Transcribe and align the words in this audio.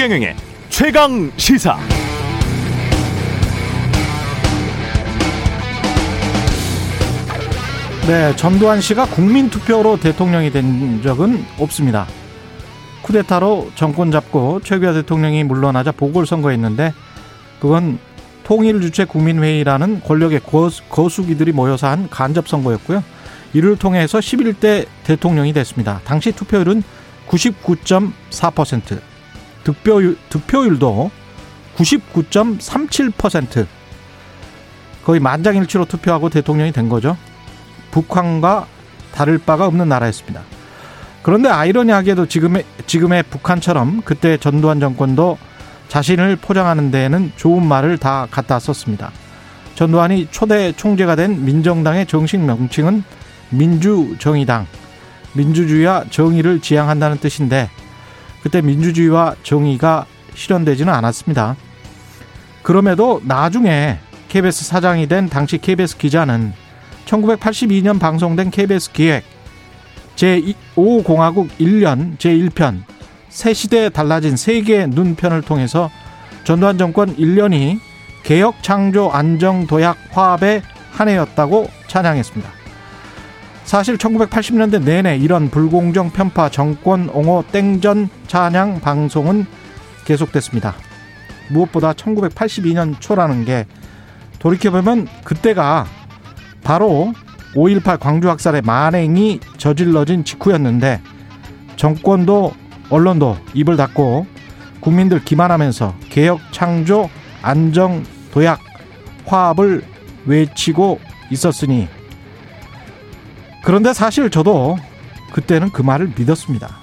최경영의 0.00 0.34
최강 0.70 1.30
시사. 1.36 1.76
네, 8.06 8.34
전두환 8.34 8.80
씨가 8.80 9.04
국민 9.04 9.50
투표로 9.50 10.00
대통령이 10.00 10.52
된 10.52 11.02
적은 11.02 11.44
없습니다. 11.58 12.06
쿠데타로 13.02 13.72
정권 13.74 14.10
잡고 14.10 14.60
최규하 14.64 14.94
대통령이 14.94 15.44
물러나자 15.44 15.92
보궐선거했는데 15.92 16.94
그건 17.60 17.98
통일 18.42 18.80
주체 18.80 19.04
국민회의라는 19.04 20.00
권력의 20.00 20.40
거수기들이 20.88 21.52
모여서 21.52 21.88
한 21.88 22.08
간접 22.08 22.48
선거였고요. 22.48 23.04
이를 23.52 23.76
통해서 23.76 24.18
11대 24.18 24.86
대통령이 25.04 25.52
됐습니다. 25.52 26.00
당시 26.04 26.32
투표율은 26.32 26.82
99.4%, 27.28 29.09
득표율, 29.64 30.16
득표율도 30.28 31.10
99.37%, 31.76 33.66
거의 35.04 35.20
만장일치로 35.20 35.86
투표하고 35.86 36.28
대통령이 36.28 36.72
된 36.72 36.88
거죠. 36.88 37.16
북한과 37.90 38.66
다를 39.12 39.38
바가 39.38 39.66
없는 39.66 39.88
나라였습니다. 39.88 40.42
그런데 41.22 41.48
아이러니하게도 41.48 42.26
지금의, 42.26 42.64
지금의 42.86 43.24
북한처럼 43.24 44.02
그때 44.04 44.36
전두환 44.36 44.80
정권도 44.80 45.38
자신을 45.88 46.36
포장하는 46.36 46.90
데에는 46.90 47.32
좋은 47.36 47.66
말을 47.66 47.98
다 47.98 48.26
갖다 48.30 48.58
썼습니다. 48.58 49.10
전두환이 49.74 50.28
초대 50.30 50.72
총재가 50.72 51.16
된 51.16 51.44
민정당의 51.44 52.06
정식 52.06 52.38
명칭은 52.40 53.02
민주정의당, 53.50 54.66
민주주의와 55.32 56.04
정의를 56.10 56.60
지향한다는 56.60 57.18
뜻인데 57.18 57.70
그때 58.42 58.60
민주주의와 58.60 59.36
정의가 59.42 60.06
실현되지는 60.34 60.92
않았습니다. 60.92 61.56
그럼에도 62.62 63.20
나중에 63.24 63.98
KBS 64.28 64.64
사장이 64.64 65.08
된 65.08 65.28
당시 65.28 65.58
KBS 65.58 65.96
기자는 65.98 66.52
1982년 67.06 67.98
방송된 67.98 68.50
KBS 68.50 68.92
기획 68.92 69.24
제5공화국 70.16 71.48
1년 71.58 72.16
제1편 72.18 72.82
새 73.28 73.54
시대에 73.54 73.88
달라진 73.88 74.36
세계의 74.36 74.88
눈편을 74.88 75.42
통해서 75.42 75.90
전두환 76.44 76.78
정권 76.78 77.16
1년이 77.16 77.80
개혁 78.22 78.62
창조 78.62 79.10
안정 79.10 79.66
도약 79.66 79.96
화합의 80.10 80.62
한 80.92 81.08
해였다고 81.08 81.68
찬양했습니다. 81.88 82.59
사실 83.64 83.96
1980년대 83.96 84.82
내내 84.82 85.16
이런 85.16 85.50
불공정 85.50 86.10
편파 86.10 86.48
정권 86.50 87.08
옹호 87.10 87.44
땡전 87.52 88.08
찬양 88.26 88.80
방송은 88.80 89.46
계속됐습니다. 90.04 90.74
무엇보다 91.50 91.92
1982년 91.92 93.00
초라는 93.00 93.44
게 93.44 93.66
돌이켜보면 94.38 95.06
그때가 95.24 95.86
바로 96.62 97.12
5.18 97.54 97.98
광주 97.98 98.30
학살의 98.30 98.62
만행이 98.62 99.40
저질러진 99.58 100.24
직후였는데 100.24 101.00
정권도 101.76 102.52
언론도 102.90 103.36
입을 103.54 103.76
닫고 103.76 104.26
국민들 104.80 105.24
기만하면서 105.24 105.94
개혁 106.08 106.40
창조 106.52 107.08
안정 107.42 108.04
도약 108.32 108.60
화합을 109.26 109.82
외치고 110.26 111.00
있었으니 111.30 111.88
그런데 113.62 113.92
사실 113.92 114.30
저도 114.30 114.78
그때는 115.32 115.70
그 115.70 115.82
말을 115.82 116.12
믿었습니다. 116.16 116.76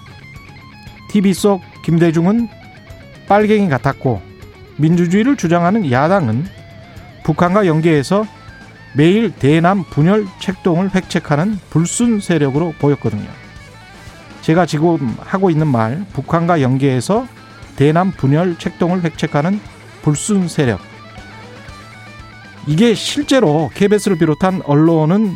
TV 1.09 1.33
속 1.33 1.61
김대중은 1.83 2.47
빨갱이 3.27 3.69
같았고 3.69 4.21
민주주의를 4.77 5.35
주장하는 5.37 5.91
야당은 5.91 6.45
북한과 7.23 7.67
연계해서 7.67 8.25
매일 8.95 9.31
대남 9.31 9.83
분열 9.83 10.25
책동을 10.39 10.93
획책하는 10.95 11.59
불순 11.69 12.19
세력으로 12.19 12.73
보였거든요. 12.79 13.27
제가 14.41 14.65
지금 14.65 15.15
하고 15.19 15.49
있는 15.49 15.67
말, 15.67 16.05
북한과 16.13 16.61
연계해서 16.61 17.27
대남 17.75 18.11
분열 18.11 18.57
책동을 18.57 19.03
획책하는 19.03 19.59
불순 20.01 20.47
세력. 20.47 20.79
이게 22.65 22.93
실제로 22.93 23.69
KBS를 23.73 24.17
비롯한 24.17 24.61
언론은 24.65 25.35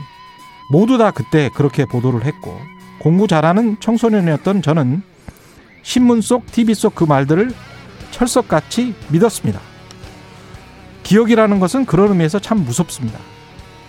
모두 0.71 0.97
다 0.97 1.11
그때 1.11 1.49
그렇게 1.53 1.83
보도를 1.85 2.23
했고 2.23 2.57
공부 2.97 3.27
잘하는 3.27 3.77
청소년이었던 3.81 4.61
저는 4.61 5.03
신문 5.83 6.21
속, 6.21 6.45
TV 6.49 6.73
속 6.75 6.95
그 6.95 7.03
말들을 7.03 7.51
철석같이 8.11 8.93
믿었습니다. 9.09 9.59
기억이라는 11.03 11.59
것은 11.59 11.85
그런 11.85 12.09
의미에서 12.09 12.39
참 12.39 12.63
무섭습니다. 12.63 13.19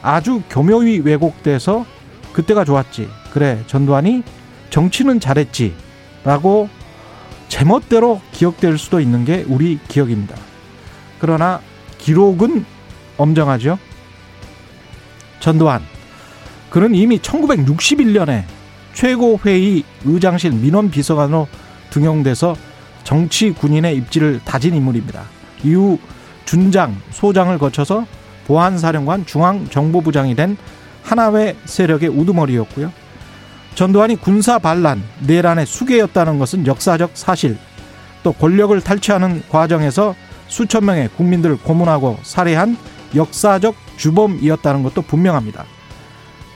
아주 0.02 0.42
교묘히 0.50 1.00
왜곡돼서 1.00 1.86
그때가 2.32 2.64
좋았지. 2.64 3.08
그래, 3.32 3.62
전두환이 3.68 4.24
정치는 4.70 5.20
잘했지. 5.20 5.74
라고 6.24 6.68
제멋대로 7.48 8.20
기억될 8.32 8.78
수도 8.78 8.98
있는 8.98 9.24
게 9.24 9.44
우리 9.46 9.78
기억입니다. 9.86 10.34
그러나 11.20 11.60
기록은 11.98 12.64
엄정하죠. 13.18 13.78
전두환. 15.38 15.91
그는 16.72 16.94
이미 16.94 17.18
1961년에 17.18 18.44
최고회의 18.94 19.84
의장실 20.06 20.52
민원 20.52 20.90
비서관으로 20.90 21.46
등용돼서 21.90 22.56
정치 23.04 23.50
군인의 23.50 23.94
입지를 23.98 24.40
다진 24.42 24.74
인물입니다. 24.74 25.24
이후 25.64 25.98
준장, 26.46 26.96
소장을 27.10 27.56
거쳐서 27.58 28.06
보안사령관 28.46 29.26
중앙정보부장이 29.26 30.34
된 30.34 30.56
하나회 31.02 31.56
세력의 31.66 32.08
우두머리였고요. 32.08 32.90
전두환이 33.74 34.16
군사 34.16 34.58
반란, 34.58 35.02
내란의 35.26 35.66
수괴였다는 35.66 36.38
것은 36.38 36.66
역사적 36.66 37.10
사실. 37.12 37.58
또 38.22 38.32
권력을 38.32 38.80
탈취하는 38.80 39.42
과정에서 39.50 40.14
수천 40.48 40.86
명의 40.86 41.08
국민들을 41.08 41.58
고문하고 41.58 42.18
살해한 42.22 42.78
역사적 43.14 43.74
주범이었다는 43.98 44.82
것도 44.84 45.02
분명합니다. 45.02 45.66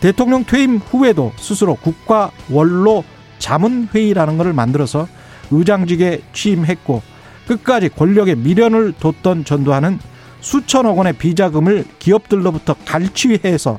대통령 0.01 0.45
퇴임 0.45 0.77
후에도 0.77 1.33
스스로 1.37 1.75
국가 1.75 2.31
원로 2.51 3.05
자문회의라는 3.39 4.39
것을 4.39 4.53
만들어서 4.53 5.09
의장직에 5.51 6.23
취임했고 6.33 7.03
끝까지 7.47 7.89
권력의 7.91 8.37
미련을 8.37 8.95
뒀던 8.99 9.45
전두환은 9.45 9.99
수천억 10.41 10.99
원의 10.99 11.15
비자금을 11.15 11.85
기업들로부터 11.99 12.75
갈취해서 12.85 13.79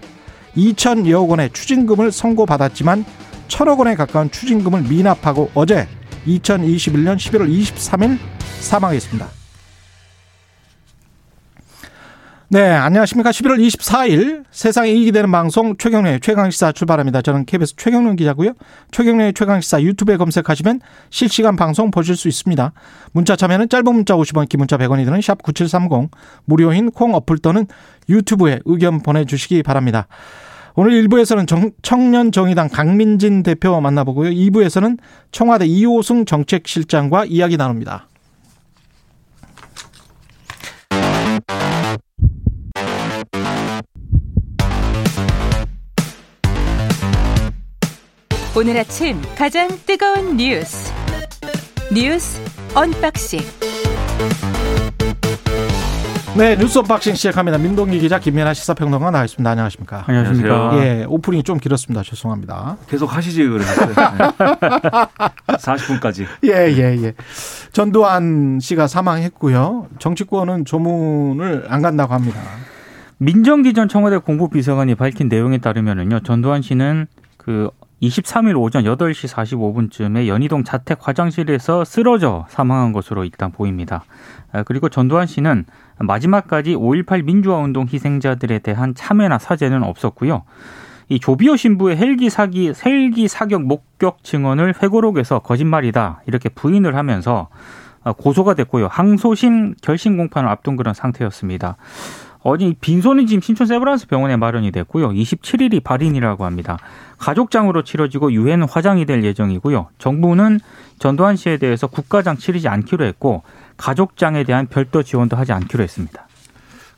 2천여억 0.56 1.30
원의 1.30 1.52
추징금을 1.54 2.12
선고받았지만 2.12 3.06
천억 3.48 3.80
원에 3.80 3.96
가까운 3.96 4.32
추징금을 4.32 4.84
미납하고 4.84 5.52
어제 5.54 5.88
2021년 6.26 7.16
11월 7.16 7.50
23일 7.50 8.18
사망했습니다. 8.60 9.37
네, 12.50 12.62
안녕하십니까. 12.70 13.32
11월 13.32 13.60
24일 13.60 14.46
세상에 14.52 14.90
이익이 14.90 15.12
되는 15.12 15.30
방송 15.30 15.76
최경련의 15.76 16.22
최강시사 16.22 16.72
출발합니다. 16.72 17.22
저는 17.22 17.44
KBS 17.44 17.76
최경련 17.76 18.16
기자고요. 18.16 18.54
최경련의 18.92 19.34
최강시사 19.34 19.82
유튜브에 19.82 20.16
검색하시면 20.16 20.80
실시간 21.10 21.58
방송 21.58 21.92
보실 21.92 22.16
수 22.16 22.30
있습니다. 22.30 22.72
문자 23.12 23.36
참여는 23.36 23.68
짧은 23.68 23.94
문자 23.94 24.16
50원, 24.16 24.48
긴 24.48 24.60
문자 24.60 24.78
100원이 24.78 25.04
드는 25.04 25.20
샵 25.20 25.44
9730, 25.44 26.10
무료인 26.46 26.90
콩 26.90 27.16
어플 27.16 27.40
또는 27.40 27.68
유튜브에 28.08 28.62
의견 28.64 29.02
보내주시기 29.02 29.62
바랍니다. 29.64 30.08
오늘 30.76 30.94
1부에서는 31.04 31.48
정, 31.48 31.72
청년 31.82 32.32
정의당 32.32 32.70
강민진 32.70 33.44
대표 33.44 33.82
만나보고요. 33.82 34.30
2부에서는 34.30 35.00
청와대 35.34 35.66
이호승 35.66 36.24
정책실장과 36.24 37.26
이야기 37.26 37.58
나눕니다. 37.58 38.08
오늘 48.58 48.76
아침 48.76 49.22
가장 49.38 49.68
뜨거운 49.86 50.36
뉴스 50.36 50.92
뉴스 51.94 52.42
언박싱 52.74 53.40
네 56.36 56.56
뉴스 56.56 56.80
언박싱 56.80 57.14
시작합니다. 57.14 57.60
민동기 57.60 58.00
기자 58.00 58.18
김민아 58.18 58.56
시사평론가 58.56 59.12
나와 59.12 59.26
있습니다. 59.26 59.48
안녕하십니까? 59.48 60.06
안녕하십니까? 60.08 60.72
예 60.84 61.06
오프닝이 61.08 61.44
좀 61.44 61.60
길었습니다. 61.60 62.02
죄송합니다. 62.02 62.78
계속 62.90 63.16
하시지 63.16 63.44
그러셨어요. 63.48 63.90
네. 63.90 63.94
40분까지. 65.54 66.26
예예 66.44 66.78
예, 66.78 67.04
예. 67.04 67.14
전두환 67.74 68.58
씨가 68.60 68.88
사망했고요. 68.88 69.88
정치권은 70.00 70.66
조문을 70.66 71.66
안 71.70 71.84
간다고 71.84 72.16
합니다. 72.16 72.40
민정기 73.20 73.74
전 73.74 73.88
청와대 73.88 74.18
공보비서관이 74.18 74.96
밝힌 74.96 75.30
내용에 75.30 75.60
따르면은요 75.60 76.22
전두환 76.22 76.64
씨는 76.64 77.06
그 77.38 77.70
23일 78.02 78.60
오전 78.60 78.84
8시 78.84 79.28
45분쯤에 79.34 80.28
연희동 80.28 80.64
자택 80.64 81.08
화장실에서 81.08 81.84
쓰러져 81.84 82.46
사망한 82.50 82.94
것으로 82.94 83.24
일단 83.24 83.52
보입니다. 83.52 84.04
아, 84.52 84.64
그리고 84.64 84.88
전두환 84.90 85.26
씨는 85.26 85.66
마지막까지 86.00 86.76
5.18 86.76 87.24
민주화 87.24 87.58
운동 87.58 87.88
희생자들에 87.92 88.60
대한 88.60 88.94
참여나 88.94 89.40
사죄는 89.40 89.84
없었고요. 89.84 90.44
이 91.10 91.20
조비오 91.20 91.56
신부의 91.56 91.98
헬기 91.98 92.30
사기 92.30 92.74
헬기 92.86 93.28
사격 93.28 93.64
목격 93.64 94.24
증언을 94.24 94.76
회고록에서 94.84 95.40
거짓말이다 95.40 96.22
이렇게 96.28 96.50
부인을 96.50 96.96
하면서 96.96 97.48
아, 98.04 98.14
고소가 98.14 98.54
됐고요. 98.54 98.88
항소심 98.88 99.76
결심 99.82 100.18
공판을 100.18 100.48
앞둔 100.50 100.76
그런 100.76 100.94
상태였습니다. 100.94 101.78
어제 102.42 102.74
빈손이 102.80 103.28
지금 103.28 103.42
신촌 103.42 103.68
세브란스 103.68 104.08
병원에 104.08 104.38
마련이 104.38 104.72
됐고요. 104.72 105.10
27일이 105.10 105.84
발인이라고 105.84 106.46
합니다. 106.46 106.78
가족장으로 107.18 107.84
치러지고 107.84 108.32
유해는 108.32 108.68
화장이 108.70 109.06
될 109.06 109.24
예정이고요. 109.24 109.88
정부는 109.98 110.60
전두환 111.00 111.36
씨에 111.36 111.58
대해서 111.58 111.88
국가장 111.88 112.38
치르지 112.38 112.68
않기로 112.68 113.06
했고 113.06 113.44
가족장에 113.78 114.44
대한 114.44 114.68
별도 114.68 115.04
지원도 115.04 115.36
하지 115.36 115.52
않기로 115.52 115.84
했습니다. 115.84 116.28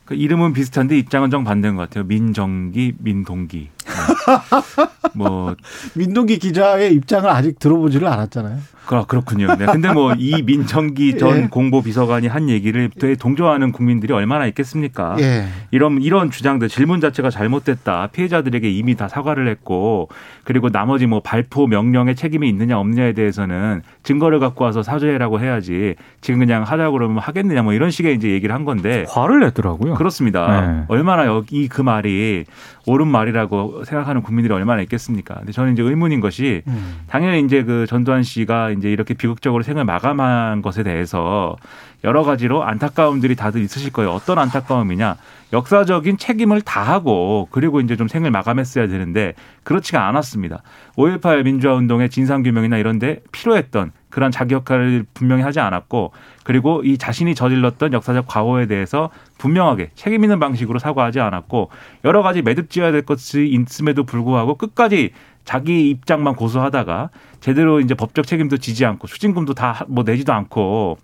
그 0.04 0.14
이름은 0.14 0.52
비슷한데 0.52 0.98
입장은 0.98 1.30
정 1.30 1.44
반대인 1.44 1.76
것 1.76 1.88
같아요. 1.88 2.04
민정기, 2.04 2.94
민동기. 2.98 3.68
네. 3.86 4.86
뭐 5.14 5.54
민동기 5.94 6.38
기자의 6.38 6.94
입장을 6.94 7.28
아직 7.28 7.58
들어보지를 7.58 8.06
않았잖아요. 8.08 8.58
그, 8.86 9.06
그렇군요. 9.06 9.54
네. 9.56 9.66
근데 9.66 9.92
뭐 9.92 10.14
이 10.18 10.42
민정기 10.42 11.16
전 11.18 11.36
예. 11.44 11.48
공보 11.48 11.82
비서관이 11.82 12.26
한 12.26 12.48
얘기를 12.48 12.90
되게 12.98 13.14
동조하는 13.14 13.72
국민들이 13.72 14.12
얼마나 14.12 14.46
있겠습니까? 14.46 15.16
예. 15.20 15.46
이런 15.70 16.02
이런 16.02 16.30
주장들 16.30 16.68
질문 16.68 17.00
자체가 17.00 17.30
잘못됐다. 17.30 18.08
피해자들에게 18.08 18.68
이미 18.68 18.96
다 18.96 19.06
사과를 19.08 19.48
했고 19.48 20.08
그리고 20.44 20.70
나머지 20.70 21.06
뭐 21.06 21.20
발포 21.20 21.68
명령에 21.68 22.14
책임이 22.14 22.48
있느냐 22.48 22.78
없느냐에 22.78 23.12
대해서는 23.12 23.82
증거를 24.02 24.40
갖고 24.40 24.64
와서 24.64 24.82
사죄라고 24.82 25.40
해야지 25.40 25.94
지금 26.20 26.40
그냥 26.40 26.64
하자고 26.64 26.92
그러면 26.92 27.18
하겠느냐 27.18 27.62
뭐 27.62 27.72
이런 27.72 27.90
식의 27.90 28.16
이제 28.16 28.30
얘기를 28.30 28.54
한 28.54 28.64
건데 28.64 29.04
화를 29.08 29.40
냈더라고요. 29.40 29.94
그렇습니다. 29.94 30.60
네. 30.60 30.84
얼마나 30.88 31.26
여기 31.26 31.68
그 31.68 31.80
말이 31.80 32.44
옳은 32.86 33.06
말이라고 33.06 33.69
생각하는 33.84 34.22
국민들이 34.22 34.52
얼마나 34.52 34.82
있겠습니까? 34.82 35.34
근데 35.34 35.52
저는 35.52 35.72
이제 35.72 35.82
의문인 35.82 36.20
것이 36.20 36.62
음. 36.66 37.00
당연히 37.08 37.40
이제 37.40 37.62
그 37.62 37.86
전두환 37.86 38.22
씨가 38.22 38.70
이제 38.70 38.90
이렇게 38.90 39.14
비극적으로 39.14 39.62
생을 39.62 39.84
마감한 39.84 40.62
것에 40.62 40.82
대해서 40.82 41.56
여러 42.04 42.22
가지로 42.22 42.64
안타까움들이 42.64 43.36
다들 43.36 43.60
있으실 43.60 43.92
거예요. 43.92 44.10
어떤 44.10 44.38
안타까움이냐? 44.38 45.16
역사적인 45.52 46.18
책임을 46.18 46.62
다하고 46.62 47.48
그리고 47.50 47.80
이제 47.80 47.96
좀 47.96 48.08
생을 48.08 48.30
마감했어야 48.30 48.86
되는데 48.88 49.34
그렇지가 49.64 50.06
않았습니다. 50.08 50.62
5.18 50.96 51.44
민주화 51.44 51.74
운동의 51.74 52.10
진상 52.10 52.42
규명이나 52.42 52.78
이런 52.78 52.98
데 52.98 53.20
필요했던 53.32 53.92
그런 54.10 54.30
자기 54.30 54.54
역할을 54.54 55.04
분명히 55.14 55.42
하지 55.42 55.60
않았고 55.60 56.12
그리고 56.44 56.82
이 56.84 56.98
자신이 56.98 57.34
저질렀던 57.34 57.92
역사적 57.92 58.26
과오에 58.26 58.66
대해서 58.66 59.10
분명하게 59.38 59.90
책임 59.94 60.24
있는 60.24 60.38
방식으로 60.40 60.78
사과하지 60.78 61.20
않았고 61.20 61.70
여러 62.04 62.22
가지 62.22 62.42
매듭지어야 62.42 62.92
될 62.92 63.02
것이 63.02 63.46
있음에도 63.48 64.04
불구하고 64.04 64.56
끝까지 64.56 65.10
자기 65.44 65.88
입장만 65.90 66.34
고수하다가 66.34 67.10
제대로 67.40 67.80
이제 67.80 67.94
법적 67.94 68.26
책임도 68.26 68.58
지지 68.58 68.84
않고 68.84 69.06
추징금도 69.06 69.54
다 69.54 69.84
뭐 69.88 70.04
내지도 70.04 70.32
않고 70.32 70.98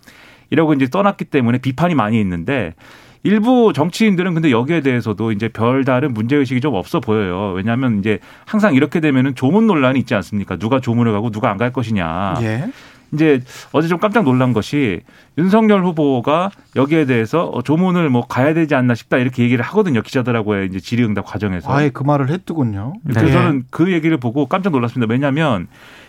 이러고 0.49 0.73
이제 0.73 0.87
떠났기 0.87 1.25
때문에 1.25 1.57
비판이 1.57 1.95
많이 1.95 2.19
있는데 2.21 2.73
일부 3.23 3.73
정치인들은 3.73 4.35
근데 4.35 4.51
여기에 4.51 4.81
대해서도 4.81 5.31
이제 5.33 5.49
별다른 5.49 6.13
문제의식이 6.13 6.61
좀 6.61 6.75
없어 6.75 6.99
보여요. 7.01 7.51
왜냐하면 7.55 7.99
이제 7.99 8.19
항상 8.45 8.73
이렇게 8.75 9.01
되면은 9.01 9.35
조문 9.35 9.67
논란이 9.67 9.99
있지 9.99 10.15
않습니까? 10.15 10.55
누가 10.57 10.79
조문을 10.79 11.11
가고 11.11 11.29
누가 11.31 11.49
안 11.49 11.57
갈 11.57 11.73
것이냐. 11.73 12.35
예. 12.43 12.69
이제 13.13 13.41
어제 13.71 13.87
좀 13.87 13.99
깜짝 13.99 14.23
놀란 14.23 14.53
것이 14.53 15.01
윤석열 15.37 15.83
후보가 15.85 16.51
여기에 16.75 17.05
대해서 17.05 17.45
어, 17.45 17.61
조문을 17.61 18.09
뭐 18.09 18.25
가야 18.27 18.53
되지 18.53 18.75
않나 18.75 18.95
싶다 18.95 19.17
이렇게 19.17 19.43
얘기를 19.43 19.63
하거든요 19.65 20.01
기자들하고의 20.01 20.67
이제 20.67 20.79
질의응답 20.79 21.25
과정에서. 21.25 21.71
아예 21.71 21.89
그 21.89 22.03
말을 22.03 22.29
했더군요. 22.29 22.93
그래서 23.03 23.21
네. 23.21 23.31
저는 23.31 23.63
그 23.69 23.91
얘기를 23.91 24.17
보고 24.17 24.47
깜짝 24.47 24.71
놀랐습니다. 24.71 25.11
왜냐하면 25.11 25.67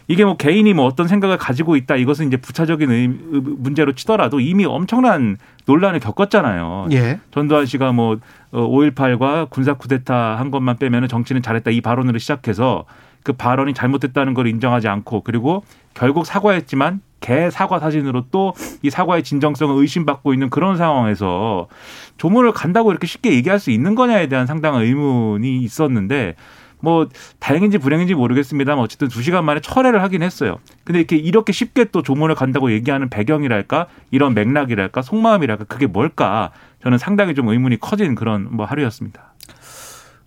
이게 0.08 0.24
뭐 0.24 0.36
개인이 0.36 0.72
뭐 0.72 0.86
어떤 0.86 1.06
생각을 1.06 1.36
가지고 1.36 1.76
있다 1.76 1.96
이것은 1.96 2.28
이제 2.28 2.38
부차적인 2.38 3.56
문제로 3.58 3.92
치더라도 3.92 4.40
이미 4.40 4.64
엄청난 4.64 5.36
논란을 5.66 6.00
겪었잖아요. 6.00 6.88
예. 6.92 7.20
전두환 7.30 7.66
씨가 7.66 7.92
뭐 7.92 8.16
5.18과 8.52 9.22
어, 9.22 9.46
군사 9.50 9.74
쿠데타 9.74 10.38
한 10.38 10.50
것만 10.50 10.78
빼면은 10.78 11.08
정치는 11.08 11.42
잘했다 11.42 11.70
이 11.70 11.82
발언으로 11.82 12.18
시작해서 12.18 12.86
그 13.22 13.34
발언이 13.34 13.74
잘못됐다는 13.74 14.32
걸 14.32 14.46
인정하지 14.46 14.88
않고 14.88 15.20
그리고 15.22 15.62
결국 15.98 16.24
사과했지만 16.26 17.00
개 17.20 17.50
사과 17.50 17.78
사진으로 17.80 18.26
또 18.30 18.54
이 18.82 18.90
사과의 18.90 19.22
진정성을 19.24 19.74
의심받고 19.80 20.32
있는 20.32 20.50
그런 20.50 20.76
상황에서 20.76 21.68
조문을 22.16 22.52
간다고 22.52 22.90
이렇게 22.90 23.06
쉽게 23.06 23.32
얘기할 23.32 23.58
수 23.58 23.70
있는 23.70 23.94
거냐에 23.94 24.28
대한 24.28 24.46
상당한 24.46 24.82
의문이 24.82 25.58
있었는데 25.58 26.36
뭐 26.80 27.08
다행인지 27.40 27.78
불행인지 27.78 28.14
모르겠습니다만 28.14 28.82
어쨌든 28.84 29.08
두 29.08 29.20
시간 29.22 29.44
만에 29.44 29.60
철회를 29.60 30.00
하긴 30.02 30.22
했어요. 30.22 30.58
근데 30.84 31.00
이렇게 31.00 31.16
이렇게 31.16 31.52
쉽게 31.52 31.86
또 31.86 32.02
조문을 32.02 32.36
간다고 32.36 32.70
얘기하는 32.70 33.08
배경이랄까 33.08 33.86
이런 34.12 34.34
맥락이랄까 34.34 35.02
속마음이랄까 35.02 35.64
그게 35.64 35.86
뭘까 35.86 36.52
저는 36.84 36.98
상당히 36.98 37.34
좀 37.34 37.48
의문이 37.48 37.80
커진 37.80 38.14
그런 38.14 38.46
뭐 38.50 38.64
하루였습니다. 38.64 39.27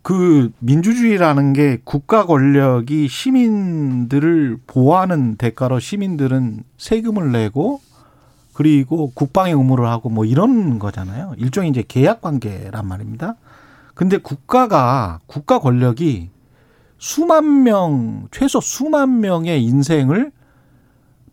그 0.01 0.51
민주주의라는 0.59 1.53
게 1.53 1.79
국가 1.83 2.25
권력이 2.25 3.07
시민들을 3.07 4.57
보호하는 4.65 5.35
대가로 5.35 5.79
시민들은 5.79 6.63
세금을 6.77 7.31
내고 7.31 7.81
그리고 8.53 9.11
국방의 9.13 9.53
의무를 9.53 9.87
하고 9.87 10.09
뭐 10.09 10.25
이런 10.25 10.79
거잖아요. 10.79 11.33
일종의 11.37 11.69
이제 11.69 11.83
계약 11.87 12.21
관계란 12.21 12.87
말입니다. 12.87 13.35
근데 13.93 14.17
국가가 14.17 15.19
국가 15.27 15.59
권력이 15.59 16.29
수만 16.97 17.63
명, 17.63 18.27
최소 18.31 18.59
수만 18.59 19.21
명의 19.21 19.63
인생을 19.63 20.31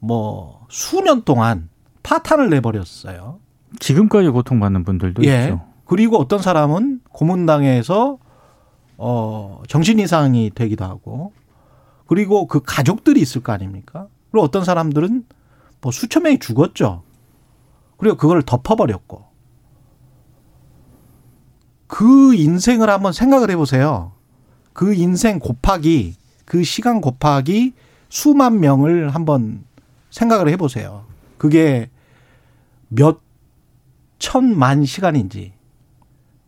뭐 0.01 0.67
수년 0.69 1.23
동안 1.23 1.69
파탄을 2.03 2.51
내버렸어요. 2.51 3.39
지금까지 3.81 4.29
고통받는 4.29 4.85
분들도 4.85 5.25
예. 5.25 5.45
있죠. 5.45 5.63
그리고 5.85 6.19
어떤 6.19 6.41
사람은 6.41 7.01
고문당해서 7.11 8.19
어 8.99 9.63
정신 9.69 9.99
이상이 9.99 10.51
되기도 10.55 10.85
하고 10.85 11.33
그리고 12.07 12.47
그 12.47 12.61
가족들이 12.61 13.21
있을 13.21 13.43
거 13.43 13.53
아닙니까? 13.53 14.09
그리고 14.31 14.45
어떤 14.45 14.65
사람들은 14.65 15.25
뭐 15.81 15.93
수천 15.93 16.25
명이 16.25 16.41
죽었죠. 16.41 17.03
그리고 17.97 18.17
그걸 18.17 18.43
덮어버렸고 18.43 19.25
그 21.87 22.35
인생을 22.35 22.91
한번 22.91 23.13
생각을 23.13 23.51
해보세요. 23.51 24.13
그 24.73 24.95
인생 24.95 25.39
곱하기 25.39 26.17
그 26.45 26.65
시간 26.65 27.01
곱하기 27.01 27.75
수만 28.09 28.61
명을 28.61 29.15
한번 29.15 29.65
생각을 30.11 30.49
해보세요. 30.49 31.05
그게 31.37 31.91
몇 32.89 33.21
천만 34.19 34.85
시간인지. 34.85 35.53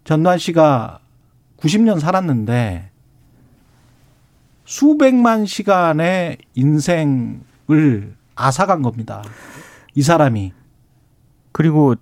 전두환 0.04 0.38
씨가 0.38 1.00
90년 1.60 2.00
살았는데 2.00 2.90
수백만 4.64 5.46
시간의 5.46 6.38
인생을 6.54 8.14
앗아간 8.34 8.82
겁니다. 8.82 9.22
이 9.94 10.02
사람이. 10.02 10.52
그리고 11.52 11.94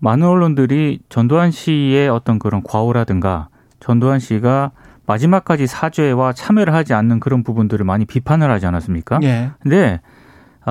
많은 0.00 0.26
언론들이 0.26 1.00
전두환 1.08 1.50
씨의 1.50 2.08
어떤 2.08 2.38
그런 2.38 2.62
과오라든가 2.62 3.48
전두환 3.78 4.18
씨가 4.18 4.72
마지막까지 5.06 5.66
사죄와 5.66 6.32
참여를 6.32 6.74
하지 6.74 6.94
않는 6.94 7.20
그런 7.20 7.42
부분들을 7.42 7.84
많이 7.84 8.04
비판을 8.04 8.50
하지 8.50 8.66
않았습니까? 8.66 9.20
예. 9.22 9.50
근데 9.60 10.00
아, 10.04 10.09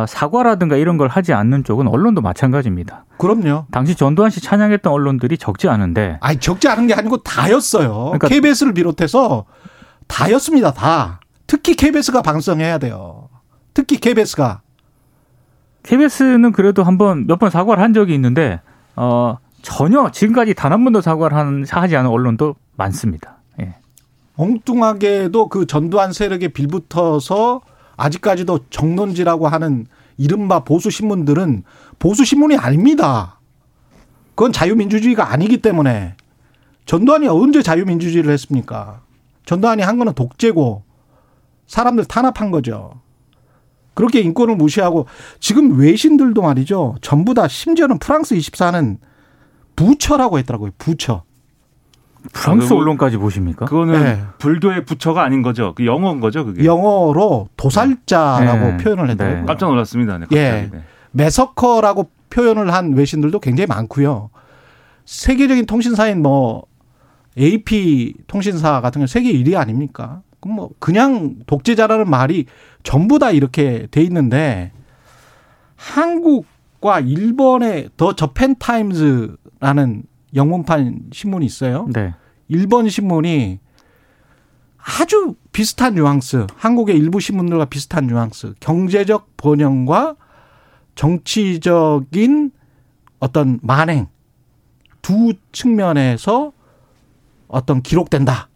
사과라든가 0.07 0.75
이런 0.77 0.97
걸 0.97 1.07
하지 1.07 1.33
않는 1.33 1.63
쪽은 1.63 1.87
언론도 1.87 2.21
마찬가지입니다. 2.21 3.05
그럼요. 3.17 3.65
당시 3.71 3.95
전두환 3.95 4.29
씨 4.29 4.39
찬양했던 4.41 4.91
언론들이 4.93 5.37
적지 5.37 5.67
않은데. 5.67 6.17
아니, 6.21 6.39
적지 6.39 6.67
않은 6.67 6.87
게 6.87 6.93
아니고 6.93 7.17
다였어요. 7.17 8.03
그러니까 8.05 8.27
KBS를 8.27 8.73
비롯해서 8.73 9.45
다였습니다. 10.07 10.71
다. 10.73 11.19
특히 11.47 11.75
KBS가 11.75 12.21
방송해야 12.21 12.77
돼요. 12.77 13.29
특히 13.73 13.97
KBS가. 13.97 14.61
KBS는 15.83 16.51
그래도 16.51 16.83
한번 16.83 17.25
몇 17.27 17.39
번 17.39 17.49
사과를 17.49 17.81
한 17.81 17.93
적이 17.93 18.13
있는데, 18.15 18.61
어, 18.95 19.37
전혀 19.61 20.09
지금까지 20.11 20.53
단 20.53 20.71
한 20.71 20.83
번도 20.83 21.01
사과를 21.01 21.35
한, 21.37 21.65
하지 21.69 21.95
않은 21.97 22.09
언론도 22.09 22.55
많습니다. 22.77 23.37
엉뚱하게도 24.37 25.49
그 25.49 25.65
전두환 25.65 26.13
세력에 26.13 26.47
빌붙어서 26.49 27.59
아직까지도 27.99 28.59
정론지라고 28.69 29.47
하는 29.47 29.85
이른바 30.17 30.63
보수 30.63 30.89
신문들은 30.89 31.63
보수 31.99 32.25
신문이 32.25 32.57
아닙니다. 32.57 33.39
그건 34.35 34.51
자유민주주의가 34.51 35.31
아니기 35.31 35.61
때문에 35.61 36.15
전두환이 36.85 37.27
언제 37.27 37.61
자유민주주의를 37.61 38.31
했습니까? 38.33 39.01
전두환이 39.45 39.81
한 39.81 39.97
거는 39.97 40.13
독재고 40.13 40.83
사람들 41.67 42.05
탄압한 42.05 42.51
거죠. 42.51 43.01
그렇게 43.93 44.21
인권을 44.21 44.55
무시하고 44.55 45.07
지금 45.39 45.77
외신들도 45.77 46.41
말이죠. 46.41 46.95
전부 47.01 47.33
다 47.33 47.47
심지어는 47.47 47.99
프랑스 47.99 48.35
24는 48.35 48.97
부처라고 49.75 50.39
했더라고요. 50.39 50.71
부처. 50.77 51.23
프랑스 52.33 52.73
아, 52.73 52.77
언론까지 52.77 53.17
보십니까? 53.17 53.65
그거는 53.65 54.03
네. 54.03 54.23
불교의 54.37 54.85
부처가 54.85 55.23
아닌 55.23 55.41
거죠. 55.41 55.73
그 55.75 55.85
영어인 55.85 56.19
거죠, 56.19 56.45
그게. 56.45 56.63
영어로 56.63 57.49
도살자라고 57.57 58.65
네. 58.65 58.77
표현을 58.77 59.09
했더라고요. 59.09 59.39
네. 59.41 59.45
깜짝 59.45 59.67
놀랐습니다. 59.67 60.17
네, 60.17 60.25
예. 60.31 60.51
갑자기. 60.51 60.71
네. 60.71 60.83
매서커라고 61.11 62.09
표현을 62.29 62.73
한 62.73 62.93
외신들도 62.93 63.39
굉장히 63.39 63.67
많고요. 63.67 64.29
세계적인 65.05 65.65
통신사인 65.65 66.21
뭐 66.21 66.65
AP 67.37 68.13
통신사 68.27 68.81
같은 68.81 68.99
경우 68.99 69.07
세계 69.07 69.33
1위 69.33 69.55
아닙니까? 69.55 70.21
그럼 70.39 70.55
뭐 70.55 70.69
그냥 70.79 71.35
독재자라는 71.47 72.09
말이 72.09 72.45
전부 72.83 73.19
다 73.19 73.31
이렇게 73.31 73.87
돼 73.91 74.01
있는데 74.03 74.71
한국과 75.75 76.99
일본의 76.99 77.89
더 77.97 78.13
저펜 78.13 78.55
타임즈라는 78.59 80.03
영문판 80.33 81.09
신문이 81.11 81.45
있어요. 81.45 81.87
네. 81.93 82.13
일본 82.47 82.89
신문이 82.89 83.59
아주 84.77 85.35
비슷한 85.51 85.95
뉘앙스, 85.95 86.47
한국의 86.55 86.95
일부 86.97 87.19
신문들과 87.19 87.65
비슷한 87.65 88.07
뉘앙스, 88.07 88.55
경제적 88.59 89.37
번영과 89.37 90.15
정치적인 90.95 92.51
어떤 93.19 93.59
만행 93.61 94.07
두 95.01 95.33
측면에서 95.51 96.53
어떤 97.47 97.81
기록된다. 97.81 98.49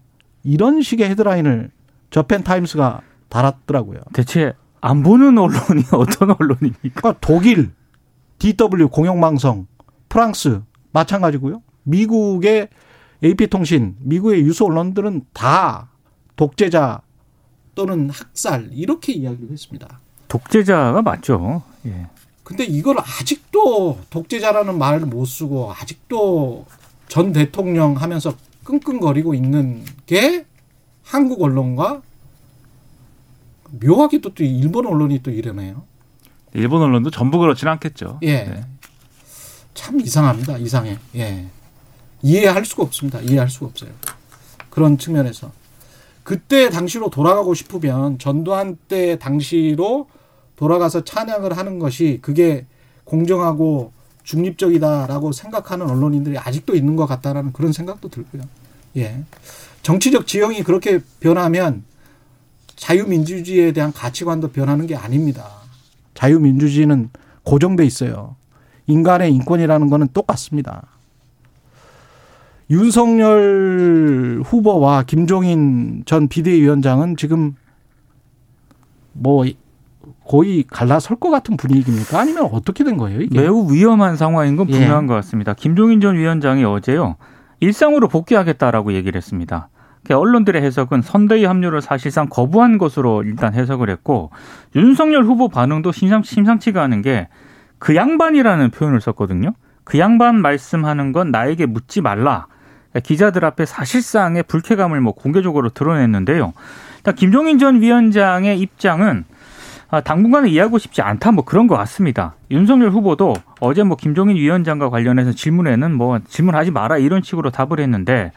이런 0.44 0.82
식의 0.82 1.10
헤드라인을 1.10 1.72
저펜 2.10 2.44
타임스가 2.44 3.02
달았더라고요. 3.30 4.02
대체 4.14 4.54
안 4.82 5.04
보는 5.04 5.38
언론이 5.38 5.84
어떤 5.94 6.32
언론입니까? 6.32 6.80
그러니까 6.94 7.16
독일, 7.22 7.72
DW 8.40 8.90
공영방송, 8.90 9.68
프랑스 10.10 10.62
마찬가지고요. 10.94 11.62
미국의 11.84 12.70
AP통신, 13.24 13.96
미국의 14.00 14.42
유수 14.42 14.66
언론들은 14.66 15.26
다 15.34 15.90
독재자 16.36 17.02
또는 17.76 18.10
학살 18.10 18.70
이렇게 18.72 19.14
이야기를 19.14 19.52
했습니다. 19.52 20.00
독재자가 20.28 21.02
맞죠. 21.02 21.64
예. 21.86 22.08
근데 22.44 22.66
이걸 22.66 22.98
아직도 23.00 24.00
독재자라는 24.10 24.78
말을 24.78 25.06
못 25.06 25.26
쓰고 25.26 25.74
아직도 25.74 26.66
전 27.08 27.32
대통령 27.32 27.96
하면서 27.96 28.34
끙끙거리고 28.64 29.34
있는 29.34 29.84
게 30.06 30.46
한국 31.04 31.42
언론과 31.42 32.02
묘하게도 33.82 34.34
또 34.34 34.44
일본 34.44 34.86
언론이 34.86 35.24
또 35.24 35.32
이러네요. 35.32 35.84
일본 36.54 36.82
언론도 36.82 37.10
전부 37.10 37.40
그렇지는 37.40 37.74
않겠죠. 37.74 38.20
예. 38.24 38.44
네. 38.44 38.64
참 39.74 40.00
이상합니다. 40.00 40.58
이상해. 40.58 40.98
예. 41.16 41.46
이해할 42.22 42.66
수가 42.66 42.84
없습니다. 42.84 43.20
이해할 43.22 43.50
수가 43.50 43.68
없어요. 43.68 43.92
그런 44.70 44.98
측면에서. 44.98 45.52
그때 46.24 46.70
당시로 46.70 47.10
돌아가고 47.10 47.54
싶으면 47.54 48.18
전두환 48.18 48.78
때 48.88 49.20
당시로 49.20 50.08
돌아가서 50.56 51.04
찬양을 51.04 51.58
하는 51.58 51.80
것이 51.80 52.20
그게 52.22 52.66
공정하고 53.04 53.92
중립적이다라고 54.24 55.34
생각하는 55.34 55.90
언론인들이 55.90 56.38
아직도 56.38 56.76
있는 56.76 56.96
것 56.96 57.06
같다라는 57.06 57.52
그런 57.52 57.74
생각도 57.74 58.08
들고요. 58.08 58.44
예. 58.98 59.24
정치적 59.82 60.28
지형이 60.28 60.64
그렇게 60.64 61.02
변하면 61.20 61.84
자유민주주의에 62.78 63.74
대한 63.74 63.92
가치관도 63.92 64.52
변하는 64.52 64.88
게 64.88 64.96
아닙니다. 64.96 65.50
자유민주주의는 66.14 67.10
고정돼 67.44 67.86
있어요. 67.86 68.36
인간의 68.88 69.34
인권이라는 69.34 69.90
거는 69.90 70.08
똑같습니다. 70.14 70.84
윤석열 72.70 74.42
후보와 74.44 75.04
김종인 75.04 76.04
전 76.06 76.28
비대위원장은 76.28 77.18
지금 77.18 77.56
뭐 79.14 79.46
거의 80.26 80.64
갈라설 80.68 81.18
것 81.18 81.30
같은 81.30 81.58
분위기입니까? 81.58 82.20
아니면 82.20 82.50
어떻게 82.52 82.84
된 82.84 82.98
거예요? 82.98 83.22
이게? 83.22 83.42
매우 83.42 83.72
위험한 83.72 84.16
상황인 84.16 84.56
건 84.56 84.70
예. 84.70 84.74
분명한 84.74 85.08
것 85.08 85.14
같습니다. 85.16 85.54
김종인 85.54 86.02
전 86.02 86.16
위원장이 86.16 86.64
어제요 86.64 87.18
일상으로 87.60 88.08
복귀하겠다라고 88.08 88.94
얘기를 88.94 89.18
했습니다. 89.18 89.70
그 90.04 90.14
언론들의 90.14 90.62
해석은 90.62 91.02
선대위 91.02 91.46
합류를 91.46 91.82
사실상 91.82 92.28
거부한 92.30 92.78
것으로 92.78 93.24
일단 93.24 93.54
해석을 93.54 93.90
했고 93.90 94.32
윤석열 94.76 95.24
후보 95.24 95.48
반응도 95.48 95.92
심상, 95.92 96.24
심상치가 96.24 96.82
않은 96.84 97.02
게 97.02 97.30
그 97.84 97.98
양반이라는 97.98 98.70
표현을 98.70 99.02
썼거든요. 99.02 99.52
그 99.84 100.00
양반 100.00 100.42
말씀하는 100.42 101.12
건 101.12 101.32
나에게 101.32 101.66
묻지 101.66 102.00
말라. 102.00 102.48
그러니까 102.92 103.06
기자들 103.06 103.44
앞에 103.44 103.66
사실상의 103.66 104.44
불쾌감을 104.44 105.02
뭐 105.02 105.14
공개적으로 105.14 105.68
드러냈는데요. 105.68 106.54
김종인 107.18 107.60
전 107.60 107.82
위원장의 107.82 108.58
입장은 108.58 109.26
아, 109.90 110.00
당분간은 110.00 110.48
이해하고 110.48 110.78
싶지 110.78 111.02
않다 111.02 111.34
뭐 111.34 111.44
그런 111.44 111.68
것 111.68 111.76
같습니다. 111.76 112.36
윤석열 112.52 112.90
후보도 112.92 113.36
어제 113.60 113.84
뭐 113.84 113.98
김종인 113.98 114.38
위원장과 114.38 114.90
관련해서 114.90 115.34
질문에는 115.34 115.94
뭐 115.94 116.20
질문하지 116.26 116.72
마라 116.72 117.00
이런 117.00 117.22
식으로 117.22 117.50
답을 117.50 117.82
했는데 117.82 118.32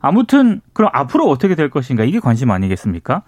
아무튼 0.00 0.60
그럼 0.74 0.92
앞으로 0.94 1.28
어떻게 1.28 1.56
될 1.56 1.70
것인가 1.70 2.04
이게 2.04 2.20
관심 2.20 2.52
아니겠습니까? 2.52 3.22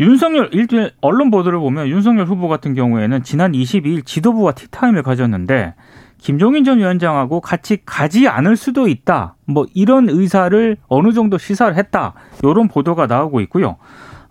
윤석열 0.00 0.50
일주일 0.52 0.92
언론 1.00 1.30
보도를 1.30 1.58
보면 1.58 1.88
윤석열 1.88 2.26
후보 2.26 2.48
같은 2.48 2.74
경우에는 2.74 3.22
지난 3.22 3.52
22일 3.52 4.04
지도부와 4.04 4.52
티타임을 4.52 5.02
가졌는데 5.02 5.74
김종인 6.18 6.64
전 6.64 6.78
위원장하고 6.78 7.40
같이 7.40 7.78
가지 7.84 8.28
않을 8.28 8.56
수도 8.56 8.86
있다. 8.86 9.34
뭐 9.44 9.66
이런 9.74 10.08
의사를 10.08 10.76
어느 10.86 11.12
정도 11.12 11.36
시사를 11.36 11.76
했다. 11.76 12.14
이런 12.44 12.68
보도가 12.68 13.06
나오고 13.06 13.40
있고요. 13.40 13.76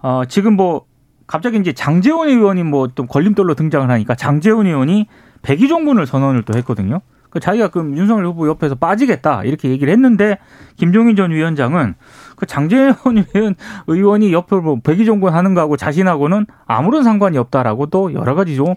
어, 0.01 0.23
지금 0.27 0.55
뭐 0.55 0.85
갑자기 1.27 1.57
이제 1.57 1.73
장재원 1.73 2.29
의원이 2.29 2.63
뭐또 2.63 3.05
걸림돌로 3.07 3.55
등장을 3.55 3.89
하니까 3.89 4.15
장재원 4.15 4.67
의원이 4.67 5.07
백의종군을 5.41 6.05
선언을 6.05 6.43
또 6.43 6.57
했거든요. 6.57 7.01
그 7.29 7.39
자기가 7.39 7.69
그럼 7.69 7.97
윤석열 7.97 8.25
후보 8.25 8.47
옆에서 8.47 8.75
빠지겠다 8.75 9.43
이렇게 9.43 9.69
얘기를 9.69 9.91
했는데 9.91 10.37
김종인 10.75 11.15
전 11.15 11.31
위원장은 11.31 11.95
그 12.41 12.47
의원 13.35 13.55
의원이 13.87 14.33
옆으로 14.33 14.61
뭐 14.61 14.79
백의종군 14.83 15.33
하는 15.33 15.53
거하고 15.53 15.77
자신하고는 15.77 16.47
아무런 16.65 17.03
상관이 17.03 17.37
없다라고 17.37 17.87
또 17.87 18.13
여러 18.13 18.35
가지 18.35 18.55
좀 18.55 18.75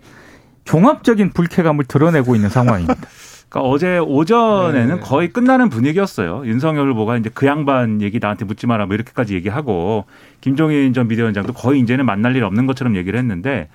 종합적인 0.64 1.30
불쾌감을 1.30 1.84
드러내고 1.84 2.34
있는 2.34 2.48
상황입니다. 2.48 2.94
그러니까 3.48 3.70
어제 3.70 3.98
오전에는 3.98 4.96
네. 4.96 5.00
거의 5.00 5.32
끝나는 5.32 5.68
분위기였어요. 5.68 6.42
윤석열 6.44 6.90
후보가 6.90 7.18
이제 7.18 7.30
그 7.32 7.46
양반 7.46 8.02
얘기 8.02 8.18
나한테 8.18 8.44
묻지 8.44 8.66
마라 8.66 8.86
뭐 8.86 8.94
이렇게까지 8.94 9.34
얘기하고 9.34 10.06
김종인 10.40 10.92
전 10.92 11.06
비대위원장도 11.06 11.52
거의 11.52 11.80
이제는 11.80 12.04
만날 12.04 12.34
일 12.34 12.42
없는 12.44 12.66
것처럼 12.66 12.96
얘기를 12.96 13.18
했는데 13.18 13.68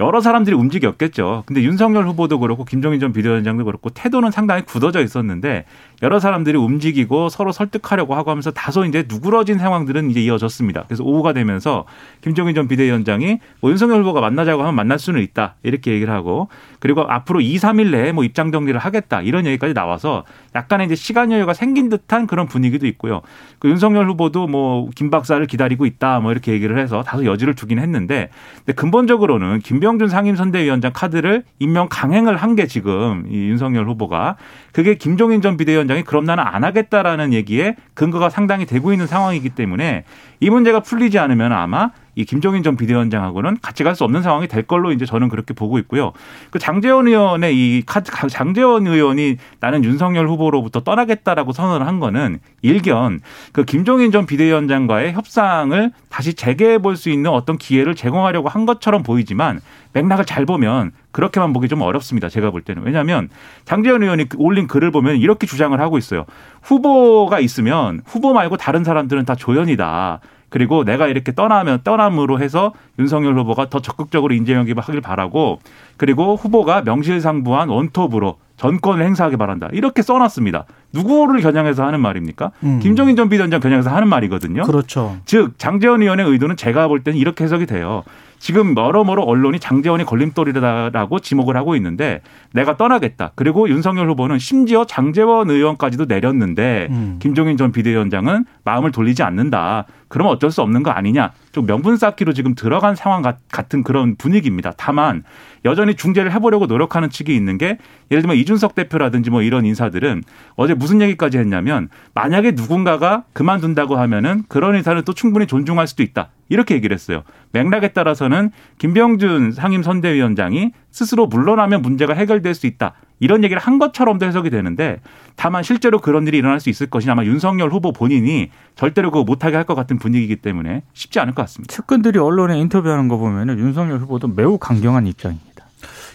여러 0.00 0.20
사람들이 0.20 0.56
움직였겠죠. 0.56 1.44
근데 1.46 1.62
윤석열 1.62 2.08
후보도 2.08 2.40
그렇고 2.40 2.64
김종인 2.64 2.98
전 2.98 3.12
비대위원장도 3.12 3.64
그렇고 3.64 3.90
태도는 3.90 4.32
상당히 4.32 4.62
굳어져 4.62 5.00
있었는데 5.02 5.66
여러 6.02 6.20
사람들이 6.20 6.56
움직이고 6.58 7.28
서로 7.28 7.52
설득하려고 7.52 8.14
하고 8.14 8.30
하면서 8.30 8.50
다소 8.50 8.84
이제 8.84 9.04
누그러진 9.08 9.58
상황들은 9.58 10.10
이제 10.10 10.20
이어졌습니다. 10.20 10.84
그래서 10.86 11.04
오후가 11.04 11.32
되면서 11.32 11.84
김종인 12.22 12.54
전 12.54 12.68
비대위원장이 12.68 13.38
뭐 13.60 13.70
윤석열 13.70 14.00
후보가 14.00 14.20
만나자고 14.20 14.62
하면 14.62 14.74
만날 14.74 14.98
수는 14.98 15.20
있다 15.22 15.56
이렇게 15.62 15.92
얘기를 15.92 16.12
하고 16.12 16.48
그리고 16.80 17.02
앞으로 17.02 17.40
2, 17.40 17.56
3일 17.56 17.90
내에 17.90 18.12
뭐 18.12 18.24
입장 18.24 18.52
정리를 18.52 18.78
하겠다 18.78 19.22
이런 19.22 19.46
얘기까지 19.46 19.74
나와서 19.74 20.24
약간의 20.54 20.86
이제 20.86 20.94
시간 20.94 21.32
여유가 21.32 21.54
생긴 21.54 21.88
듯한 21.88 22.26
그런 22.26 22.46
분위기도 22.46 22.86
있고요. 22.86 23.22
그 23.58 23.68
윤석열 23.68 24.08
후보도 24.08 24.46
뭐 24.46 24.88
김 24.94 25.10
박사를 25.10 25.44
기다리고 25.46 25.86
있다 25.86 26.20
뭐 26.20 26.32
이렇게 26.32 26.52
얘기를 26.52 26.78
해서 26.78 27.02
다소 27.02 27.24
여지를 27.24 27.54
주긴 27.54 27.78
했는데 27.78 28.28
근데 28.58 28.72
근본적으로는 28.72 29.60
김병준 29.60 30.08
상임선대위원장 30.08 30.92
카드를 30.94 31.44
임명 31.58 31.88
강행을 31.90 32.36
한 32.36 32.52
게 32.52 32.66
지금 32.66 33.24
이 33.30 33.48
윤석열 33.48 33.88
후보가 33.88 34.36
그게 34.72 34.94
김종인 34.94 35.40
전 35.40 35.56
비대위원장 35.56 35.91
이 35.98 36.02
그럼 36.02 36.24
나는 36.24 36.44
안 36.44 36.64
하겠다라는 36.64 37.32
얘기에 37.32 37.76
근거가 37.94 38.30
상당히 38.30 38.66
되고 38.66 38.92
있는 38.92 39.06
상황이기 39.06 39.50
때문에 39.50 40.04
이 40.40 40.50
문제가 40.50 40.80
풀리지 40.80 41.18
않으면 41.18 41.52
아마 41.52 41.90
이 42.14 42.24
김종인 42.24 42.62
전 42.62 42.76
비대위원장하고는 42.76 43.58
같이 43.62 43.84
갈 43.84 43.92
수 43.94 44.04
없는 44.04 44.22
상황이 44.22 44.48
될 44.48 44.62
걸로 44.62 44.90
이제 44.92 45.04
저는 45.04 45.28
그렇게 45.28 45.52
보고 45.54 45.78
있고요. 45.78 46.12
그 46.50 46.58
장재원 46.58 47.08
의원의 47.08 47.56
이 47.56 47.82
장재원 48.28 48.86
의원이 48.86 49.36
나는 49.60 49.84
윤석열 49.84 50.28
후보로부터 50.28 50.80
떠나겠다라고 50.80 51.52
선언을 51.52 51.86
한 51.86 52.00
거는 52.00 52.38
일견 52.62 53.20
그 53.52 53.64
김종인 53.64 54.12
전 54.12 54.24
비대위원장과의 54.26 55.12
협상을 55.12 55.92
다시 56.08 56.34
재개해 56.34 56.78
볼 56.78 56.96
수 56.96 57.10
있는 57.10 57.30
어떤 57.30 57.56
기회를 57.58 57.94
제공하려고 57.94 58.48
한 58.48 58.66
것처럼 58.66 59.02
보이지만 59.02 59.60
맥락을 59.94 60.24
잘 60.24 60.46
보면 60.46 60.92
그렇게만 61.10 61.52
보기 61.52 61.68
좀 61.68 61.82
어렵습니다. 61.82 62.28
제가 62.28 62.50
볼 62.50 62.62
때는. 62.62 62.82
왜냐하면 62.84 63.28
장재원 63.64 64.02
의원이 64.02 64.28
그 64.28 64.36
올린 64.38 64.66
글을 64.66 64.90
보면 64.90 65.16
이렇게 65.16 65.46
주장을 65.46 65.78
하고 65.80 65.98
있어요. 65.98 66.24
후보가 66.62 67.40
있으면 67.40 68.00
후보 68.06 68.32
말고 68.32 68.56
다른 68.56 68.84
사람들은 68.84 69.24
다 69.24 69.34
조연이다. 69.34 70.20
그리고 70.52 70.84
내가 70.84 71.08
이렇게 71.08 71.34
떠나면 71.34 71.80
떠남으로 71.82 72.38
해서 72.38 72.74
윤석열 72.98 73.38
후보가 73.38 73.70
더 73.70 73.80
적극적으로 73.80 74.34
인재 74.34 74.52
영입을 74.52 74.82
하길 74.82 75.00
바라고 75.00 75.60
그리고 75.96 76.36
후보가 76.36 76.82
명실상부한 76.82 77.70
원톱으로 77.70 78.36
전권을 78.58 79.02
행사하기 79.02 79.38
바란다. 79.38 79.70
이렇게 79.72 80.02
써놨습니다. 80.02 80.66
누구를 80.92 81.40
겨냥해서 81.40 81.86
하는 81.86 82.00
말입니까? 82.00 82.52
음. 82.64 82.80
김종인 82.80 83.16
전 83.16 83.30
비대위원장 83.30 83.60
겨냥해서 83.60 83.88
하는 83.90 84.08
말이거든요. 84.08 84.64
그렇죠. 84.64 85.16
즉 85.24 85.58
장재원 85.58 86.02
의원의 86.02 86.26
의도는 86.28 86.56
제가 86.56 86.86
볼 86.86 87.02
때는 87.02 87.18
이렇게 87.18 87.44
해석이 87.44 87.64
돼요. 87.64 88.04
지금 88.42 88.76
여러모로 88.76 89.22
언론이 89.22 89.60
장재원이 89.60 90.04
걸림돌이다라고 90.04 91.20
지목을 91.20 91.56
하고 91.56 91.76
있는데 91.76 92.22
내가 92.52 92.76
떠나겠다. 92.76 93.30
그리고 93.36 93.68
윤석열 93.68 94.10
후보는 94.10 94.40
심지어 94.40 94.84
장재원 94.84 95.48
의원까지도 95.48 96.06
내렸는데 96.06 96.88
음. 96.90 97.18
김종인 97.22 97.56
전 97.56 97.70
비대위원장은 97.70 98.44
마음을 98.64 98.90
돌리지 98.90 99.22
않는다. 99.22 99.86
그러면 100.12 100.34
어쩔 100.34 100.50
수 100.50 100.60
없는 100.60 100.82
거 100.82 100.90
아니냐. 100.90 101.32
좀 101.52 101.64
명분 101.64 101.96
쌓기로 101.96 102.34
지금 102.34 102.54
들어간 102.54 102.94
상황 102.94 103.22
같은 103.22 103.82
그런 103.82 104.14
분위기입니다. 104.16 104.74
다만 104.76 105.22
여전히 105.64 105.94
중재를 105.94 106.32
해보려고 106.32 106.66
노력하는 106.66 107.08
측이 107.08 107.34
있는 107.34 107.56
게 107.56 107.78
예를 108.10 108.20
들면 108.20 108.36
이준석 108.36 108.74
대표라든지 108.74 109.30
뭐 109.30 109.40
이런 109.40 109.64
인사들은 109.64 110.22
어제 110.56 110.74
무슨 110.74 111.00
얘기까지 111.00 111.38
했냐면 111.38 111.88
만약에 112.12 112.50
누군가가 112.50 113.24
그만둔다고 113.32 113.96
하면은 113.96 114.42
그런 114.48 114.76
인사를 114.76 115.00
또 115.02 115.14
충분히 115.14 115.46
존중할 115.46 115.86
수도 115.86 116.02
있다. 116.02 116.28
이렇게 116.50 116.74
얘기를 116.74 116.92
했어요. 116.92 117.22
맥락에 117.52 117.88
따라서는 117.88 118.50
김병준 118.76 119.52
상임 119.52 119.82
선대위원장이 119.82 120.72
스스로 120.90 121.26
물러나면 121.26 121.80
문제가 121.80 122.12
해결될 122.12 122.54
수 122.54 122.66
있다. 122.66 122.92
이런 123.22 123.44
얘기를 123.44 123.62
한 123.62 123.78
것처럼도 123.78 124.26
해석이 124.26 124.50
되는데 124.50 125.00
다만 125.36 125.62
실제로 125.62 126.00
그런 126.00 126.26
일이 126.26 126.38
일어날 126.38 126.58
수 126.58 126.68
있을 126.70 126.88
것이냐 126.88 127.12
아마 127.12 127.24
윤석열 127.24 127.70
후보 127.70 127.92
본인이 127.92 128.50
절대로 128.74 129.12
그거 129.12 129.22
못하게 129.24 129.56
할 129.56 129.62
것 129.62 129.76
같은 129.76 129.96
분위기이기 129.96 130.36
때문에 130.36 130.82
쉽지 130.92 131.20
않을 131.20 131.34
것 131.34 131.42
같습니다. 131.42 131.72
측근들이 131.72 132.18
언론에 132.18 132.58
인터뷰하는 132.58 133.06
거 133.06 133.16
보면 133.16 133.50
은 133.50 133.58
윤석열 133.60 134.00
후보도 134.00 134.26
매우 134.26 134.58
강경한 134.58 135.06
입장입니다. 135.06 135.66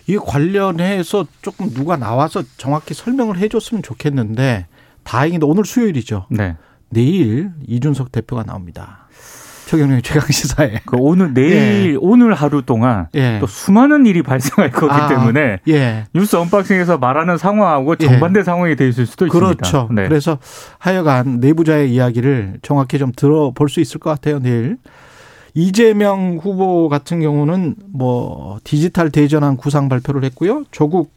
이 0.07 0.17
관련해서 0.17 1.25
조금 1.41 1.69
누가 1.69 1.95
나와서 1.95 2.43
정확히 2.57 2.93
설명을 2.93 3.37
해줬으면 3.37 3.83
좋겠는데 3.83 4.67
다행히도 5.03 5.47
오늘 5.47 5.63
수요일이죠. 5.63 6.27
네. 6.29 6.57
내일 6.89 7.51
이준석 7.67 8.11
대표가 8.11 8.43
나옵니다. 8.43 9.06
최경영 9.67 10.01
최강 10.01 10.29
시사에. 10.31 10.79
그 10.85 10.95
오늘 10.97 11.33
내일 11.33 11.91
예. 11.91 11.97
오늘 11.99 12.33
하루 12.33 12.61
동안 12.61 13.07
예. 13.15 13.37
또 13.41 13.47
수많은 13.47 14.05
일이 14.05 14.23
발생할 14.23 14.71
거기 14.71 14.93
아, 14.93 15.09
때문에 15.09 15.59
예. 15.67 16.05
뉴스 16.13 16.37
언박싱에서 16.37 16.97
말하는 16.97 17.37
상황하고 17.37 17.95
예. 17.99 18.05
정반대 18.05 18.43
상황이 18.43 18.77
돼 18.77 18.87
있을 18.87 19.05
수도 19.05 19.25
있습니다. 19.27 19.55
그렇죠. 19.55 19.89
네. 19.91 20.07
그래서 20.07 20.37
하여간 20.79 21.41
내부자의 21.41 21.93
이야기를 21.93 22.59
정확히 22.61 22.97
좀 22.97 23.11
들어볼 23.13 23.67
수 23.67 23.81
있을 23.81 23.99
것 23.99 24.09
같아요, 24.09 24.39
내일. 24.39 24.77
이재명 25.53 26.39
후보 26.41 26.87
같은 26.87 27.19
경우는 27.19 27.75
뭐 27.91 28.59
디지털 28.63 29.11
대전환 29.11 29.57
구상 29.57 29.89
발표를 29.89 30.23
했고요. 30.23 30.63
조국 30.71 31.11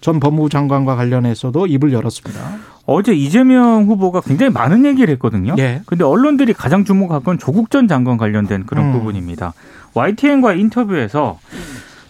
전 0.00 0.18
법무부 0.18 0.48
장관과 0.48 0.96
관련해서도 0.96 1.68
입을 1.68 1.92
열었습니다. 1.92 2.40
어제 2.86 3.14
이재명 3.14 3.84
후보가 3.84 4.20
굉장히 4.20 4.52
많은 4.52 4.84
얘기를 4.84 5.12
했거든요. 5.14 5.54
예. 5.58 5.80
근데 5.86 6.04
언론들이 6.04 6.52
가장 6.52 6.84
주목한 6.84 7.22
건 7.22 7.38
조국 7.38 7.70
전 7.70 7.88
장관 7.88 8.18
관련된 8.18 8.66
그런 8.66 8.86
음. 8.86 8.92
부분입니다. 8.92 9.54
YTN과 9.94 10.54
인터뷰에서 10.54 11.38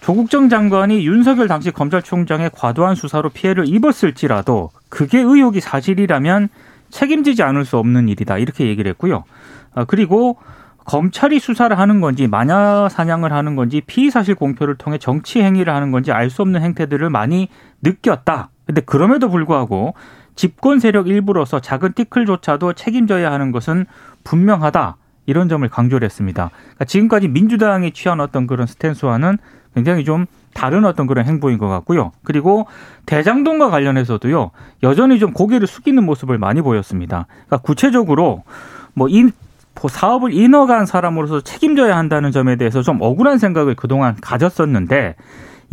조국 0.01 0.31
전 0.31 0.49
장관이 0.49 1.07
윤석열 1.07 1.49
당시 1.49 1.71
검찰총장의 1.71 2.51
과도한 2.53 2.95
수사로 2.95 3.31
피해를 3.31 3.69
입었을지라도 3.69 4.71
그게 4.89 5.19
의혹이 5.21 5.61
사실이라면 5.61 6.49
책임지지 6.91 7.43
않을 7.43 7.65
수 7.65 7.79
없는 7.79 8.09
일이다 8.09 8.39
이렇게 8.39 8.67
얘기를 8.67 8.89
했고요. 8.91 9.25
아, 9.75 9.85
그리고 9.85 10.37
검찰이 10.85 11.39
수사를 11.39 11.77
하는 11.79 12.01
건지 12.01 12.27
마녀 12.27 12.89
사냥을 12.91 13.33
하는 13.33 13.57
건지 13.57 13.81
피의 13.87 14.11
사실 14.11 14.35
공표를 14.35 14.75
통해 14.77 14.99
정치 14.99 15.41
행위를 15.41 15.73
하는 15.75 15.91
건지 15.91 16.13
알 16.13 16.29
수 16.31 16.43
없는 16.43 16.61
행태들을 16.63 17.09
많이 17.09 17.49
느꼈다. 17.83 18.51
근데 18.67 18.83
그럼에도 18.83 19.31
불구하고 19.31 19.95
집권 20.35 20.81
세력 20.81 21.09
일부로서 21.09 21.61
작은 21.61 21.93
티클조차도 21.93 22.73
책임져야 22.75 23.31
하는 23.31 23.53
것은 23.53 23.87
분명하다. 24.25 24.97
이런 25.27 25.49
점을 25.49 25.67
강조를 25.67 26.05
했습니다. 26.05 26.51
그러니까 26.53 26.85
지금까지 26.85 27.29
민주당이 27.29 27.93
취한 27.93 28.21
어떤 28.21 28.47
그런 28.47 28.67
스탠스와는 28.67 29.39
굉장히 29.75 30.05
좀 30.05 30.27
다른 30.53 30.85
어떤 30.85 31.07
그런 31.07 31.25
행보인 31.25 31.59
것 31.59 31.69
같고요. 31.69 32.13
그리고 32.23 32.67
대장동과 33.07 33.71
관련해서도요, 33.71 34.51
여전히 34.83 35.19
좀 35.19 35.33
고개를 35.33 35.67
숙이는 35.67 36.05
모습을 36.05 36.39
많이 36.39 36.63
보였습니다. 36.63 37.27
그러니까 37.47 37.57
구체적으로 37.59 38.45
뭐이 38.95 39.31
사업을 39.89 40.33
인허가한 40.33 40.87
사람으로서 40.87 41.41
책임져야 41.41 41.97
한다는 41.97 42.31
점에 42.31 42.57
대해서 42.57 42.83
좀 42.83 42.99
억울한 43.01 43.39
생각을 43.39 43.75
그동안 43.75 44.17
가졌었는데 44.21 45.17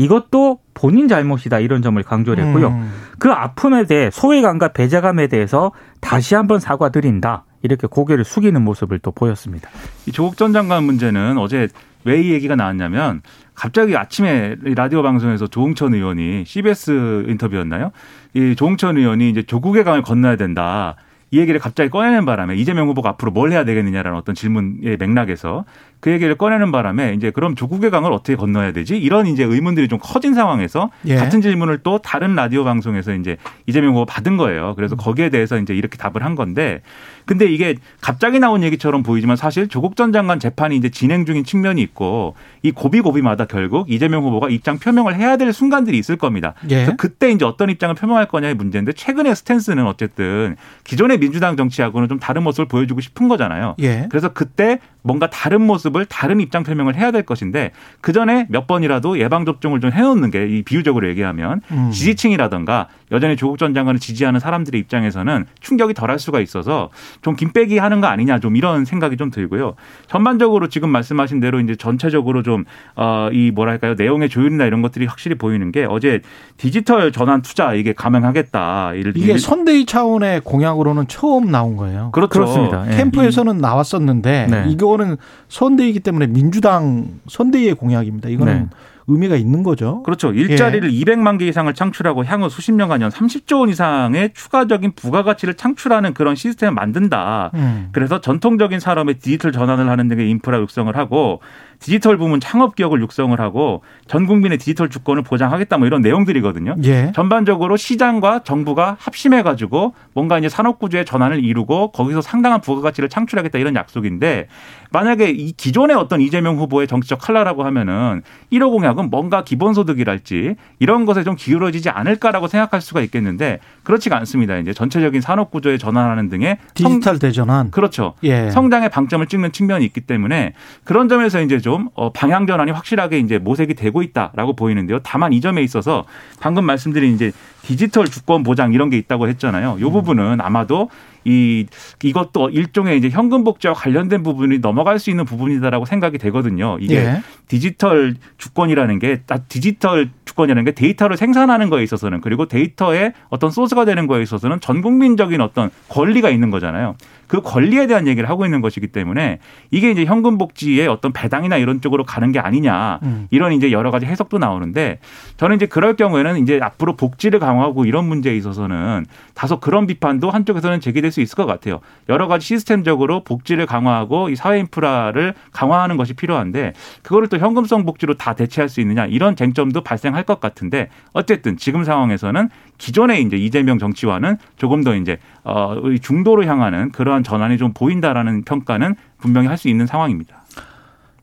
이것도 0.01 0.59
본인 0.73 1.07
잘못이다 1.07 1.59
이런 1.59 1.81
점을 1.81 2.01
강조를 2.01 2.45
했고요. 2.45 2.69
음. 2.69 2.91
그 3.19 3.29
아픔에 3.31 3.85
대해 3.85 4.09
소외감과 4.11 4.69
배제감에 4.69 5.27
대해서 5.27 5.71
다시 5.99 6.33
한번 6.35 6.59
사과드린다. 6.59 7.45
이렇게 7.61 7.85
고개를 7.85 8.23
숙이는 8.23 8.61
모습을 8.63 8.97
또 8.99 9.11
보였습니다. 9.11 9.69
이 10.07 10.11
조국 10.11 10.35
전 10.37 10.53
장관 10.53 10.83
문제는 10.83 11.37
어제 11.37 11.67
왜 12.03 12.19
이 12.23 12.31
얘기가 12.31 12.55
나왔냐면 12.55 13.21
갑자기 13.53 13.95
아침에 13.95 14.55
라디오 14.75 15.03
방송에서 15.03 15.45
조홍천 15.45 15.93
의원이 15.93 16.45
CBS 16.47 17.25
인터뷰였나요? 17.27 17.91
이 18.33 18.55
조홍천 18.55 18.97
의원이 18.97 19.29
이제 19.29 19.43
조국의 19.43 19.83
강을 19.83 20.01
건너야 20.01 20.35
된다. 20.35 20.95
이 21.29 21.37
얘기를 21.39 21.59
갑자기 21.59 21.89
꺼내는 21.91 22.25
바람에 22.25 22.55
이재명 22.55 22.87
후보가 22.89 23.09
앞으로 23.09 23.31
뭘 23.31 23.51
해야 23.51 23.63
되겠느냐라는 23.63 24.17
어떤 24.17 24.33
질문의 24.35 24.97
맥락에서 24.97 25.63
그 26.01 26.11
얘기를 26.11 26.35
꺼내는 26.35 26.71
바람에 26.71 27.13
이제 27.13 27.29
그럼 27.29 27.55
조국의 27.55 27.91
강을 27.91 28.11
어떻게 28.11 28.35
건너야 28.35 28.73
되지? 28.73 28.97
이런 28.97 29.27
이제 29.27 29.43
의문들이 29.43 29.87
좀 29.87 29.99
커진 30.01 30.33
상황에서 30.33 30.89
예. 31.05 31.15
같은 31.15 31.41
질문을 31.41 31.79
또 31.83 31.99
다른 31.99 32.35
라디오 32.35 32.63
방송에서 32.63 33.13
이제 33.13 33.37
이재명 33.67 33.91
후보 33.93 34.05
받은 34.05 34.35
거예요. 34.35 34.69
음. 34.69 34.75
그래서 34.75 34.95
거기에 34.95 35.29
대해서 35.29 35.59
이제 35.59 35.75
이렇게 35.75 35.97
답을 35.97 36.25
한 36.25 36.33
건데 36.35 36.81
근데 37.25 37.45
이게 37.45 37.75
갑자기 38.01 38.39
나온 38.39 38.63
얘기처럼 38.63 39.03
보이지만 39.03 39.37
사실 39.37 39.67
조국 39.67 39.95
전 39.95 40.11
장관 40.11 40.39
재판이 40.39 40.75
이제 40.75 40.89
진행 40.89 41.25
중인 41.25 41.43
측면이 41.43 41.81
있고 41.83 42.33
이 42.63 42.71
고비고비마다 42.71 43.45
결국 43.45 43.91
이재명 43.91 44.23
후보가 44.23 44.49
입장 44.49 44.79
표명을 44.79 45.15
해야 45.15 45.37
될 45.37 45.53
순간들이 45.53 45.99
있을 45.99 46.17
겁니다. 46.17 46.55
예. 46.65 46.75
그래서 46.75 46.93
그때 46.97 47.29
이제 47.29 47.45
어떤 47.45 47.69
입장을 47.69 47.93
표명할 47.93 48.27
거냐의 48.27 48.55
문제인데 48.55 48.93
최근의 48.93 49.35
스탠스는 49.35 49.85
어쨌든 49.85 50.55
기존의 50.83 51.19
민주당 51.19 51.55
정치하고는 51.55 52.09
좀 52.09 52.19
다른 52.19 52.41
모습을 52.41 52.65
보여주고 52.65 53.01
싶은 53.01 53.27
거잖아요. 53.27 53.75
예. 53.79 54.07
그래서 54.09 54.29
그때 54.29 54.79
뭔가 55.03 55.27
다른 55.29 55.61
모습을 55.61 56.05
다른 56.05 56.39
입장 56.39 56.63
표명을 56.63 56.95
해야 56.95 57.11
될 57.11 57.23
것인데 57.23 57.71
그 58.01 58.13
전에 58.13 58.45
몇 58.49 58.67
번이라도 58.67 59.19
예방 59.19 59.45
접종을 59.45 59.79
좀 59.79 59.91
해놓는 59.91 60.29
게 60.29 60.41
이 60.51 60.63
비유적으로 60.63 61.07
얘기하면 61.09 61.61
음. 61.71 61.91
지지층이라든가 61.91 62.87
여전히 63.11 63.35
조국 63.35 63.57
전 63.57 63.73
장관을 63.73 63.99
지지하는 63.99 64.39
사람들의 64.39 64.79
입장에서는 64.81 65.45
충격이 65.59 65.93
덜할 65.93 66.19
수가 66.19 66.39
있어서 66.39 66.89
좀 67.21 67.35
김빼기 67.35 67.77
하는 67.77 68.01
거 68.01 68.07
아니냐 68.07 68.39
좀 68.39 68.55
이런 68.55 68.85
생각이 68.85 69.17
좀 69.17 69.31
들고요. 69.31 69.75
전반적으로 70.07 70.67
지금 70.67 70.89
말씀하신 70.89 71.39
대로 71.39 71.59
이제 71.59 71.75
전체적으로 71.75 72.43
좀 72.43 72.65
어 72.95 73.29
이 73.31 73.51
뭐랄까요 73.51 73.93
내용의 73.97 74.29
조율이나 74.29 74.65
이런 74.65 74.81
것들이 74.81 75.05
확실히 75.05 75.35
보이는 75.37 75.71
게 75.71 75.85
어제 75.87 76.21
디지털 76.57 77.11
전환 77.11 77.41
투자 77.41 77.73
이게 77.73 77.93
가능하겠다. 77.93 78.93
이를 78.95 79.13
이게 79.15 79.37
선대위 79.37 79.85
차원의 79.85 80.41
공약으로는 80.41 81.07
처음 81.07 81.49
나온 81.51 81.77
거예요. 81.77 82.09
그렇죠. 82.11 82.29
그렇습니다. 82.29 82.85
예. 82.91 82.97
캠프에서는 82.97 83.57
나왔었는데 83.57 84.47
네. 84.49 84.65
이거 84.69 84.90
는 84.97 85.17
선대이기 85.47 86.01
때문에 86.01 86.27
민주당 86.27 87.19
선대위의 87.27 87.75
공약입니다. 87.75 88.29
이거는 88.29 88.53
네. 88.53 88.69
의미가 89.07 89.35
있는 89.35 89.63
거죠. 89.63 90.03
그렇죠. 90.03 90.31
일자리를 90.31 90.89
200만 90.89 91.37
개 91.37 91.47
이상을 91.47 91.71
창출하고 91.73 92.25
향후 92.25 92.49
수십 92.49 92.71
년간 92.71 93.01
연 93.01 93.09
30조 93.09 93.61
원 93.61 93.69
이상의 93.69 94.31
추가적인 94.33 94.93
부가가치를 94.95 95.55
창출하는 95.55 96.13
그런 96.13 96.35
시스템을 96.35 96.73
만든다. 96.73 97.51
음. 97.53 97.89
그래서 97.91 98.21
전통적인 98.21 98.79
산업의 98.79 99.15
디지털 99.15 99.51
전환을 99.51 99.89
하는 99.89 100.07
등의 100.07 100.29
인프라 100.29 100.59
육성을 100.59 100.95
하고 100.95 101.41
디지털 101.79 102.17
부문 102.17 102.39
창업 102.39 102.75
기업을 102.75 103.01
육성을 103.01 103.37
하고 103.39 103.81
전 104.07 104.27
국민의 104.27 104.59
디지털 104.59 104.89
주권을 104.89 105.23
보장하겠다 105.23 105.77
뭐 105.79 105.87
이런 105.87 106.01
내용들이거든요. 106.01 106.75
예. 106.83 107.11
전반적으로 107.15 107.75
시장과 107.75 108.43
정부가 108.43 108.97
합심해 108.99 109.41
가지고 109.41 109.93
뭔가 110.13 110.37
이제 110.37 110.47
산업 110.47 110.77
구조의 110.77 111.05
전환을 111.05 111.43
이루고 111.43 111.91
거기서 111.91 112.21
상당한 112.21 112.61
부가가치를 112.61 113.09
창출하겠다 113.09 113.57
이런 113.57 113.75
약속인데 113.75 114.47
만약에 114.93 115.29
이 115.29 115.53
기존의 115.53 115.95
어떤 115.95 116.19
이재명 116.21 116.57
후보의 116.57 116.85
정치적 116.87 117.19
칼라라고 117.21 117.63
하면은 117.63 118.21
1호 118.51 118.71
공약은 118.71 119.09
뭔가 119.09 119.43
기본소득이랄지 119.43 120.55
이런 120.79 121.05
것에 121.05 121.23
좀 121.23 121.35
기울어지지 121.35 121.89
않을까라고 121.89 122.47
생각할 122.47 122.81
수가 122.81 123.01
있겠는데 123.01 123.59
그렇지가 123.83 124.17
않습니다. 124.17 124.57
이제 124.57 124.73
전체적인 124.73 125.21
산업 125.21 125.49
구조에 125.51 125.77
전환하는 125.77 126.29
등의 126.29 126.57
성- 126.75 126.91
디지털 126.93 127.19
대전환. 127.19 127.71
그렇죠. 127.71 128.13
예. 128.23 128.49
성장의 128.51 128.89
방점을 128.89 129.25
찍는 129.27 129.51
측면이 129.53 129.85
있기 129.85 130.01
때문에 130.01 130.53
그런 130.83 131.07
점에서 131.07 131.41
이제 131.41 131.59
좀 131.59 131.87
어, 131.95 132.11
방향 132.11 132.45
전환이 132.45 132.71
확실하게 132.71 133.19
이제 133.19 133.37
모색이 133.37 133.75
되고 133.75 134.01
있다라고 134.01 134.55
보이는데요. 134.55 134.99
다만 135.03 135.31
이 135.33 135.39
점에 135.39 135.61
있어서 135.63 136.03
방금 136.41 136.65
말씀드린 136.65 137.13
이제 137.15 137.31
디지털 137.63 138.07
주권 138.07 138.43
보장 138.43 138.73
이런 138.73 138.89
게 138.89 138.97
있다고 138.97 139.27
했잖아요. 139.27 139.77
이 139.79 139.83
부분은 139.83 140.41
아마도 140.41 140.89
이 141.23 141.65
이것도 142.03 142.49
일종의 142.49 142.97
이제 142.97 143.09
현금 143.09 143.43
복지와 143.43 143.73
관련된 143.73 144.23
부분이 144.23 144.59
넘어갈 144.59 144.97
수 144.97 145.09
있는 145.09 145.25
부분이다라고 145.25 145.85
생각이 145.85 146.17
되거든요. 146.17 146.77
이게 146.79 146.95
예. 146.95 147.21
디지털 147.47 148.15
주권이라는 148.37 148.99
게 148.99 149.21
디지털 149.47 150.09
주권이라는 150.25 150.65
게 150.65 150.71
데이터를 150.71 151.17
생산하는 151.17 151.69
거에 151.69 151.83
있어서는 151.83 152.21
그리고 152.21 152.47
데이터의 152.47 153.13
어떤 153.29 153.51
소스가 153.51 153.85
되는 153.85 154.07
거에 154.07 154.23
있어서는 154.23 154.59
전 154.61 154.81
국민적인 154.81 155.41
어떤 155.41 155.69
권리가 155.89 156.29
있는 156.29 156.49
거잖아요. 156.49 156.95
그 157.31 157.39
권리에 157.39 157.87
대한 157.87 158.07
얘기를 158.07 158.29
하고 158.29 158.43
있는 158.43 158.59
것이기 158.59 158.87
때문에 158.87 159.39
이게 159.69 159.89
이제 159.89 160.03
현금 160.03 160.37
복지의 160.37 160.89
어떤 160.89 161.13
배당이나 161.13 161.55
이런 161.55 161.79
쪽으로 161.79 162.03
가는 162.03 162.33
게 162.33 162.39
아니냐 162.39 162.99
음. 163.03 163.27
이런 163.31 163.53
이제 163.53 163.71
여러 163.71 163.89
가지 163.89 164.05
해석도 164.05 164.37
나오는데 164.37 164.99
저는 165.37 165.55
이제 165.55 165.65
그럴 165.65 165.95
경우에는 165.95 166.39
이제 166.39 166.59
앞으로 166.61 166.97
복지를 166.97 167.39
강화하고 167.39 167.85
이런 167.85 168.03
문제에 168.03 168.35
있어서는 168.35 169.05
다소 169.33 169.61
그런 169.61 169.87
비판도 169.87 170.29
한쪽에서는 170.29 170.81
제기될 170.81 171.09
수 171.13 171.21
있을 171.21 171.37
것 171.37 171.45
같아요. 171.45 171.79
여러 172.09 172.27
가지 172.27 172.45
시스템적으로 172.45 173.23
복지를 173.23 173.65
강화하고 173.65 174.27
이 174.27 174.35
사회 174.35 174.59
인프라를 174.59 175.33
강화하는 175.53 175.95
것이 175.95 176.13
필요한데 176.13 176.73
그거를 177.01 177.29
또 177.29 177.37
현금성 177.37 177.85
복지로 177.85 178.15
다 178.15 178.33
대체할 178.33 178.67
수 178.67 178.81
있느냐 178.81 179.05
이런 179.05 179.37
쟁점도 179.37 179.83
발생할 179.83 180.23
것 180.23 180.41
같은데 180.41 180.89
어쨌든 181.13 181.55
지금 181.55 181.85
상황에서는 181.85 182.49
기존의 182.81 183.21
이제 183.21 183.37
이재명 183.37 183.77
정치와는 183.77 184.37
조금 184.57 184.83
더 184.83 184.95
이제 184.95 185.19
어 185.43 185.75
중도로 186.01 186.45
향하는 186.45 186.91
그러한 186.91 187.23
전환이 187.23 187.59
좀 187.59 187.73
보인다라는 187.73 188.43
평가는 188.43 188.95
분명히 189.19 189.47
할 189.47 189.57
수 189.61 189.69
있는 189.69 189.85
상황입니다. 189.85 190.41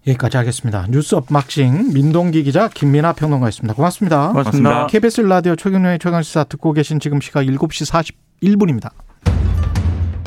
여기까지 0.06 0.36
하겠습니다. 0.36 0.86
뉴스 0.88 1.16
업막싱 1.16 1.92
민동기 1.92 2.44
기자 2.44 2.68
김민아 2.68 3.14
평론가였습니다. 3.14 3.74
고맙습니다. 3.74 4.28
고맙습니다. 4.28 4.86
KBS 4.86 5.22
라디오 5.22 5.56
최경영의 5.56 5.98
최강시사 5.98 6.44
듣고 6.44 6.72
계신 6.72 7.00
지금 7.00 7.20
시각 7.20 7.42
7시 7.42 8.14
41분입니다. 8.40 8.90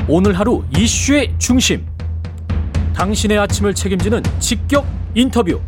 오늘 0.08 0.38
하루 0.38 0.62
이슈의 0.76 1.34
중심. 1.38 1.86
당신의 2.94 3.38
아침을 3.38 3.72
책임지는 3.74 4.22
직격 4.38 4.86
인터뷰. 5.14 5.58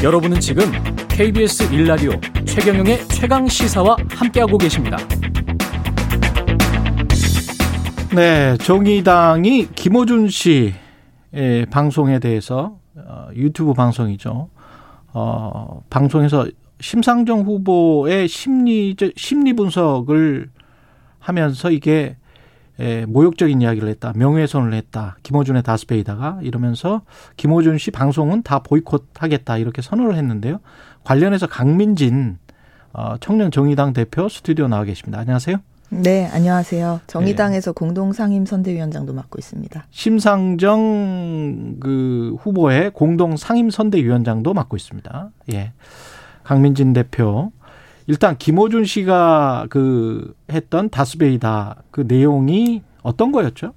여러분은 0.00 0.38
지금 0.38 0.64
KBS 1.22 1.70
1라디오 1.70 2.20
최경영의 2.44 3.06
최강 3.06 3.46
시사와 3.46 3.96
함께하고 4.10 4.58
계십니다. 4.58 4.96
네, 8.12 8.56
정의당이 8.56 9.68
김호준 9.72 10.30
씨의 10.30 11.66
방송에 11.70 12.18
대해서 12.18 12.76
어, 12.96 13.28
유튜브 13.36 13.72
방송이죠. 13.72 14.48
어, 15.12 15.84
방송에서 15.90 16.48
심상정 16.80 17.42
후보의 17.42 18.26
심리 18.26 18.96
심리 19.14 19.52
분석을 19.52 20.50
하면서 21.20 21.70
이게 21.70 22.16
에, 22.80 23.06
모욕적인 23.06 23.60
이야기를 23.60 23.88
했다. 23.90 24.12
명예훼손을 24.16 24.74
했다. 24.74 25.16
김호준의 25.22 25.62
다스페이다가 25.62 26.40
이러면서 26.42 27.02
김호준 27.36 27.78
씨 27.78 27.92
방송은 27.92 28.42
다 28.42 28.58
보이콧하겠다. 28.58 29.58
이렇게 29.58 29.82
선언을 29.82 30.16
했는데요. 30.16 30.58
관련해서 31.04 31.46
강민진 31.46 32.38
어, 32.92 33.16
청년 33.20 33.50
정의당 33.50 33.92
대표 33.92 34.28
스튜디오 34.28 34.68
나와 34.68 34.84
계십니다. 34.84 35.18
안녕하세요. 35.18 35.56
네, 35.88 36.26
안녕하세요. 36.32 37.00
정의당에서 37.06 37.72
공동 37.72 38.12
상임 38.14 38.46
선대위원장도 38.46 39.12
맡고 39.12 39.38
있습니다. 39.38 39.86
심상정 39.90 41.76
그 41.80 42.36
후보의 42.40 42.92
공동 42.92 43.36
상임 43.36 43.68
선대위원장도 43.68 44.54
맡고 44.54 44.76
있습니다. 44.76 45.30
예. 45.52 45.72
강민진 46.44 46.94
대표. 46.94 47.52
일단 48.06 48.36
김호준 48.38 48.84
씨가 48.84 49.66
그 49.70 50.34
했던 50.50 50.88
다스베이다 50.88 51.82
그 51.90 52.04
내용이 52.06 52.82
어떤 53.02 53.30
거였죠? 53.30 53.74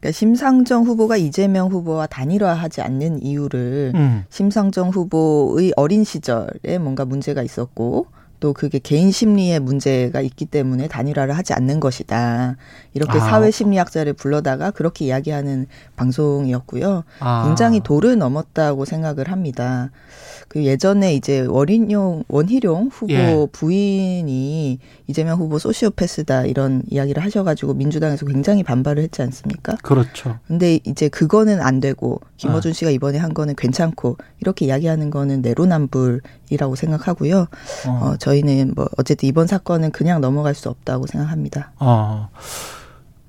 그러니까 0.00 0.12
심상정 0.12 0.84
후보가 0.84 1.18
이재명 1.18 1.70
후보와 1.70 2.06
단일화하지 2.06 2.80
않는 2.80 3.22
이유를 3.22 3.92
음. 3.94 4.24
심상정 4.30 4.90
후보의 4.90 5.72
어린 5.76 6.04
시절에 6.04 6.78
뭔가 6.80 7.04
문제가 7.04 7.42
있었고 7.42 8.06
또 8.40 8.54
그게 8.54 8.78
개인 8.78 9.12
심리에 9.12 9.58
문제가 9.58 10.20
있기 10.22 10.46
때문에 10.46 10.88
단일화를 10.88 11.36
하지 11.36 11.52
않는 11.52 11.78
것이다. 11.78 12.56
이렇게 12.94 13.18
아. 13.18 13.20
사회 13.20 13.50
심리학자를 13.50 14.14
불러다가 14.14 14.70
그렇게 14.70 15.04
이야기하는 15.04 15.66
방송이었고요. 15.96 17.04
아. 17.20 17.44
굉장히 17.46 17.80
도를 17.80 18.18
넘었다고 18.18 18.86
생각을 18.86 19.30
합니다. 19.30 19.90
그 20.48 20.64
예전에 20.64 21.14
이제 21.14 21.46
원인용 21.48 22.24
원희룡 22.26 22.88
후보 22.90 23.12
예. 23.12 23.46
부인이 23.52 24.80
이재명 25.06 25.38
후보 25.38 25.60
소시오패스다 25.60 26.46
이런 26.46 26.82
이야기를 26.90 27.22
하셔가지고 27.22 27.74
민주당에서 27.74 28.26
굉장히 28.26 28.64
반발을 28.64 29.00
했지 29.00 29.22
않습니까? 29.22 29.76
그렇죠. 29.82 30.38
근데 30.48 30.80
이제 30.84 31.08
그거는 31.08 31.60
안 31.60 31.78
되고 31.78 32.20
아. 32.24 32.30
김어준 32.38 32.72
씨가 32.72 32.90
이번에 32.90 33.18
한 33.18 33.32
거는 33.32 33.54
괜찮고 33.54 34.16
이렇게 34.40 34.66
이야기하는 34.66 35.10
거는 35.10 35.42
내로남불이라고 35.42 36.74
생각하고요. 36.74 37.46
어. 37.86 37.90
어, 37.90 38.16
저희는 38.34 38.74
뭐 38.76 38.88
어쨌든 38.96 39.28
이번 39.28 39.46
사건은 39.48 39.90
그냥 39.90 40.20
넘어갈 40.20 40.54
수 40.54 40.68
없다고 40.68 41.06
생각합니다. 41.06 41.72
어. 41.80 42.28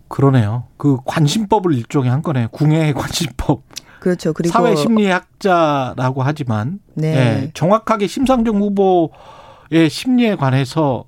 그러네요. 0.08 0.66
그 0.78 0.98
관심법을 1.06 1.74
일종의 1.74 2.12
한 2.12 2.22
거네요. 2.22 2.50
궁예의 2.50 2.94
관심법. 2.94 3.64
그렇죠. 4.00 4.34
그리고 4.34 4.52
사회 4.54 4.76
심리학자라고 4.76 6.24
하지만 6.24 6.80
네. 6.96 7.08
예, 7.44 7.52
정확하게 7.54 8.08
심상정 8.08 8.58
후보의 8.58 9.90
심리에 9.90 10.36
관해서 10.36 11.06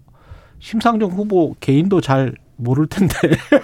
심상정 0.59 1.11
후보 1.11 1.55
개인도 1.59 2.01
잘 2.01 2.35
모를 2.55 2.87
텐데. 2.87 3.15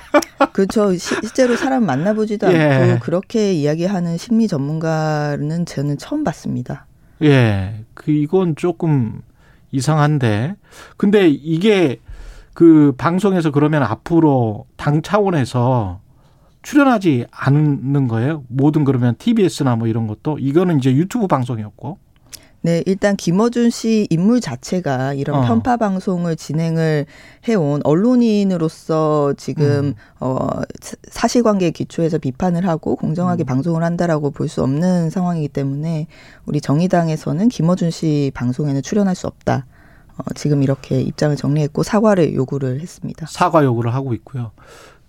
그렇죠. 0.52 0.94
시- 0.94 1.16
실제로 1.22 1.56
사람 1.56 1.86
만나보지도 1.86 2.52
예. 2.54 2.60
않고 2.60 3.00
그렇게 3.00 3.54
이야기하는 3.54 4.18
심리 4.18 4.48
전문가는 4.48 5.66
저는 5.66 5.98
처음 6.00 6.24
봤습니다. 6.24 6.88
예. 7.22 7.86
그 7.94 8.12
이건 8.12 8.56
조금 8.56 9.22
이상한데. 9.72 10.56
근데 10.98 11.28
이게 11.30 12.00
그 12.54 12.94
방송에서 12.98 13.52
그러면 13.52 13.84
앞으로 13.84 14.66
당 14.76 15.02
차원에서 15.02 16.02
출연하지 16.62 17.26
않는 17.32 18.08
거예요? 18.08 18.44
모든 18.48 18.84
그러면 18.84 19.16
TBS나 19.18 19.76
뭐 19.76 19.88
이런 19.88 20.08
것도 20.08 20.40
이거는 20.40 20.80
이제 20.80 20.92
유튜브 20.94 21.28
방송이었고. 21.28 21.98
네, 22.62 22.84
일단 22.86 23.16
김어준 23.16 23.70
씨 23.70 24.06
인물 24.10 24.42
자체가 24.42 25.14
이런 25.14 25.38
어. 25.38 25.48
편파 25.48 25.78
방송을 25.78 26.36
진행을 26.36 27.06
해온 27.48 27.80
언론인으로서 27.86 29.34
지금 29.38 29.66
음. 29.66 29.94
어 30.20 30.48
사- 30.82 30.98
사실관계에 31.04 31.72
기초해서 31.72 32.18
비판을 32.18 32.68
하고 32.68 32.96
공정하게 32.98 33.44
음. 33.44 33.46
방송을 33.46 33.84
한다라고 33.84 34.32
볼 34.32 34.50
수 34.50 34.62
없는 34.64 35.10
상황이기 35.10 35.48
때문에 35.50 36.08
우리 36.46 36.60
정의당에서는 36.60 37.48
김어준 37.50 37.92
씨 37.92 38.32
방송에는 38.34 38.82
출연할 38.82 39.16
수 39.16 39.28
없다. 39.28 39.66
어, 40.18 40.24
지금 40.36 40.62
이렇게 40.64 41.00
입장을 41.02 41.36
정리했고 41.38 41.84
사과를 41.84 42.34
요구를 42.34 42.82
했습니다. 42.82 43.26
사과 43.30 43.64
요구를 43.64 43.94
하고 43.94 44.14
있고요. 44.16 44.52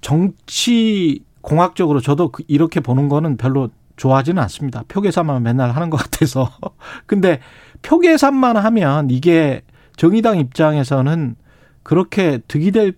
정치 0.03 1.25
공학적으로 1.41 2.01
저도 2.01 2.31
그- 2.31 2.45
이렇게 2.49 2.81
보는 2.81 3.09
거는 3.09 3.37
별로 3.39 3.71
좋아하지는 4.01 4.43
않습니다. 4.45 4.83
표 4.89 5.03
계산만 5.03 5.43
맨날 5.43 5.73
하는 5.73 5.91
것 5.91 5.99
같아서. 5.99 6.51
근데 7.05 7.41
표 7.83 7.99
계산만 7.99 8.57
하면 8.57 9.11
이게 9.11 9.61
정의당 9.97 10.39
입장에서는 10.39 11.37
그렇게 11.83 12.39
득이 12.49 12.71
될 12.71 12.95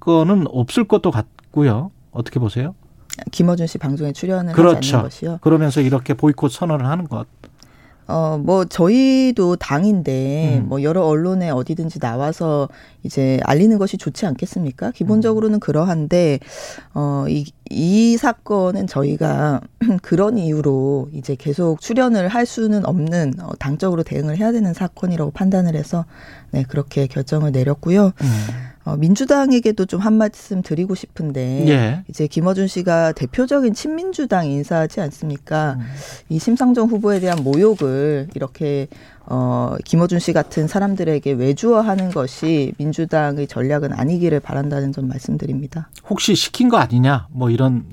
거는 0.00 0.44
없을 0.48 0.84
것도 0.84 1.10
같고요. 1.10 1.90
어떻게 2.10 2.38
보세요? 2.38 2.74
김어준 3.32 3.66
씨 3.66 3.78
방송에 3.78 4.12
출연을 4.12 4.52
하지 4.52 4.54
그렇죠. 4.54 4.96
않는 4.98 5.08
것이요. 5.08 5.38
그러면서 5.40 5.80
이렇게 5.80 6.12
보이콧 6.12 6.52
선언을 6.52 6.84
하는 6.84 7.08
것. 7.08 7.26
어, 8.08 8.38
뭐, 8.42 8.64
저희도 8.64 9.56
당인데, 9.56 10.60
음. 10.62 10.68
뭐, 10.68 10.82
여러 10.82 11.02
언론에 11.04 11.50
어디든지 11.50 11.98
나와서 11.98 12.70
이제 13.02 13.38
알리는 13.44 13.76
것이 13.76 13.98
좋지 13.98 14.24
않겠습니까? 14.24 14.92
기본적으로는 14.92 15.60
그러한데, 15.60 16.38
어, 16.94 17.26
이, 17.28 17.44
이 17.68 18.16
사건은 18.16 18.86
저희가 18.86 19.60
그런 20.00 20.38
이유로 20.38 21.10
이제 21.12 21.34
계속 21.34 21.82
출연을 21.82 22.28
할 22.28 22.46
수는 22.46 22.86
없는, 22.86 23.34
어, 23.40 23.50
당적으로 23.58 24.02
대응을 24.02 24.38
해야 24.38 24.52
되는 24.52 24.72
사건이라고 24.72 25.30
판단을 25.32 25.76
해서, 25.76 26.06
네, 26.50 26.64
그렇게 26.66 27.06
결정을 27.06 27.52
내렸고요. 27.52 28.12
어, 28.88 28.96
민주당에게도 28.96 29.84
좀 29.84 29.98
한 29.98 30.14
말씀 30.14 30.62
드리고 30.62 30.94
싶은데, 30.94 31.68
예. 31.68 32.04
이제 32.08 32.26
김어준 32.28 32.68
씨가 32.68 33.12
대표적인 33.12 33.74
친민주당 33.74 34.46
인사지 34.46 35.00
않습니까? 35.00 35.76
이 36.28 36.38
심상정 36.38 36.86
후보에 36.88 37.18
대한 37.18 37.42
모욕을 37.42 38.28
이렇게 38.34 38.86
어 39.26 39.74
김어준 39.84 40.20
씨 40.20 40.32
같은 40.32 40.68
사람들에게 40.68 41.32
외주어하는 41.32 42.10
것이 42.12 42.72
민주당의 42.78 43.48
전략은 43.48 43.92
아니기를 43.92 44.40
바란다는 44.40 44.92
점 44.92 45.08
말씀드립니다. 45.08 45.90
혹시 46.08 46.34
시킨 46.34 46.68
거 46.68 46.78
아니냐? 46.78 47.26
뭐 47.32 47.50
이런 47.50 47.84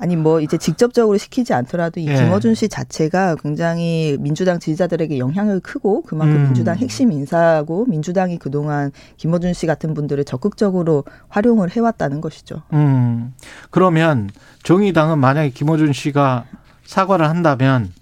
아니 0.00 0.16
뭐 0.16 0.40
이제 0.40 0.56
직접적으로 0.56 1.18
시키지 1.18 1.52
않더라도 1.52 2.00
이 2.00 2.06
예. 2.08 2.14
김어준 2.14 2.54
씨 2.54 2.70
자체가 2.70 3.36
굉장히 3.36 4.16
민주당 4.18 4.58
지지자들에게 4.58 5.18
영향을 5.18 5.60
크고 5.60 6.02
그만큼 6.02 6.36
음. 6.36 6.44
민주당 6.46 6.76
핵심 6.78 7.12
인사고 7.12 7.84
민주당이 7.84 8.38
그동안 8.38 8.92
김어준 9.18 9.52
씨 9.52 9.66
같은 9.66 9.92
분들을 9.92 10.24
적극적으로 10.24 11.04
활용을 11.28 11.70
해왔다는 11.70 12.22
것이죠. 12.22 12.62
음. 12.72 13.34
그러면 13.68 14.30
정의당은 14.62 15.18
만약에 15.18 15.50
김어준 15.50 15.92
씨가 15.92 16.46
사과를 16.86 17.28
한다면 17.28 17.92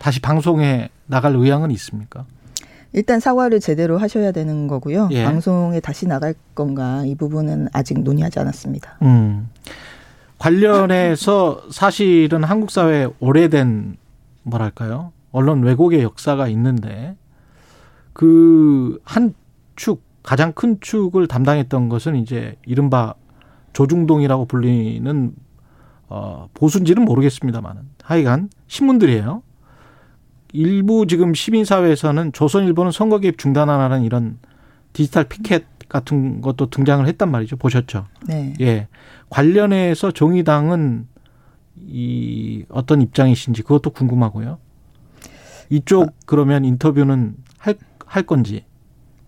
다시 0.00 0.20
방송에 0.20 0.88
나갈 1.06 1.34
의향은 1.36 1.70
있습니까? 1.72 2.24
일단 2.94 3.20
사과를 3.20 3.60
제대로 3.60 3.98
하셔야 3.98 4.32
되는 4.32 4.68
거고요. 4.68 5.08
예. 5.12 5.24
방송에 5.24 5.80
다시 5.80 6.06
나갈 6.06 6.34
건가 6.54 7.02
이 7.04 7.14
부분은 7.14 7.68
아직 7.72 8.02
논의하지 8.02 8.38
않았습니다. 8.38 8.96
음. 9.02 9.48
관련해서 10.42 11.62
사실은 11.70 12.42
한국 12.42 12.72
사회에 12.72 13.06
오래된 13.20 13.96
뭐랄까요? 14.42 15.12
언론 15.30 15.62
왜곡의 15.62 16.02
역사가 16.02 16.48
있는데 16.48 17.16
그 18.12 18.98
한 19.04 19.34
축, 19.76 20.02
가장 20.24 20.52
큰 20.52 20.78
축을 20.80 21.28
담당했던 21.28 21.88
것은 21.88 22.16
이제 22.16 22.56
이른바 22.66 23.14
조중동이라고 23.72 24.46
불리는 24.46 25.32
어 26.08 26.48
보수인지는 26.54 27.04
모르겠습니다만은 27.04 27.82
하여간 28.02 28.50
신문들이에요. 28.66 29.42
일부 30.52 31.06
지금 31.06 31.34
시민사회에서는 31.34 32.32
조선일보는 32.32 32.90
선거 32.90 33.20
개입 33.20 33.38
중단하라는 33.38 34.02
이런 34.02 34.38
디지털 34.92 35.24
피켓 35.24 35.71
같은 35.92 36.40
것도 36.40 36.70
등장을 36.70 37.06
했단 37.06 37.30
말이죠. 37.30 37.56
보셨죠? 37.56 38.06
네. 38.26 38.54
예. 38.60 38.88
관련해서 39.28 40.10
정의당은 40.10 41.06
이 41.76 42.64
어떤 42.70 43.02
입장이신지 43.02 43.62
그것도 43.62 43.90
궁금하고요. 43.90 44.58
이쪽 45.68 46.14
그러면 46.24 46.64
인터뷰는 46.64 47.36
할, 47.58 47.76
할 48.06 48.22
건지 48.22 48.64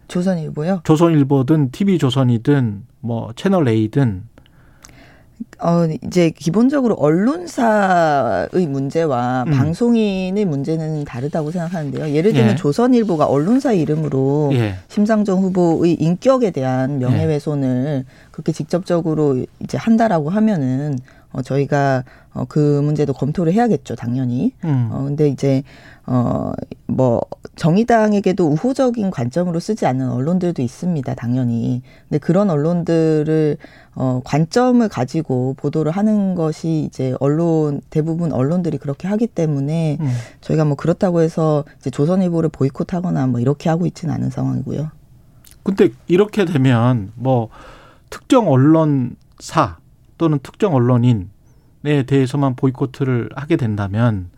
조선일보요. 0.08 0.80
조선일보든 0.84 1.70
TV조선이든 1.70 2.86
뭐 3.00 3.32
채널 3.36 3.68
A든 3.68 4.24
어 5.60 5.86
이제 6.04 6.30
기본적으로 6.30 6.94
언론사의 6.94 8.66
문제와 8.68 9.44
음. 9.46 9.52
방송인의 9.52 10.44
문제는 10.44 11.04
다르다고 11.04 11.50
생각하는데요. 11.50 12.10
예를 12.10 12.32
들면 12.32 12.52
예. 12.52 12.56
조선일보가 12.56 13.26
언론사 13.26 13.72
이름으로 13.72 14.50
예. 14.54 14.74
심상정 14.88 15.40
후보의 15.42 15.94
인격에 15.94 16.50
대한 16.50 16.98
명예훼손을 16.98 18.04
그렇게 18.30 18.52
직접적으로 18.52 19.44
이제 19.60 19.78
한다라고 19.78 20.30
하면은 20.30 20.98
어 21.34 21.42
저희가 21.42 22.04
어 22.32 22.46
그 22.48 22.80
문제도 22.82 23.12
검토를 23.12 23.52
해야겠죠, 23.52 23.94
당연히. 23.96 24.52
음. 24.64 24.88
어 24.92 25.02
근데 25.04 25.28
이제 25.28 25.62
어 26.06 26.52
뭐 26.86 27.20
정의당에게도 27.56 28.46
우호적인 28.46 29.10
관점으로 29.10 29.58
쓰지 29.58 29.86
않는 29.86 30.10
언론들도 30.10 30.62
있습니다, 30.62 31.14
당연히. 31.14 31.82
근데 32.08 32.18
그런 32.18 32.50
언론들을 32.50 33.56
어 33.96 34.20
관점을 34.24 34.86
가지고 34.88 35.54
보도를 35.56 35.90
하는 35.92 36.34
것이 36.34 36.84
이제 36.86 37.14
언론 37.20 37.80
대부분 37.90 38.32
언론들이 38.32 38.78
그렇게 38.78 39.08
하기 39.08 39.26
때문에 39.28 39.98
음. 40.00 40.12
저희가 40.40 40.64
뭐 40.64 40.76
그렇다고 40.76 41.20
해서 41.20 41.64
이제 41.80 41.90
조선일보를 41.90 42.50
보이콧하거나 42.50 43.26
뭐 43.28 43.40
이렇게 43.40 43.68
하고 43.68 43.86
있지는 43.86 44.14
않은 44.14 44.30
상황이고요. 44.30 44.90
근데 45.62 45.88
이렇게 46.06 46.44
되면 46.44 47.12
뭐 47.14 47.48
특정 48.10 48.48
언론사 48.50 49.78
또는 50.24 50.38
특정 50.42 50.74
언론인에 50.74 52.04
대해서만 52.06 52.56
보이콧을 52.56 53.28
하게 53.36 53.56
된다면 53.56 54.30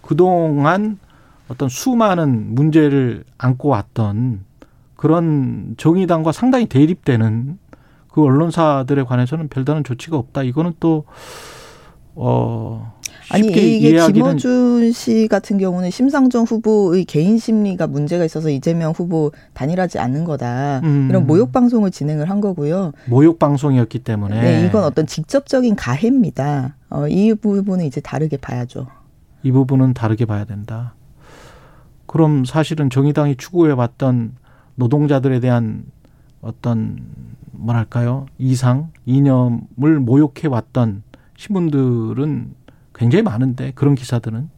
그동안 0.00 1.00
어떤 1.48 1.68
수많은 1.68 2.54
문제를 2.54 3.24
안고 3.36 3.68
왔던 3.68 4.44
그런 4.94 5.74
정의당과 5.76 6.30
상당히 6.30 6.66
대립되는 6.66 7.58
그 8.12 8.22
언론사들에 8.22 9.02
관해서는 9.02 9.48
별다른 9.48 9.82
조치가 9.82 10.16
없다. 10.16 10.44
이거는 10.44 10.74
또, 10.78 11.04
어, 12.14 12.93
아니 13.30 13.48
쉽게 13.48 13.60
이게 13.60 13.90
이해하기는 13.90 14.12
김어준 14.12 14.92
씨 14.92 15.28
같은 15.28 15.58
경우는 15.58 15.90
심상정 15.90 16.44
후보의 16.44 17.04
개인 17.04 17.38
심리가 17.38 17.86
문제가 17.86 18.24
있어서 18.24 18.50
이재명 18.50 18.92
후보 18.92 19.32
단일하지 19.54 19.98
않는 19.98 20.24
거다. 20.24 20.80
음. 20.84 21.08
이런 21.08 21.26
모욕 21.26 21.52
방송을 21.52 21.90
진행을 21.90 22.28
한 22.30 22.40
거고요. 22.40 22.92
모욕 23.06 23.38
방송이었기 23.38 24.00
때문에. 24.00 24.40
네, 24.40 24.66
이건 24.66 24.84
어떤 24.84 25.06
직접적인 25.06 25.76
가해입니다. 25.76 26.76
어, 26.90 27.08
이 27.08 27.34
부분은 27.34 27.84
이제 27.86 28.00
다르게 28.00 28.36
봐야죠. 28.36 28.86
이 29.42 29.50
부분은 29.52 29.94
다르게 29.94 30.24
봐야 30.24 30.44
된다. 30.44 30.94
그럼 32.06 32.44
사실은 32.44 32.90
정의당이 32.90 33.36
추구해 33.36 33.72
왔던 33.72 34.36
노동자들에 34.76 35.40
대한 35.40 35.84
어떤 36.40 36.98
뭐랄까요 37.52 38.26
이상 38.38 38.90
이념을 39.06 40.00
모욕해 40.00 40.48
왔던 40.48 41.02
신문들은 41.36 42.54
굉장히 42.94 43.22
많은데 43.22 43.72
그런 43.74 43.94
기사들은 43.94 44.48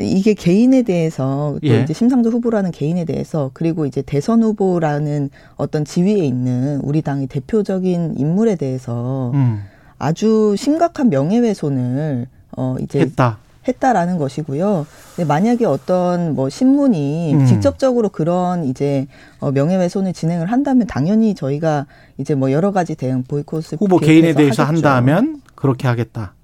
이게 0.00 0.34
개인에 0.34 0.82
대해서 0.82 1.56
또 1.62 1.68
예. 1.68 1.82
이제 1.82 1.92
심상정 1.92 2.32
후보라는 2.32 2.72
개인에 2.72 3.04
대해서 3.04 3.50
그리고 3.54 3.86
이제 3.86 4.02
대선 4.02 4.42
후보라는 4.42 5.30
어떤 5.56 5.84
지위에 5.84 6.24
있는 6.24 6.80
우리 6.82 7.00
당의 7.00 7.28
대표적인 7.28 8.14
인물에 8.18 8.56
대해서 8.56 9.30
음, 9.34 9.62
아주 9.98 10.56
심각한 10.58 11.10
명예훼손을 11.10 12.26
어 12.56 12.76
이제 12.80 13.00
했다. 13.00 13.38
했다라는 13.68 14.18
것이고요. 14.18 14.84
근데 15.14 15.26
만약에 15.28 15.64
어떤 15.64 16.34
뭐 16.34 16.48
신문이 16.48 17.34
음. 17.34 17.46
직접적으로 17.46 18.08
그런 18.08 18.64
이제 18.64 19.06
어 19.38 19.52
명예훼손을 19.52 20.12
진행을 20.12 20.50
한다면 20.50 20.88
당연히 20.88 21.36
저희가 21.36 21.86
이제 22.18 22.34
뭐 22.34 22.50
여러 22.50 22.72
가지 22.72 22.96
대응 22.96 23.22
보이콧을 23.22 23.78
후보 23.78 23.98
개인에 23.98 24.34
대해서 24.34 24.64
하겠죠. 24.64 24.86
한다면 24.88 25.40
그렇게 25.54 25.86
하겠다. 25.86 26.34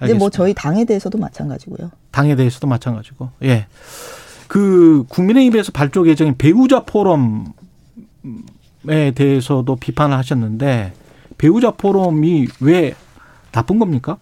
근데 0.00 0.14
뭐. 0.14 0.30
저희 0.30 0.54
당에 0.54 0.84
대해서도 0.84 1.18
마찬가지고요. 1.18 1.90
당에 2.10 2.34
대해서도 2.36 2.66
마찬가지고. 2.66 3.30
예. 3.44 3.66
그 4.48 5.04
국민의힘에서 5.08 5.70
발족 5.72 6.08
예정인 6.08 6.36
배우자 6.36 6.80
포럼에 6.84 7.44
대해서도 9.14 9.76
비판을 9.76 10.16
하셨는데 10.16 10.92
배우자 11.38 11.70
포럼이 11.70 12.48
왜 12.60 12.94
나쁜 13.52 13.78
겁니까? 13.78 14.18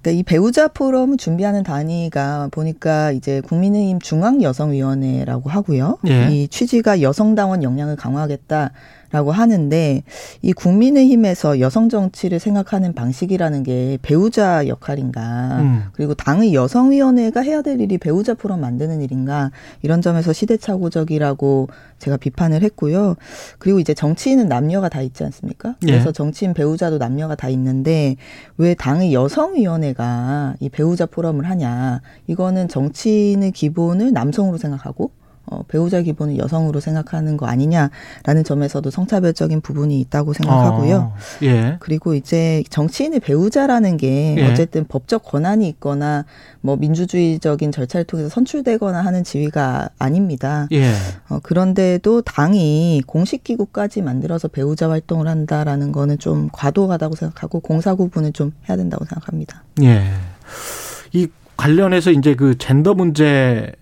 그러니까 0.00 0.20
이 0.20 0.22
배우자 0.22 0.68
포럼을 0.68 1.16
준비하는 1.18 1.62
단위가 1.64 2.48
보니까 2.50 3.12
이제 3.12 3.40
국민의힘 3.42 4.00
중앙여성위원회라고 4.00 5.50
하고요. 5.50 5.98
예. 6.06 6.28
이 6.30 6.48
취지가 6.48 7.02
여성당원 7.02 7.62
역량을 7.62 7.96
강화하겠다 7.96 8.70
라고 9.10 9.32
하는데 9.32 10.02
이 10.42 10.52
국민의힘에서 10.52 11.60
여성 11.60 11.88
정치를 11.88 12.38
생각하는 12.38 12.92
방식이라는 12.92 13.62
게 13.62 13.98
배우자 14.02 14.66
역할인가 14.66 15.58
음. 15.60 15.82
그리고 15.92 16.12
당의 16.14 16.52
여성위원회가 16.52 17.40
해야 17.40 17.62
될 17.62 17.80
일이 17.80 17.96
배우자 17.96 18.34
포럼 18.34 18.60
만드는 18.60 19.00
일인가 19.00 19.50
이런 19.80 20.02
점에서 20.02 20.34
시대착오적이라고 20.34 21.68
제가 21.98 22.18
비판을 22.18 22.62
했고요. 22.62 23.16
그리고 23.58 23.80
이제 23.80 23.94
정치인은 23.94 24.46
남녀가 24.46 24.88
다 24.88 25.00
있지 25.00 25.24
않습니까? 25.24 25.76
그래서 25.80 26.08
예. 26.08 26.12
정치인 26.12 26.52
배우자도 26.52 26.98
남녀가 26.98 27.34
다 27.34 27.48
있는데 27.48 28.16
왜 28.58 28.74
당의 28.74 29.14
여성위원회가 29.14 30.56
이 30.60 30.68
배우자 30.68 31.06
포럼을 31.06 31.48
하냐? 31.48 32.02
이거는 32.26 32.68
정치인의 32.68 33.52
기본을 33.52 34.12
남성으로 34.12 34.58
생각하고 34.58 35.10
어, 35.50 35.62
배우자 35.68 36.02
기본을 36.02 36.38
여성으로 36.38 36.80
생각하는 36.80 37.36
거 37.36 37.46
아니냐라는 37.46 38.44
점에서도 38.44 38.90
성차별적인 38.90 39.60
부분이 39.60 39.98
있다고 40.00 40.32
생각하고요. 40.32 40.96
어, 40.96 41.14
예. 41.42 41.76
그리고 41.80 42.14
이제 42.14 42.62
정치인의 42.68 43.20
배우자라는 43.20 43.96
게 43.96 44.36
예. 44.36 44.46
어쨌든 44.46 44.86
법적 44.86 45.24
권한이 45.24 45.68
있거나 45.68 46.24
뭐 46.60 46.76
민주주의적인 46.76 47.72
절차를 47.72 48.04
통해서 48.04 48.28
선출되거나 48.28 49.00
하는 49.00 49.24
지위가 49.24 49.88
아닙니다. 49.98 50.68
예. 50.72 50.92
어, 51.28 51.38
그런데도 51.42 52.22
당이 52.22 53.02
공식 53.06 53.44
기구까지 53.44 54.02
만들어서 54.02 54.48
배우자 54.48 54.90
활동을 54.90 55.28
한다라는 55.28 55.92
거는 55.92 56.18
좀 56.18 56.48
과도하다고 56.52 57.16
생각하고 57.16 57.60
공사 57.60 57.94
구분을 57.94 58.32
좀 58.32 58.52
해야 58.68 58.76
된다고 58.76 59.04
생각합니다. 59.04 59.64
예. 59.82 60.04
이 61.12 61.28
관련해서 61.58 62.12
이제 62.12 62.34
그 62.34 62.56
젠더 62.56 62.94
문제의 62.94 63.74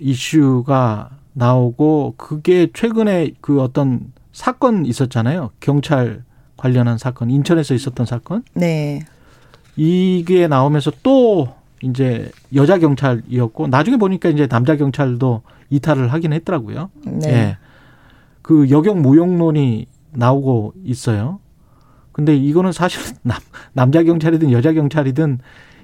이슈가 0.00 1.10
나오고 1.32 2.14
그게 2.16 2.68
최근에 2.74 3.30
그 3.40 3.62
어떤 3.62 4.12
사건 4.32 4.84
있었잖아요. 4.84 5.50
경찰 5.60 6.24
관련한 6.56 6.98
사건, 6.98 7.30
인천에서 7.30 7.72
있었던 7.74 8.04
사건. 8.04 8.42
네. 8.54 9.00
이게 9.76 10.48
나오면서 10.48 10.90
또 11.04 11.54
이제 11.82 12.30
여자 12.52 12.78
경찰이었고 12.78 13.68
나중에 13.68 13.96
보니까 13.96 14.28
이제 14.28 14.48
남자 14.48 14.76
경찰도 14.76 15.42
이탈을 15.70 16.12
하긴 16.12 16.32
했더라고요. 16.32 16.90
네. 17.04 17.28
예. 17.28 17.56
그 18.42 18.70
여경 18.70 19.02
무용론이 19.02 19.86
나오고 20.10 20.74
있어요. 20.84 21.38
근데 22.10 22.36
이거는 22.36 22.72
사실 22.72 23.00
남, 23.22 23.38
남자 23.72 24.02
경찰이든 24.02 24.50
여자 24.50 24.72
경찰이든 24.72 25.38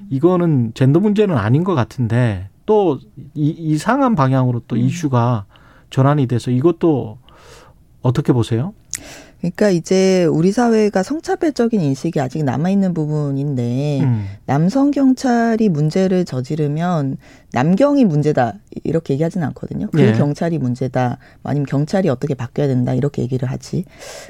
이거는 0.08 0.72
젠더 0.74 1.00
문제는 1.00 1.36
아닌 1.36 1.64
것 1.64 1.74
같은데 1.74 2.48
또 2.66 2.98
이, 3.34 3.48
이상한 3.50 4.14
방향으로 4.14 4.62
또 4.66 4.76
음. 4.76 4.80
이슈가 4.80 5.44
전환이 5.90 6.26
돼서 6.26 6.50
이것도 6.50 7.18
어떻게 8.02 8.32
보세요? 8.32 8.72
그러니까 9.40 9.70
이제 9.70 10.24
우리 10.26 10.52
사회가 10.52 11.02
성차별적인 11.02 11.80
인식이 11.80 12.20
아직 12.20 12.44
남아있는 12.44 12.92
부분인데 12.92 14.00
음. 14.02 14.26
남성 14.44 14.90
경찰이 14.90 15.70
문제를 15.70 16.26
저지르면 16.26 17.16
남경이 17.52 18.04
문제다 18.04 18.54
이렇게 18.84 19.14
얘기하지는 19.14 19.46
않거든요. 19.48 19.88
그 19.92 20.02
예. 20.02 20.12
경찰이 20.12 20.58
문제다 20.58 21.16
아니면 21.42 21.66
경찰이 21.66 22.10
어떻게 22.10 22.34
바뀌어야 22.34 22.68
된다 22.68 22.92
이렇게 22.92 23.22
얘기를 23.22 23.50
하지. 23.50 23.84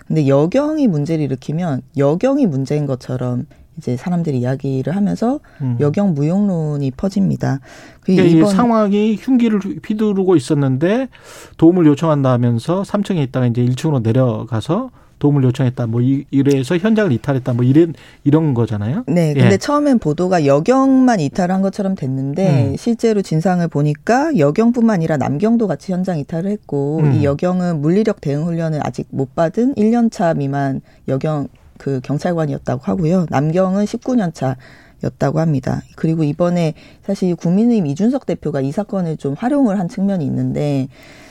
근데 0.07 0.29
여경이 0.29 0.87
문제를 0.87 1.25
일으키면 1.25 1.83
여경이 1.97 2.47
문제인 2.47 2.87
것처럼 2.87 3.47
이제 3.81 3.97
사람들이 3.97 4.39
이야기를 4.41 4.95
하면서 4.95 5.41
음. 5.63 5.79
여경 5.81 6.13
무용론이 6.13 6.91
퍼집니다. 6.93 7.61
그러니까 8.03 8.29
이번 8.29 8.55
상황이 8.55 9.17
흉기를 9.17 9.59
휘두르고 9.59 10.37
있었는데 10.37 11.09
도움을 11.57 11.87
요청한다면서 11.87 12.83
3층에 12.83 13.19
있다가 13.23 13.47
이제 13.47 13.65
1층으로 13.65 14.03
내려가서 14.03 14.91
도움을 15.21 15.45
요청했다. 15.45 15.87
뭐 15.87 16.01
이래서 16.01 16.77
현장을 16.77 17.13
이탈했다. 17.13 17.53
뭐 17.53 17.65
이런 17.65 17.95
이런 18.25 18.55
거잖아요. 18.55 19.05
네. 19.07 19.35
근데 19.35 19.53
예. 19.53 19.57
처음엔 19.59 19.99
보도가 19.99 20.47
여경만 20.47 21.21
이탈한 21.21 21.63
것처럼 21.63 21.95
됐는데 21.95 22.71
음. 22.71 22.77
실제로 22.77 23.23
진상을 23.23 23.67
보니까 23.69 24.37
여경뿐만 24.39 24.95
아니라 24.95 25.19
남경도 25.19 25.69
같이 25.69 25.93
현장 25.93 26.19
이탈을 26.19 26.51
했고 26.51 27.01
음. 27.01 27.13
이 27.13 27.25
여경은 27.25 27.83
물리력 27.83 28.21
대응 28.23 28.47
훈련을 28.47 28.81
아직 28.83 29.07
못 29.11 29.35
받은 29.35 29.75
1년 29.75 30.11
차 30.11 30.33
미만 30.33 30.81
여경 31.07 31.49
그 31.81 32.01
경찰관이었다고 32.05 32.83
하고요. 32.85 33.25
남경은 33.31 33.87
19년 33.87 34.35
차 34.35 34.57
였다고 35.03 35.41
합니다. 35.41 35.81
그리고 35.97 36.25
이번에 36.25 36.75
사실 37.03 37.35
국민의힘 37.35 37.87
이준석 37.87 38.27
대표가 38.27 38.61
이 38.61 38.71
사건을 38.71 39.17
좀 39.17 39.33
활용을 39.33 39.79
한 39.79 39.89
측면이 39.89 40.23
있는데 40.27 40.89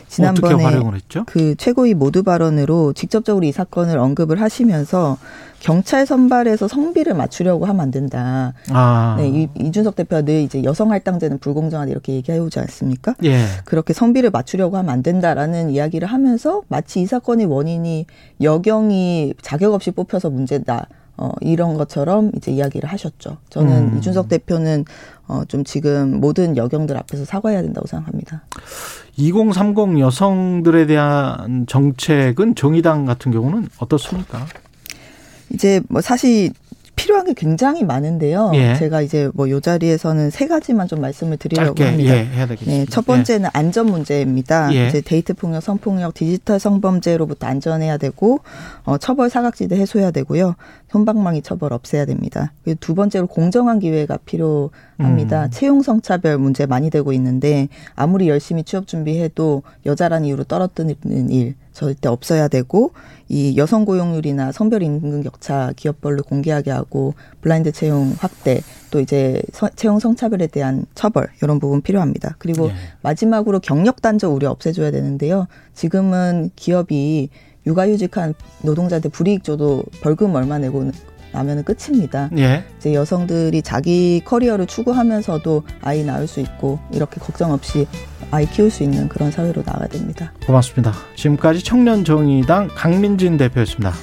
지난번에 0.10 0.82
그 1.28 1.56
최고위 1.56 1.94
모두 1.94 2.24
발언으로 2.24 2.94
직접적으로 2.94 3.46
이 3.46 3.52
사건을 3.52 3.98
언급을 4.00 4.42
하시면서 4.42 5.18
경찰 5.60 6.06
선발에서 6.06 6.68
성비를 6.68 7.14
맞추려고 7.14 7.66
하면 7.66 7.82
안 7.82 7.92
된다. 7.92 8.54
아. 8.70 9.16
네, 9.20 9.28
이, 9.28 9.48
이준석 9.60 9.96
대표가 9.96 10.22
늘 10.24 10.42
이제 10.42 10.64
여성 10.64 10.92
할당제는 10.92 11.40
불공정하다 11.40 11.92
이렇게 11.92 12.14
얘기해 12.14 12.40
오지 12.40 12.60
않습니까? 12.60 13.16
예. 13.24 13.44
그렇게 13.66 13.94
성비를 13.94 14.32
맞추려고 14.32 14.78
하면 14.78 14.90
안 14.90 15.04
된다라는 15.04 15.70
이야기를 15.70 16.08
하면서 16.08 16.64
마치 16.70 17.02
이 17.02 17.06
사건의 17.06 17.46
원인이 17.46 18.06
여경이 18.42 19.34
자격 19.42 19.74
없이 19.74 19.92
뽑혀서 19.92 20.30
문제다. 20.30 20.88
어, 21.18 21.32
이런 21.42 21.74
것처럼 21.74 22.32
이제 22.38 22.50
이야기를 22.50 22.90
하셨죠. 22.90 23.38
저는 23.50 23.92
음. 23.92 23.98
이준석 23.98 24.30
대표는 24.30 24.86
어, 25.30 25.46
좀 25.46 25.64
지금 25.64 26.20
모든 26.20 26.58
여경들 26.58 26.98
앞에서 26.98 27.24
사과해야 27.24 27.62
된다고 27.62 27.86
생각합니다. 27.86 28.42
2030 29.16 30.00
여성들에 30.00 30.88
대한 30.88 31.68
정책은 31.68 32.56
정의당 32.56 33.06
같은 33.06 33.32
경우는 33.32 33.70
어떻습니까? 33.78 34.46
이제 35.54 35.82
뭐 35.88 36.02
사실 36.02 36.52
필요한 37.00 37.26
게 37.26 37.34
굉장히 37.34 37.84
많은데요. 37.86 38.52
예. 38.56 38.76
제가 38.76 39.02
이제 39.02 39.30
뭐 39.34 39.50
요 39.50 39.62
자리에서는 39.62 40.30
세 40.32 40.48
가지만 40.48 40.88
좀 40.88 41.00
말씀을 41.00 41.38
드리려고 41.38 41.74
짧게, 41.76 41.84
합니다. 41.86 42.14
예, 42.16 42.26
해야 42.26 42.46
되겠습니다. 42.46 42.72
네, 42.72 42.86
첫 42.90 43.06
번째는 43.06 43.46
예. 43.46 43.50
안전 43.54 43.86
문제입니다. 43.86 44.74
예. 44.76 44.88
이제 44.88 45.02
데이트 45.02 45.34
폭력, 45.34 45.64
성폭력, 45.64 46.14
디지털 46.14 46.60
성범죄로부터 46.60 47.48
안전해야 47.48 47.98
되고 47.98 48.42
어, 48.84 48.98
처벌 48.98 49.30
사각지대 49.30 49.76
해소해야 49.78 50.12
되고요. 50.12 50.56
손방망이 50.92 51.42
처벌 51.42 51.72
없애야 51.74 52.06
됩니다. 52.06 52.52
그리고 52.64 52.78
두 52.82 52.96
번째로 52.96 53.28
공정한 53.28 53.80
기회가 53.80 54.18
필요합니다. 54.26 55.46
음. 55.46 55.50
채용 55.52 55.82
성차별 55.82 56.38
문제 56.38 56.66
많이 56.66 56.90
되고 56.90 57.14
있는데 57.14 57.70
아무리 57.96 58.28
열심히 58.28 58.64
취업 58.64 58.88
준비해도 58.88 59.64
여자란 59.86 60.26
이유로 60.26 60.44
떨어뜨리는 60.44 61.30
일 61.30 61.56
절대 61.74 62.10
없어야 62.10 62.48
되고 62.48 62.92
이 63.28 63.56
여성 63.58 63.86
고용률이나 63.86 64.52
성별 64.52 64.82
임금 64.82 65.24
격차 65.24 65.72
기업별로 65.76 66.24
공개하게 66.24 66.72
하고 66.72 67.14
블라인드 67.42 67.72
채용 67.72 68.14
확대 68.18 68.62
또 68.92 69.00
이제 69.00 69.42
채용 69.76 70.00
성차별에 70.00 70.48
대한 70.48 70.86
처벌 70.96 71.28
이런 71.42 71.60
부분 71.60 71.82
필요합니다. 71.82 72.36
그리고 72.40 72.68
네. 72.68 72.74
마지막으로 73.02 73.60
경력 73.60 74.02
단절 74.02 74.32
우려 74.32 74.50
없애줘야 74.50 74.92
되는데요. 74.92 75.48
지금은 75.74 76.50
기업이 76.56 77.30
육아휴직한 77.66 78.34
노동자들 78.64 79.12
불이익 79.12 79.44
줘도 79.44 79.84
벌금 80.02 80.34
얼마 80.36 80.58
내고 80.58 80.92
나면은 81.32 81.64
끝입니다. 81.64 82.30
예. 82.38 82.64
이제 82.78 82.94
여성들이 82.94 83.62
자기 83.62 84.22
커리어를 84.26 84.66
추구하면서도 84.66 85.64
아이 85.82 86.04
낳을 86.04 86.28
수 86.28 86.40
있고 86.40 86.80
이렇게 86.92 87.20
걱정 87.20 87.52
없이 87.52 87.88
아이 88.32 88.46
키울 88.46 88.70
수 88.70 88.84
있는 88.84 89.10
그런 89.10 89.32
사회로 89.32 89.64
나가야 89.66 89.88
됩니다. 89.88 90.34
고맙습니다. 90.46 90.94
지금까지 91.16 91.64
청년정의당 91.64 92.70
강민진 92.76 93.38
대표였습니다. 93.38 93.94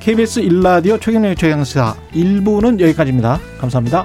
KBS 0.00 0.40
일라디오 0.40 0.98
최경련의 0.98 1.36
최강시사 1.36 1.94
1부는 2.12 2.80
여기까지입니다. 2.80 3.38
감사합니다. 3.58 4.04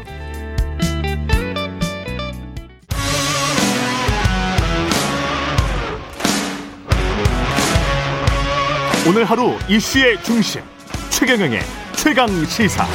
오늘 9.07 9.23
하루 9.23 9.53
이슈의 9.69 10.21
중심 10.21 10.61
최경영의 11.09 11.61
최강 12.07 12.29
시사. 12.45 12.85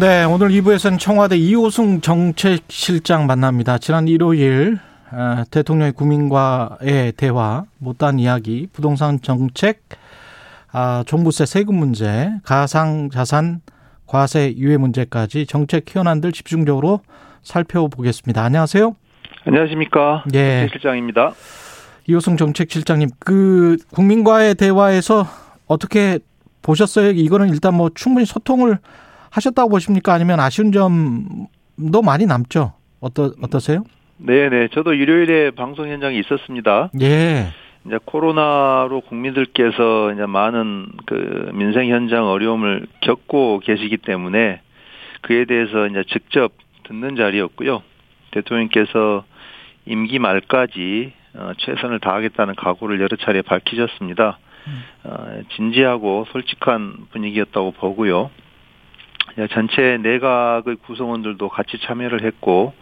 네, 0.00 0.24
오늘 0.24 0.48
2부에서는 0.48 0.98
청와대 0.98 1.36
이호승 1.36 2.00
정책실장 2.00 3.28
만납니다. 3.28 3.78
지난 3.78 4.08
일요일 4.08 4.80
아, 5.12 5.44
대통령의 5.52 5.92
국민과의 5.92 7.12
대화, 7.16 7.62
못다한 7.78 8.18
이야기, 8.18 8.66
부동산 8.72 9.20
정책, 9.22 9.82
아, 10.72 11.04
종부세 11.06 11.46
세금 11.46 11.76
문제, 11.76 12.32
가상 12.42 13.08
자산 13.08 13.60
과세 14.08 14.52
유예 14.56 14.78
문제까지 14.78 15.46
정책 15.46 15.84
현안들 15.94 16.32
집중적으로 16.32 17.02
살펴보겠습니다. 17.42 18.42
안녕하세요. 18.42 18.96
안녕하십니까. 19.46 20.24
예. 20.34 20.66
실장입니다. 20.72 21.34
이호승 22.06 22.36
정책실장님, 22.36 23.10
그 23.18 23.76
국민과의 23.92 24.54
대화에서 24.54 25.24
어떻게 25.66 26.18
보셨어요? 26.62 27.10
이거는 27.10 27.50
일단 27.50 27.74
뭐 27.74 27.90
충분히 27.94 28.26
소통을 28.26 28.78
하셨다고 29.30 29.70
보십니까? 29.70 30.12
아니면 30.12 30.40
아쉬운 30.40 30.72
점도 30.72 32.02
많이 32.04 32.26
남죠? 32.26 32.72
어떠 33.00 33.32
어떠세요? 33.42 33.84
네, 34.18 34.48
네. 34.48 34.68
저도 34.72 34.94
일요일에 34.94 35.50
방송 35.52 35.88
현장에 35.88 36.16
있었습니다. 36.18 36.90
예. 37.00 37.48
이제 37.84 37.98
코로나로 38.04 39.00
국민들께서 39.02 40.12
이제 40.12 40.26
많은 40.26 40.86
그 41.06 41.50
민생 41.54 41.88
현장 41.88 42.26
어려움을 42.28 42.86
겪고 43.00 43.60
계시기 43.64 43.96
때문에 43.96 44.60
그에 45.22 45.44
대해서 45.44 45.88
이제 45.88 46.04
직접 46.12 46.52
듣는 46.84 47.16
자리였고요. 47.16 47.82
대통령께서 48.30 49.24
임기 49.86 50.20
말까지 50.20 51.12
어, 51.12 51.21
최선을 51.58 52.00
다하겠다는 52.00 52.54
각오를 52.56 53.00
여러 53.00 53.16
차례 53.16 53.42
밝히셨습니다. 53.42 54.38
어, 55.04 55.40
진지하고 55.56 56.26
솔직한 56.32 57.06
분위기였다고 57.10 57.72
보고요. 57.72 58.30
전체 59.52 59.98
내각의 60.02 60.76
구성원들도 60.86 61.48
같이 61.48 61.78
참여를 61.86 62.24
했고 62.24 62.74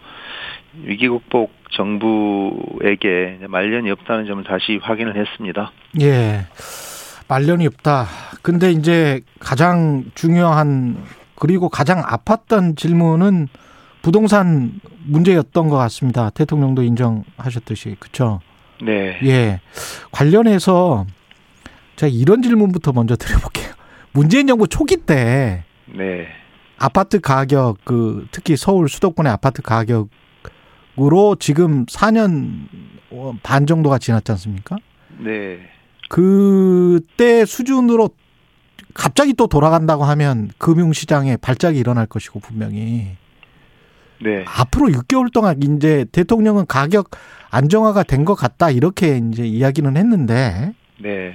위기 0.83 1.07
극복 1.07 1.53
정부에게 1.71 3.39
말년이 3.47 3.89
없다는 3.91 4.25
점을 4.25 4.43
다시 4.43 4.79
확인을 4.81 5.15
했습니다. 5.15 5.71
예. 6.01 6.45
말년이 7.27 7.65
없다. 7.67 8.05
근데 8.41 8.71
이제 8.71 9.21
가장 9.39 10.03
중요한 10.15 10.97
그리고 11.35 11.69
가장 11.69 12.01
아팠던 12.01 12.77
질문은 12.77 13.47
부동산 14.01 14.79
문제였던 15.05 15.69
것 15.69 15.77
같습니다. 15.77 16.29
대통령도 16.31 16.83
인정하셨듯이 16.83 17.95
그렇죠. 17.99 18.39
네. 18.83 19.19
예. 19.23 19.61
관련해서 20.11 21.05
제가 21.95 22.11
이런 22.13 22.41
질문부터 22.41 22.93
먼저 22.93 23.15
드려볼게요. 23.17 23.71
문재인 24.11 24.47
정부 24.47 24.67
초기 24.67 24.97
때 24.97 25.63
네. 25.85 26.27
아파트 26.77 27.19
가격 27.19 27.77
그 27.83 28.27
특히 28.31 28.57
서울 28.57 28.89
수도권의 28.89 29.31
아파트 29.31 29.61
가격으로 29.61 31.35
지금 31.39 31.85
4년 31.85 32.67
반 33.43 33.67
정도가 33.67 33.99
지났지 33.99 34.31
않습니까? 34.31 34.77
네. 35.19 35.59
그때 36.09 37.45
수준으로 37.45 38.09
갑자기 38.93 39.33
또 39.33 39.47
돌아간다고 39.47 40.03
하면 40.03 40.49
금융시장에 40.57 41.37
발작이 41.37 41.77
일어날 41.77 42.07
것이고 42.07 42.39
분명히 42.39 43.15
네. 44.23 44.45
앞으로 44.47 44.87
6개월 44.87 45.31
동안 45.33 45.57
이제 45.63 46.05
대통령은 46.11 46.65
가격 46.67 47.09
안정화가 47.49 48.03
된 48.03 48.25
것 48.25 48.35
같다 48.35 48.69
이렇게 48.69 49.17
이제 49.17 49.43
이야기는 49.45 49.97
했는데. 49.97 50.73
네. 50.99 51.31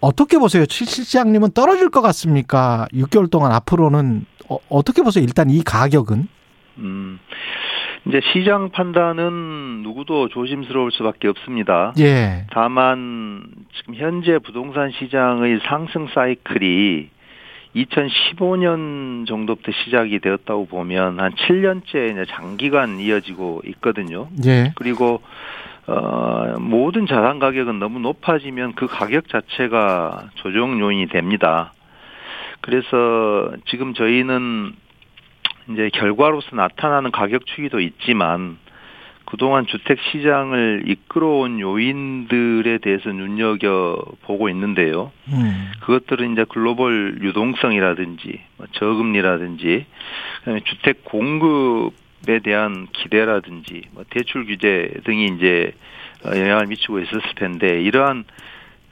어떻게 0.00 0.38
보세요? 0.38 0.64
실 0.68 0.86
시장님은 0.86 1.52
떨어질 1.52 1.88
것 1.90 2.02
같습니까? 2.02 2.86
6개월 2.92 3.30
동안 3.30 3.52
앞으로는 3.52 4.26
어, 4.48 4.82
떻게 4.82 5.02
보세요? 5.02 5.24
일단 5.24 5.48
이 5.48 5.62
가격은? 5.62 6.28
음, 6.78 7.18
이제 8.06 8.20
시장 8.32 8.70
판단은 8.70 9.82
누구도 9.82 10.28
조심스러울 10.28 10.92
수밖에 10.92 11.28
없습니다. 11.28 11.94
예. 11.98 12.46
다만 12.52 13.44
지금 13.76 13.94
현재 13.94 14.38
부동산 14.38 14.90
시장의 14.90 15.60
상승 15.68 16.06
사이클이 16.14 17.08
2015년 17.74 19.26
정도부터 19.26 19.72
시작이 19.72 20.20
되었다고 20.20 20.66
보면 20.66 21.20
한 21.20 21.32
7년째 21.32 22.12
이제 22.12 22.24
장기간 22.28 23.00
이어지고 23.00 23.62
있거든요. 23.66 24.28
예. 24.46 24.72
그리고 24.76 25.20
어, 25.86 26.56
모든 26.58 27.06
자산 27.06 27.38
가격은 27.38 27.78
너무 27.78 27.98
높아지면 27.98 28.74
그 28.74 28.86
가격 28.86 29.28
자체가 29.28 30.30
조정 30.36 30.80
요인이 30.80 31.08
됩니다. 31.08 31.74
그래서 32.60 33.52
지금 33.66 33.92
저희는 33.92 34.72
이제 35.70 35.90
결과로서 35.92 36.56
나타나는 36.56 37.10
가격 37.10 37.46
추이도 37.46 37.80
있지만 37.80 38.58
그동안 39.26 39.66
주택 39.66 39.98
시장을 40.00 40.84
이끌어온 40.86 41.58
요인들에 41.58 42.78
대해서 42.78 43.10
눈여겨 43.10 44.04
보고 44.22 44.48
있는데요. 44.48 45.12
음. 45.28 45.72
그것들은 45.80 46.32
이제 46.32 46.44
글로벌 46.48 47.18
유동성이라든지 47.22 48.40
뭐 48.56 48.66
저금리라든지 48.72 49.86
주택 50.64 51.04
공급에 51.04 52.38
대한 52.42 52.86
기대라든지 52.92 53.82
뭐 53.92 54.04
대출 54.10 54.46
규제 54.46 54.92
등이 55.04 55.26
이제 55.36 55.72
영향을 56.24 56.66
미치고 56.66 57.00
있었을 57.00 57.34
텐데 57.36 57.82
이러한 57.82 58.24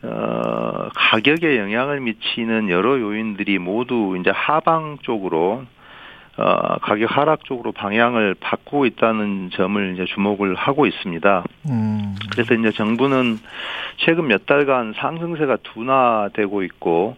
어 0.02 0.88
가격에 0.94 1.58
영향을 1.58 2.00
미치는 2.00 2.70
여러 2.70 2.98
요인들이 2.98 3.58
모두 3.58 4.16
이제 4.18 4.30
하방 4.30 4.98
쪽으로 5.02 5.64
어, 6.38 6.78
가격 6.78 7.14
하락 7.14 7.44
쪽으로 7.44 7.72
방향을 7.72 8.34
바꾸고 8.40 8.86
있다는 8.86 9.50
점을 9.52 9.94
이제 9.94 10.06
주목을 10.06 10.54
하고 10.54 10.86
있습니다. 10.86 11.44
음. 11.68 12.14
그래서 12.30 12.54
이제 12.54 12.70
정부는 12.72 13.38
최근 13.98 14.28
몇 14.28 14.46
달간 14.46 14.94
상승세가 14.96 15.58
둔화되고 15.62 16.62
있고 16.64 17.16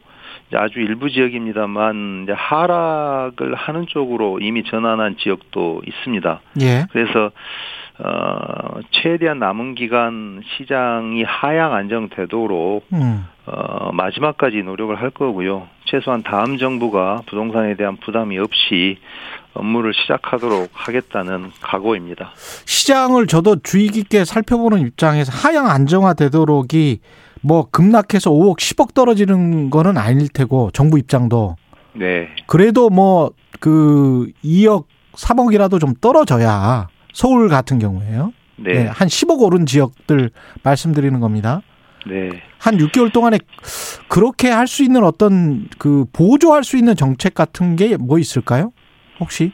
아주 0.52 0.80
일부 0.80 1.10
지역입니다만 1.10 2.24
이제 2.24 2.32
하락을 2.32 3.54
하는 3.54 3.86
쪽으로 3.86 4.40
이미 4.40 4.64
전환한 4.64 5.16
지역도 5.18 5.82
있습니다. 5.86 6.40
예. 6.60 6.86
그래서 6.90 7.30
어, 7.98 8.80
최대한 8.90 9.38
남은 9.38 9.74
기간 9.74 10.42
시장이 10.56 11.22
하향 11.22 11.74
안정되도록 11.74 12.86
음. 12.92 13.24
어, 13.46 13.92
마지막까지 13.92 14.62
노력을 14.62 14.94
할 15.00 15.10
거고요. 15.10 15.68
최소한 15.84 16.22
다음 16.22 16.58
정부가 16.58 17.22
부동산에 17.26 17.76
대한 17.76 17.96
부담이 17.98 18.38
없이 18.38 18.98
업무를 19.52 19.92
시작하도록 19.94 20.70
하겠다는 20.72 21.52
각오입니다. 21.60 22.32
시장을 22.64 23.26
저도 23.26 23.56
주의 23.62 23.88
깊게 23.88 24.24
살펴보는 24.24 24.80
입장에서 24.80 25.30
하향 25.32 25.68
안정화되도록이 25.68 27.00
뭐 27.42 27.68
급락해서 27.70 28.30
5억, 28.30 28.58
10억 28.58 28.94
떨어지는 28.94 29.70
거는 29.70 29.98
아닐 29.98 30.28
테고 30.28 30.70
정부 30.72 30.98
입장도 30.98 31.56
네. 31.94 32.28
그래도 32.46 32.90
뭐 32.90 33.30
그 33.64 34.30
2억, 34.44 34.84
3억이라도 35.12 35.80
좀 35.80 35.94
떨어져야 36.00 36.88
서울 37.14 37.48
같은 37.48 37.78
경우에요. 37.78 38.32
네. 38.56 38.74
네. 38.74 38.86
한 38.86 39.08
10억 39.08 39.40
오른 39.40 39.64
지역들 39.66 40.30
말씀드리는 40.62 41.18
겁니다. 41.20 41.62
네. 42.06 42.28
한 42.58 42.76
6개월 42.76 43.12
동안에 43.12 43.38
그렇게 44.08 44.50
할 44.50 44.66
수 44.66 44.82
있는 44.82 45.02
어떤 45.04 45.66
그 45.78 46.04
보조할 46.12 46.62
수 46.64 46.76
있는 46.76 46.94
정책 46.96 47.34
같은 47.34 47.76
게 47.76 47.96
뭐 47.96 48.18
있을까요? 48.18 48.72
혹시? 49.20 49.52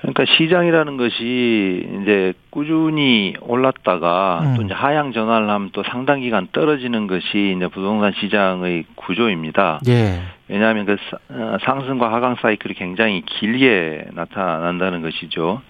그러니까 0.00 0.24
시장이라는 0.36 0.96
것이 0.98 1.88
이제 2.02 2.32
꾸준히 2.50 3.34
올랐다가 3.40 4.40
음. 4.44 4.54
또 4.56 4.62
이제 4.62 4.74
하향 4.74 5.12
전환을 5.12 5.48
하면 5.48 5.70
또 5.72 5.82
상당 5.90 6.20
기간 6.20 6.46
떨어지는 6.52 7.06
것이 7.06 7.54
이제 7.56 7.68
부동산 7.68 8.12
시장의 8.20 8.84
구조입니다. 8.96 9.80
예. 9.88 10.20
왜냐하면 10.48 10.84
그 10.84 10.96
어, 11.30 11.56
상승과 11.64 12.12
하강 12.12 12.36
사이클이 12.40 12.74
굉장히 12.74 13.22
길게 13.22 14.08
나타난다는 14.12 15.00
것이죠. 15.02 15.62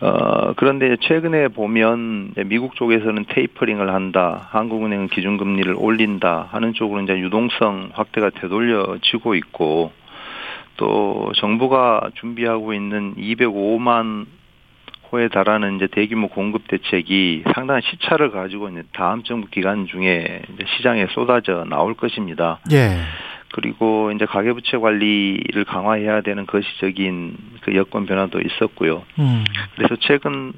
어, 0.00 0.52
그런데 0.54 0.96
최근에 1.00 1.48
보면 1.48 2.34
미국 2.46 2.76
쪽에서는 2.76 3.24
테이퍼링을 3.28 3.92
한다, 3.92 4.48
한국은행은 4.50 5.08
기준금리를 5.08 5.74
올린다 5.76 6.48
하는 6.50 6.72
쪽으로 6.74 7.02
이제 7.02 7.18
유동성 7.18 7.90
확대가 7.92 8.30
되돌려지고 8.30 9.34
있고 9.34 9.92
또 10.76 11.32
정부가 11.36 12.10
준비하고 12.14 12.72
있는 12.72 13.14
205만 13.16 14.26
호에 15.10 15.28
달하는 15.28 15.76
이제 15.76 15.86
대규모 15.86 16.28
공급 16.28 16.68
대책이 16.68 17.44
상당한 17.54 17.80
시차를 17.82 18.30
가지고 18.30 18.68
이제 18.68 18.82
다음 18.92 19.22
정부 19.22 19.48
기간 19.48 19.86
중에 19.86 20.42
시장에 20.76 21.06
쏟아져 21.10 21.64
나올 21.64 21.94
것입니다. 21.94 22.58
예. 22.72 22.98
그리고 23.52 24.12
이제 24.12 24.26
가계부채 24.26 24.78
관리를 24.78 25.64
강화해야 25.64 26.20
되는 26.20 26.46
거시적인 26.46 27.36
그 27.62 27.74
여건 27.74 28.06
변화도 28.06 28.40
있었고요. 28.40 29.04
음. 29.18 29.44
그래서 29.74 29.96
최근 30.00 30.52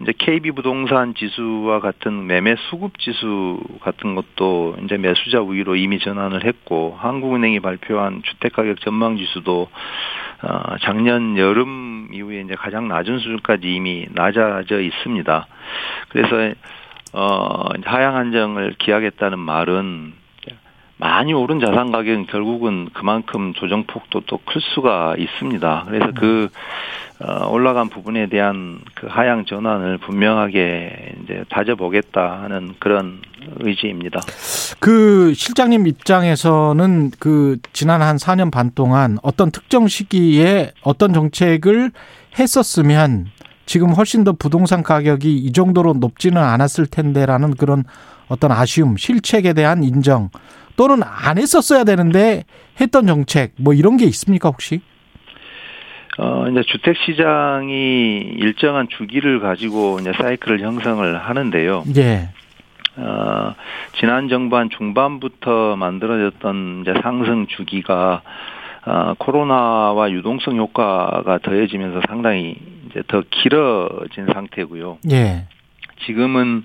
이제 0.00 0.12
KB 0.16 0.52
부동산 0.52 1.14
지수와 1.14 1.80
같은 1.80 2.26
매매 2.26 2.54
수급 2.70 2.98
지수 3.00 3.60
같은 3.80 4.14
것도 4.14 4.76
이제 4.84 4.96
매수자 4.96 5.40
우위로 5.40 5.74
이미 5.74 5.98
전환을 5.98 6.44
했고 6.44 6.96
한국은행이 7.00 7.58
발표한 7.58 8.22
주택 8.22 8.52
가격 8.52 8.80
전망 8.80 9.16
지수도 9.16 9.68
어 10.42 10.76
작년 10.82 11.36
여름 11.36 12.10
이후에 12.12 12.42
이제 12.42 12.54
가장 12.54 12.86
낮은 12.86 13.18
수준까지 13.18 13.74
이미 13.74 14.06
낮아져 14.10 14.80
있습니다. 14.80 15.46
그래서 16.10 16.54
어 17.12 17.64
하향 17.84 18.14
안정을 18.16 18.76
기하겠다는 18.78 19.40
말은 19.40 20.12
많이 21.18 21.34
오른 21.34 21.58
자산 21.58 21.90
가격은 21.90 22.26
결국은 22.26 22.90
그만큼 22.92 23.52
조정폭도 23.52 24.20
또 24.20 24.38
클 24.46 24.60
수가 24.62 25.16
있습니다. 25.18 25.84
그래서 25.88 26.12
그 26.14 26.48
어, 27.20 27.48
올라간 27.50 27.88
부분에 27.88 28.28
대한 28.28 28.78
그 28.94 29.08
하향 29.08 29.44
전환을 29.44 29.98
분명하게 29.98 31.16
이제 31.24 31.44
다져보겠다 31.50 32.42
하는 32.44 32.74
그런 32.78 33.20
의지입니다. 33.58 34.20
그 34.78 35.34
실장님 35.34 35.88
입장에서는 35.88 37.10
그 37.18 37.58
지난 37.72 38.00
한 38.00 38.16
4년 38.16 38.52
반 38.52 38.70
동안 38.72 39.18
어떤 39.22 39.50
특정 39.50 39.88
시기에 39.88 40.70
어떤 40.82 41.12
정책을 41.12 41.90
했었으면 42.38 43.26
지금 43.66 43.90
훨씬 43.90 44.22
더 44.22 44.32
부동산 44.32 44.84
가격이 44.84 45.36
이 45.36 45.52
정도로 45.52 45.94
높지는 45.94 46.40
않았을 46.40 46.86
텐데라는 46.86 47.54
그런 47.56 47.82
어떤 48.28 48.52
아쉬움, 48.52 48.96
실책에 48.96 49.52
대한 49.52 49.82
인정 49.82 50.30
또는 50.78 51.02
안 51.02 51.38
했었어야 51.38 51.82
되는데 51.82 52.44
했던 52.80 53.06
정책 53.06 53.52
뭐 53.58 53.74
이런 53.74 53.96
게 53.96 54.04
있습니까 54.06 54.48
혹시? 54.48 54.80
어, 56.18 56.46
이제 56.48 56.62
주택 56.68 56.96
시장이 57.04 58.20
일정한 58.36 58.86
주기를 58.88 59.40
가지고 59.40 59.98
이제 60.00 60.12
사이클을 60.12 60.60
형성을 60.60 61.18
하는데요. 61.18 61.84
예. 61.96 62.28
어, 62.96 63.54
지난 63.98 64.30
한 64.30 64.70
중반부터 64.70 65.76
만들어졌던 65.76 66.82
이제 66.82 66.94
상승 67.02 67.46
주기가 67.48 68.22
어, 68.86 69.14
코로나와 69.18 70.10
유동성 70.12 70.56
효과가 70.56 71.38
더해지면서 71.42 72.02
상당히 72.08 72.56
이제 72.88 73.02
더 73.08 73.22
길어진 73.30 74.26
상태고요. 74.32 74.98
예. 75.10 75.46
지금은 76.06 76.62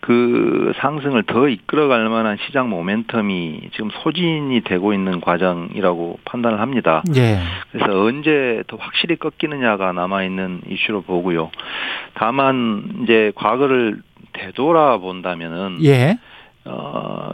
그 0.00 0.72
상승을 0.76 1.24
더 1.24 1.48
이끌어갈 1.48 2.08
만한 2.08 2.38
시장 2.46 2.70
모멘텀이 2.70 3.72
지금 3.72 3.90
소진이 4.02 4.62
되고 4.62 4.92
있는 4.94 5.20
과정이라고 5.20 6.18
판단을 6.24 6.60
합니다. 6.60 7.02
예. 7.16 7.38
그래서 7.70 8.00
언제 8.00 8.62
더 8.66 8.76
확실히 8.76 9.16
꺾이느냐가 9.16 9.92
남아 9.92 10.24
있는 10.24 10.62
이슈로 10.68 11.02
보고요. 11.02 11.50
다만 12.14 13.00
이제 13.02 13.32
과거를 13.34 14.00
되돌아 14.32 14.98
본다면은 14.98 15.78
예. 15.84 16.18
어, 16.64 17.30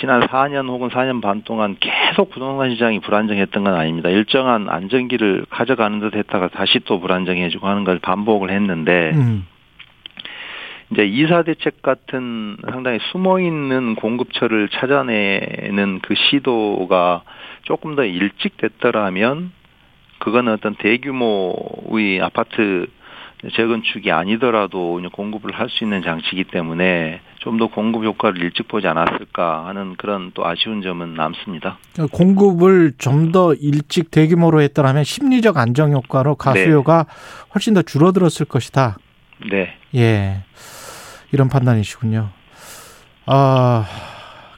지난 0.00 0.22
4년 0.22 0.68
혹은 0.68 0.88
4년 0.88 1.20
반 1.20 1.42
동안 1.42 1.76
계속 1.78 2.30
부동산 2.30 2.70
시장이 2.70 3.00
불안정했던 3.00 3.64
건 3.64 3.74
아닙니다. 3.74 4.08
일정한 4.08 4.68
안정기를 4.68 5.46
가져가는 5.50 6.00
듯 6.00 6.16
했다가 6.16 6.48
다시 6.48 6.80
또 6.84 6.98
불안정해지고 6.98 7.66
하는 7.68 7.84
걸 7.84 7.98
반복을 7.98 8.50
했는데, 8.50 9.12
음. 9.14 9.46
이제 10.92 11.04
이사 11.06 11.42
대책 11.42 11.82
같은 11.82 12.56
상당히 12.70 12.98
숨어 13.10 13.40
있는 13.40 13.94
공급처를 13.96 14.68
찾아내는 14.68 16.00
그 16.02 16.14
시도가 16.14 17.22
조금 17.62 17.96
더 17.96 18.04
일찍 18.04 18.56
됐더라면 18.58 19.52
그거는 20.18 20.52
어떤 20.52 20.74
대규모의 20.76 22.20
아파트 22.20 22.86
재건축이 23.56 24.12
아니더라도 24.12 25.00
공급을 25.12 25.52
할 25.52 25.68
수 25.68 25.82
있는 25.82 26.02
장치이기 26.02 26.44
때문에 26.44 27.20
좀 27.38 27.58
더 27.58 27.66
공급 27.66 28.04
효과를 28.04 28.40
일찍 28.40 28.68
보지 28.68 28.86
않았을까 28.86 29.66
하는 29.66 29.96
그런 29.96 30.30
또 30.34 30.46
아쉬운 30.46 30.80
점은 30.82 31.14
남습니다. 31.14 31.78
공급을 32.12 32.92
좀 32.98 33.32
더 33.32 33.52
일찍 33.54 34.10
대규모로 34.12 34.60
했더라면 34.60 35.02
심리적 35.04 35.56
안정 35.56 35.92
효과로 35.92 36.36
가수요가 36.36 37.04
네. 37.08 37.12
훨씬 37.54 37.74
더 37.74 37.82
줄어들었을 37.82 38.46
것이다. 38.46 38.96
네. 39.50 39.74
예. 39.96 40.44
이런 41.32 41.48
판단이시군요. 41.48 42.28
아, 43.26 43.86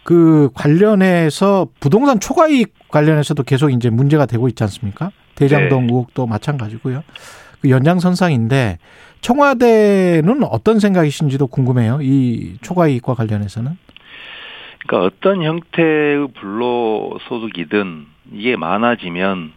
그 0.03 0.51
관련해서 0.55 1.69
부동산 1.81 2.21
초과이익 2.21 2.89
관련해서도 2.89 3.43
계속 3.43 3.71
이제 3.71 3.91
문제가 3.91 4.27
되고 4.27 4.49
있지 4.49 4.63
않습니까? 4.65 5.11
대장동 5.35 5.87
네. 5.87 5.93
의혹도 5.93 6.27
마찬가지고요. 6.27 7.03
그 7.61 7.71
연장선상인데 7.71 8.79
청와대는 9.21 10.45
어떤 10.45 10.79
생각이신지도 10.79 11.47
궁금해요. 11.47 12.01
이 12.03 12.59
초과이익과 12.61 13.15
관련해서는. 13.15 13.79
그러니까 14.87 15.07
어떤 15.07 15.43
형태의 15.43 16.29
불로소득이든 16.39 18.07
이게 18.33 18.57
많아지면 18.57 19.53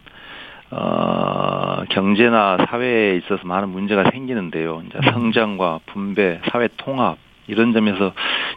어, 0.70 1.82
경제나 1.88 2.66
사회에 2.68 3.16
있어서 3.16 3.46
많은 3.46 3.70
문제가 3.70 4.10
생기는데요. 4.10 4.82
이제 4.86 4.98
음. 4.98 5.12
성장과 5.12 5.80
분배, 5.86 6.40
사회 6.50 6.68
통합 6.76 7.16
이런 7.46 7.72
점에서 7.72 8.12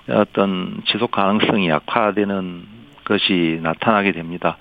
어떤 0.10 0.82
지속 0.88 1.12
가능성이 1.12 1.70
약화되는 1.70 2.82
것이 3.06 3.60
나타나게 3.62 4.12
됩니다. 4.12 4.58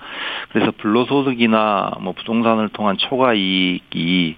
그래서 0.49 0.71
불로소득이나 0.77 1.97
뭐 2.01 2.13
부동산을 2.13 2.69
통한 2.69 2.97
초과 2.97 3.33
이익이 3.33 4.35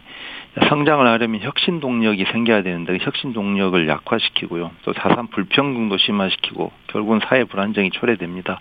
성장을 0.70 1.05
하려면 1.05 1.41
혁신 1.41 1.80
동력이 1.80 2.26
생겨야 2.32 2.61
되는데 2.61 2.97
그 2.97 3.03
혁신 3.03 3.34
동력을 3.34 3.88
약화시키고요. 3.88 4.72
또 4.84 4.93
자산 4.93 5.28
불평등도 5.28 5.97
심화시키고 5.97 6.72
결국은 6.88 7.20
사회 7.28 7.43
불안정이 7.43 7.89
초래됩니다. 7.91 8.59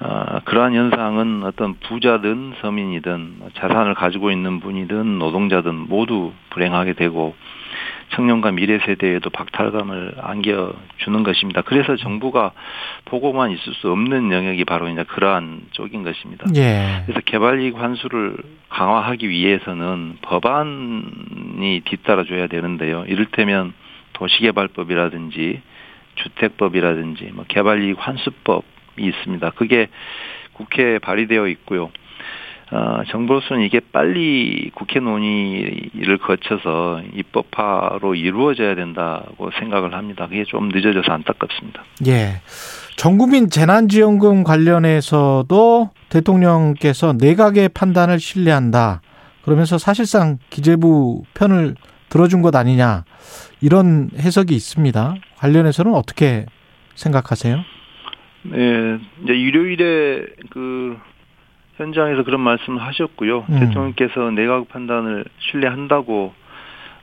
어, 0.00 0.40
그러한 0.44 0.74
현상은 0.74 1.42
어떤 1.42 1.74
부자든 1.74 2.54
서민이든 2.60 3.40
자산을 3.54 3.94
가지고 3.94 4.30
있는 4.30 4.60
분이든 4.60 5.18
노동자든 5.18 5.74
모두 5.74 6.32
불행하게 6.50 6.92
되고 6.92 7.34
청년과 8.10 8.52
미래 8.52 8.78
세대에도 8.78 9.28
박탈감을 9.30 10.14
안겨주는 10.18 11.22
것입니다. 11.24 11.62
그래서 11.62 11.96
정부가 11.96 12.52
보고만 13.04 13.50
있을 13.50 13.74
수 13.74 13.90
없는 13.90 14.32
영역이 14.32 14.64
바로 14.64 14.88
이제 14.88 15.02
그러한 15.04 15.62
쪽인 15.72 16.04
것입니다. 16.04 16.46
예. 16.56 17.02
그래서 17.04 17.20
개발이익 17.20 17.76
환수를 17.76 18.36
강화하기 18.70 19.28
위해서는 19.28 20.18
법안이 20.22 21.82
뒤따라줘야 21.84 22.46
되는데요. 22.46 23.04
이를테면 23.08 23.74
도시개발법이라든지 24.14 25.60
주택법이라든지 26.14 27.30
뭐 27.34 27.44
개발이익 27.46 27.96
환수법이 27.98 28.77
있습니다. 29.06 29.50
그게 29.50 29.88
국회에 30.52 30.98
발의되어 30.98 31.48
있고요. 31.48 31.90
어, 32.70 33.00
정부로서는 33.10 33.62
이게 33.64 33.80
빨리 33.80 34.70
국회 34.74 35.00
논의를 35.00 36.18
거쳐서 36.18 37.00
입법화로 37.14 38.14
이루어져야 38.14 38.74
된다고 38.74 39.50
생각을 39.58 39.94
합니다. 39.94 40.26
그게 40.28 40.44
좀 40.44 40.68
늦어져서 40.68 41.10
안타깝습니다. 41.10 41.82
예. 42.06 42.42
전국민 42.96 43.48
재난지원금 43.48 44.44
관련해서도 44.44 45.90
대통령께서 46.10 47.14
내각의 47.14 47.70
판단을 47.70 48.20
신뢰한다. 48.20 49.00
그러면서 49.42 49.78
사실상 49.78 50.38
기재부 50.50 51.22
편을 51.32 51.74
들어준 52.10 52.42
것 52.42 52.54
아니냐. 52.54 53.04
이런 53.62 54.10
해석이 54.18 54.54
있습니다. 54.54 55.14
관련해서는 55.36 55.94
어떻게 55.94 56.44
생각하세요? 56.96 57.64
네, 58.50 58.98
이제 59.22 59.34
일요일에 59.34 60.26
그 60.50 60.98
현장에서 61.76 62.24
그런 62.24 62.40
말씀을 62.40 62.82
하셨고요. 62.82 63.46
음. 63.48 63.60
대통령께서 63.60 64.30
내각 64.30 64.68
판단을 64.68 65.24
신뢰한다고 65.38 66.34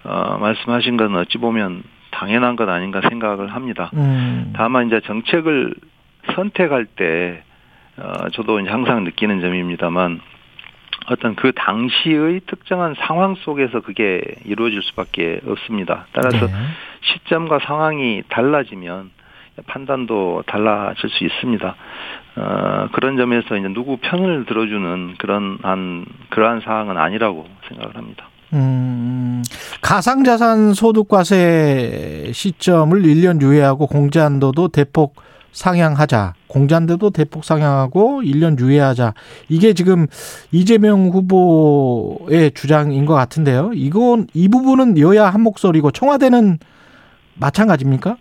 어, 0.03 0.37
말씀하신 0.39 0.97
건 0.97 1.15
어찌 1.15 1.37
보면 1.37 1.83
당연한 2.11 2.55
것 2.55 2.69
아닌가 2.69 3.01
생각을 3.01 3.53
합니다. 3.53 3.89
음. 3.93 4.53
다만 4.55 4.87
이제 4.87 5.01
정책을 5.01 5.73
선택할 6.33 6.85
때 6.85 7.43
어, 7.97 8.29
저도 8.29 8.59
이제 8.59 8.69
항상 8.69 9.03
느끼는 9.03 9.41
점입니다만 9.41 10.21
어떤 11.07 11.35
그 11.35 11.51
당시의 11.53 12.41
특정한 12.47 12.95
상황 12.97 13.35
속에서 13.35 13.81
그게 13.81 14.21
이루어질 14.43 14.81
수밖에 14.83 15.39
없습니다. 15.45 16.07
따라서 16.13 16.47
네. 16.47 16.53
시점과 17.01 17.59
상황이 17.59 18.23
달라지면 18.29 19.11
판단도 19.67 20.43
달라질 20.47 21.09
수 21.09 21.23
있습니다. 21.23 21.75
어, 22.37 22.87
그런 22.93 23.17
점에서 23.17 23.55
이제 23.55 23.67
누구 23.69 23.97
편을 23.97 24.45
들어주는 24.45 25.15
그런 25.17 25.57
한 25.61 26.05
그러한 26.29 26.61
사항은 26.61 26.97
아니라고 26.97 27.45
생각을 27.69 27.95
합니다. 27.95 28.27
음, 28.53 29.43
가상자산 29.81 30.73
소득과세 30.73 32.31
시점을 32.33 33.01
1년 33.01 33.41
유예하고 33.41 33.87
공제한도도 33.87 34.69
대폭 34.69 35.15
상향하자. 35.51 36.33
공제한도도 36.47 37.11
대폭 37.11 37.45
상향하고 37.45 38.21
1년 38.21 38.59
유예하자. 38.59 39.13
이게 39.47 39.73
지금 39.73 40.05
이재명 40.51 41.07
후보의 41.09 42.51
주장인 42.53 43.05
것 43.05 43.13
같은데요. 43.13 43.71
이건 43.73 44.27
이 44.33 44.49
부분은 44.49 44.99
여야 44.99 45.29
한 45.29 45.41
목소리고 45.41 45.91
청와대는 45.91 46.59
마찬가지입니까? 47.35 48.17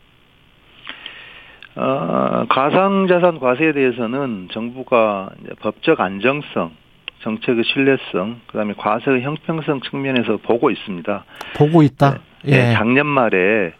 어, 1.77 2.45
가상자산 2.49 3.41
과세에 3.41 3.72
대해서는 3.72 4.49
정부가 4.53 5.31
법적 5.61 6.01
안정성, 6.01 6.70
정책의 7.22 7.64
신뢰성, 7.64 8.41
그다음에 8.47 8.75
과세의 8.77 9.22
형평성 9.22 9.81
측면에서 9.81 10.37
보고 10.39 10.70
있습니다. 10.70 11.25
보고 11.57 11.83
있다. 11.83 12.18
네, 12.45 12.53
예. 12.53 12.57
네, 12.57 12.75
작년 12.75 13.07
말에 13.07 13.72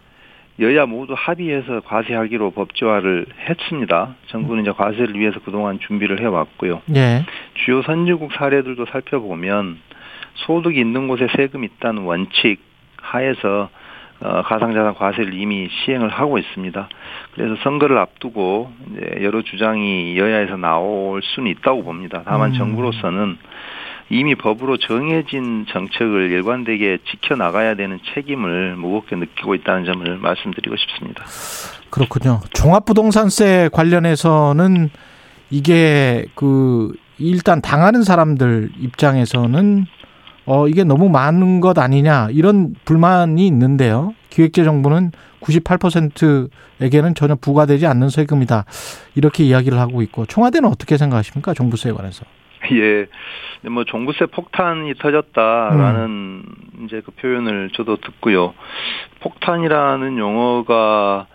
여야 0.59 0.85
모두 0.85 1.13
합의해서 1.17 1.81
과세하기로 1.81 2.51
법제화를 2.51 3.25
했습니다. 3.49 4.15
정부는 4.27 4.63
이제 4.63 4.71
과세를 4.71 5.17
위해서 5.19 5.39
그동안 5.43 5.79
준비를 5.79 6.21
해왔고요. 6.21 6.81
예. 6.95 7.25
주요 7.65 7.81
선진국 7.81 8.31
사례들도 8.33 8.85
살펴보면 8.85 9.77
소득이 10.35 10.79
있는 10.79 11.07
곳에 11.07 11.27
세금이 11.35 11.67
있다는 11.67 12.03
원칙 12.03 12.59
하에서 13.01 13.69
어, 14.21 14.41
가상자산 14.43 14.95
과세를 14.95 15.33
이미 15.33 15.67
시행을 15.85 16.09
하고 16.09 16.37
있습니다. 16.37 16.89
그래서 17.33 17.55
선거를 17.63 17.97
앞두고 17.97 18.71
이제 18.91 19.23
여러 19.23 19.41
주장이 19.41 20.17
여야에서 20.17 20.57
나올 20.57 21.21
수는 21.21 21.51
있다고 21.51 21.83
봅니다. 21.83 22.21
다만 22.25 22.51
음. 22.51 22.57
정부로서는 22.57 23.37
이미 24.09 24.35
법으로 24.35 24.77
정해진 24.77 25.65
정책을 25.67 26.31
일관되게 26.31 26.99
지켜나가야 27.09 27.75
되는 27.75 27.99
책임을 28.13 28.75
무겁게 28.75 29.15
느끼고 29.15 29.55
있다는 29.55 29.85
점을 29.85 30.17
말씀드리고 30.17 30.75
싶습니다. 30.75 31.25
그렇군요. 31.89 32.39
종합부동산세 32.53 33.69
관련해서는 33.73 34.91
이게 35.49 36.25
그 36.35 36.93
일단 37.17 37.61
당하는 37.61 38.03
사람들 38.03 38.69
입장에서는 38.79 39.85
어, 40.45 40.67
이게 40.67 40.83
너무 40.83 41.09
많은 41.09 41.59
것 41.59 41.77
아니냐, 41.77 42.29
이런 42.31 42.75
불만이 42.85 43.45
있는데요. 43.47 44.13
기획재정부는 44.29 45.11
98%에게는 45.41 47.15
전혀 47.15 47.35
부과되지 47.35 47.87
않는 47.87 48.09
세금이다. 48.09 48.65
이렇게 49.15 49.43
이야기를 49.43 49.79
하고 49.79 50.01
있고, 50.01 50.25
청와대는 50.25 50.69
어떻게 50.69 50.97
생각하십니까? 50.97 51.53
종부세에 51.53 51.93
관해서. 51.93 52.25
예. 52.71 53.07
뭐, 53.69 53.83
종부세 53.83 54.27
폭탄이 54.27 54.93
터졌다라는 54.95 56.05
음. 56.05 56.43
이제 56.85 57.01
그 57.03 57.11
표현을 57.11 57.71
저도 57.73 57.97
듣고요. 57.97 58.53
폭탄이라는 59.21 60.17
용어가 60.17 61.27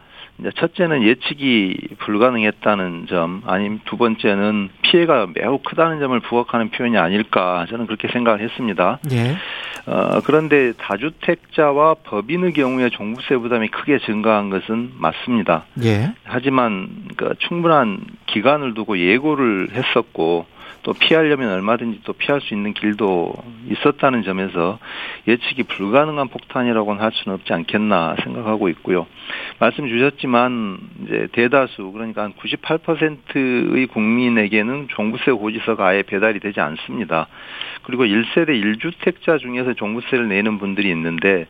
첫째는 0.56 1.02
예측이 1.02 1.76
불가능했다는 1.98 3.06
점, 3.08 3.42
아니면 3.46 3.80
두 3.84 3.96
번째는 3.96 4.70
피해가 4.82 5.28
매우 5.34 5.58
크다는 5.58 6.00
점을 6.00 6.18
부각하는 6.20 6.70
표현이 6.70 6.96
아닐까 6.98 7.66
저는 7.68 7.86
그렇게 7.86 8.08
생각을 8.08 8.40
했습니다. 8.40 8.98
예. 9.12 9.36
어, 9.86 10.20
그런데 10.24 10.72
다주택자와 10.78 11.94
법인의 12.04 12.52
경우에 12.52 12.90
종부세 12.90 13.36
부담이 13.36 13.68
크게 13.68 13.98
증가한 13.98 14.50
것은 14.50 14.92
맞습니다. 14.98 15.64
예. 15.82 16.12
하지만 16.24 16.88
그 17.16 17.34
충분한 17.38 18.00
기간을 18.26 18.74
두고 18.74 18.98
예고를 18.98 19.68
했었고 19.72 20.46
또 20.82 20.92
피하려면 20.94 21.52
얼마든지 21.52 22.00
또 22.04 22.12
피할 22.12 22.40
수 22.40 22.54
있는 22.54 22.72
길도 22.72 23.32
있었다는 23.70 24.22
점에서 24.22 24.78
예측이 25.28 25.64
불가능한 25.64 26.28
폭탄이라고는 26.28 27.02
할 27.02 27.12
수는 27.12 27.34
없지 27.36 27.52
않겠나 27.52 28.16
생각하고 28.22 28.68
있고요. 28.70 29.06
말씀 29.58 29.88
주셨지만 29.88 30.78
이제 31.04 31.28
대다수 31.32 31.92
그러니까 31.92 32.22
한 32.22 32.32
98%의 32.32 33.86
국민에게는 33.86 34.88
종부세 34.88 35.32
고지서가 35.32 35.86
아예 35.86 36.02
배달이 36.02 36.40
되지 36.40 36.60
않습니다. 36.60 37.26
그리고 37.82 38.04
1세대 38.04 38.48
1주택자 38.50 39.38
중에서 39.38 39.74
종부세를 39.74 40.28
내는 40.28 40.58
분들이 40.58 40.88
있는데 40.90 41.46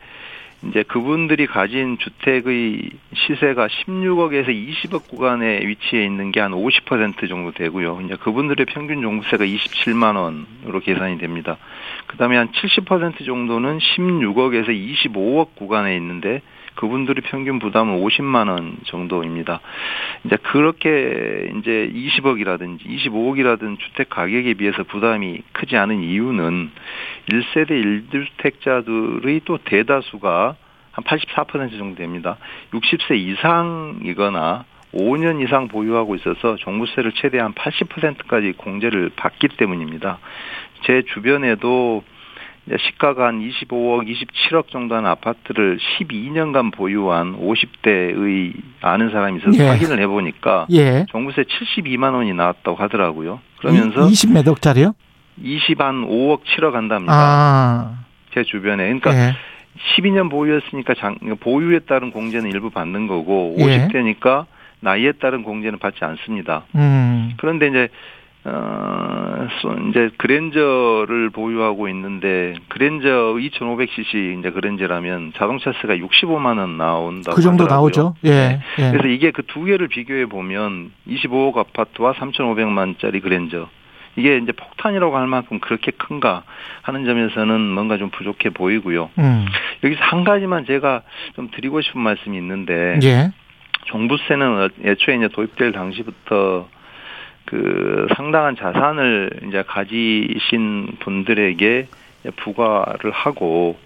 이제 0.62 0.82
그분들이 0.82 1.46
가진 1.46 1.96
주택의 1.98 2.90
시세가 3.14 3.68
16억에서 3.68 4.48
20억 4.48 5.08
구간에 5.08 5.60
위치해 5.66 6.04
있는 6.04 6.32
게 6.32 6.40
한 6.40 6.52
50% 6.52 7.28
정도 7.28 7.52
되고요. 7.52 8.00
이제 8.04 8.16
그분들의 8.16 8.66
평균 8.66 9.02
종부세가 9.02 9.44
27만 9.44 10.16
원으로 10.16 10.80
계산이 10.80 11.18
됩니다. 11.18 11.56
그다음에 12.06 12.36
한 12.36 12.50
70% 12.50 13.24
정도는 13.24 13.78
16억에서 13.78 14.68
25억 14.68 15.54
구간에 15.54 15.96
있는데 15.96 16.40
그분들의 16.80 17.22
평균 17.24 17.58
부담은 17.58 18.00
50만 18.00 18.48
원 18.48 18.78
정도입니다. 18.86 19.60
이제 20.24 20.36
그렇게 20.36 21.50
이제 21.58 21.92
20억이라든지 21.94 22.86
25억이라든 22.86 23.78
주택 23.78 24.08
가격에 24.08 24.54
비해서 24.54 24.82
부담이 24.84 25.42
크지 25.52 25.76
않은 25.76 26.02
이유는 26.02 26.70
1세대 27.30 27.70
1주택자들의 28.10 29.42
또 29.44 29.58
대다수가 29.58 30.56
한 30.92 31.04
84% 31.04 31.78
정도 31.78 31.96
됩니다. 31.96 32.38
60세 32.72 33.16
이상이거나 33.18 34.64
5년 34.94 35.44
이상 35.44 35.68
보유하고 35.68 36.14
있어서 36.16 36.56
종부세를 36.56 37.12
최대한 37.12 37.52
80%까지 37.52 38.52
공제를 38.52 39.10
받기 39.16 39.48
때문입니다. 39.58 40.18
제 40.84 41.02
주변에도 41.12 42.02
시가가 42.78 43.26
한 43.26 43.40
25억, 43.40 44.06
27억 44.08 44.68
정도 44.68 44.94
하는 44.94 45.10
아파트를 45.10 45.78
12년간 45.78 46.72
보유한 46.72 47.36
50대의 47.36 48.54
아는 48.80 49.10
사람이 49.10 49.38
있어서 49.38 49.58
예. 49.62 49.68
확인을 49.68 50.00
해보니까 50.00 50.66
예. 50.70 51.06
종부세 51.08 51.42
72만 51.42 52.14
원이 52.14 52.32
나왔다고 52.34 52.76
하더라고요. 52.76 53.40
그러면서 53.58 54.08
20 54.08 54.32
몇 54.32 54.46
억짜리요? 54.46 54.94
20한 55.42 56.06
5억, 56.06 56.42
7억 56.44 56.72
한답니다. 56.72 57.12
아. 57.14 58.04
제 58.34 58.44
주변에. 58.44 58.84
그러니까 58.84 59.14
예. 59.14 59.34
12년 59.96 60.30
보유했으니까 60.30 60.94
장, 60.94 61.16
보유에 61.40 61.80
따른 61.80 62.10
공제는 62.10 62.50
일부 62.50 62.70
받는 62.70 63.06
거고 63.06 63.56
50대니까 63.58 64.42
예. 64.42 64.60
나이에 64.80 65.12
따른 65.12 65.42
공제는 65.42 65.78
받지 65.78 66.04
않습니다. 66.04 66.64
음. 66.74 67.32
그런데 67.36 67.68
이제 67.68 67.88
어, 68.44 69.46
이제 69.90 70.10
그랜저를 70.16 71.28
보유하고 71.30 71.88
있는데 71.88 72.54
그랜저 72.68 73.08
2,500cc 73.36 74.38
이제 74.38 74.50
그랜저라면 74.50 75.32
자동차세가 75.36 75.96
65만 75.96 76.58
원 76.58 76.78
나온다고 76.78 77.36
그 77.36 77.42
정도 77.42 77.64
하더라고요. 77.64 77.80
나오죠. 77.90 78.14
예, 78.24 78.30
네. 78.30 78.60
예. 78.78 78.90
그래서 78.92 79.08
이게 79.08 79.30
그 79.30 79.42
두 79.42 79.64
개를 79.64 79.88
비교해 79.88 80.26
보면 80.26 80.92
25억 81.08 81.56
아파트와 81.58 82.12
3,500만짜리 82.14 83.20
그랜저 83.20 83.68
이게 84.16 84.38
이제 84.38 84.52
폭탄이라고 84.52 85.16
할 85.16 85.26
만큼 85.26 85.60
그렇게 85.60 85.90
큰가 85.90 86.44
하는 86.82 87.04
점에서는 87.04 87.60
뭔가 87.60 87.96
좀 87.98 88.10
부족해 88.10 88.50
보이고요. 88.50 89.10
음. 89.18 89.46
여기서 89.84 90.00
한 90.02 90.24
가지만 90.24 90.64
제가 90.66 91.02
좀 91.34 91.50
드리고 91.50 91.80
싶은 91.80 92.00
말씀이 92.00 92.36
있는데 92.38 92.98
예. 93.02 93.32
종부세는 93.86 94.68
애초에 94.84 95.16
이제 95.16 95.28
도입될 95.28 95.72
당시부터 95.72 96.68
그 97.46 98.06
상당한 98.16 98.56
자산을 98.56 99.30
이제 99.48 99.64
가지신 99.66 100.96
분들에게 101.00 101.88
부과를 102.36 103.10
하고 103.10 103.78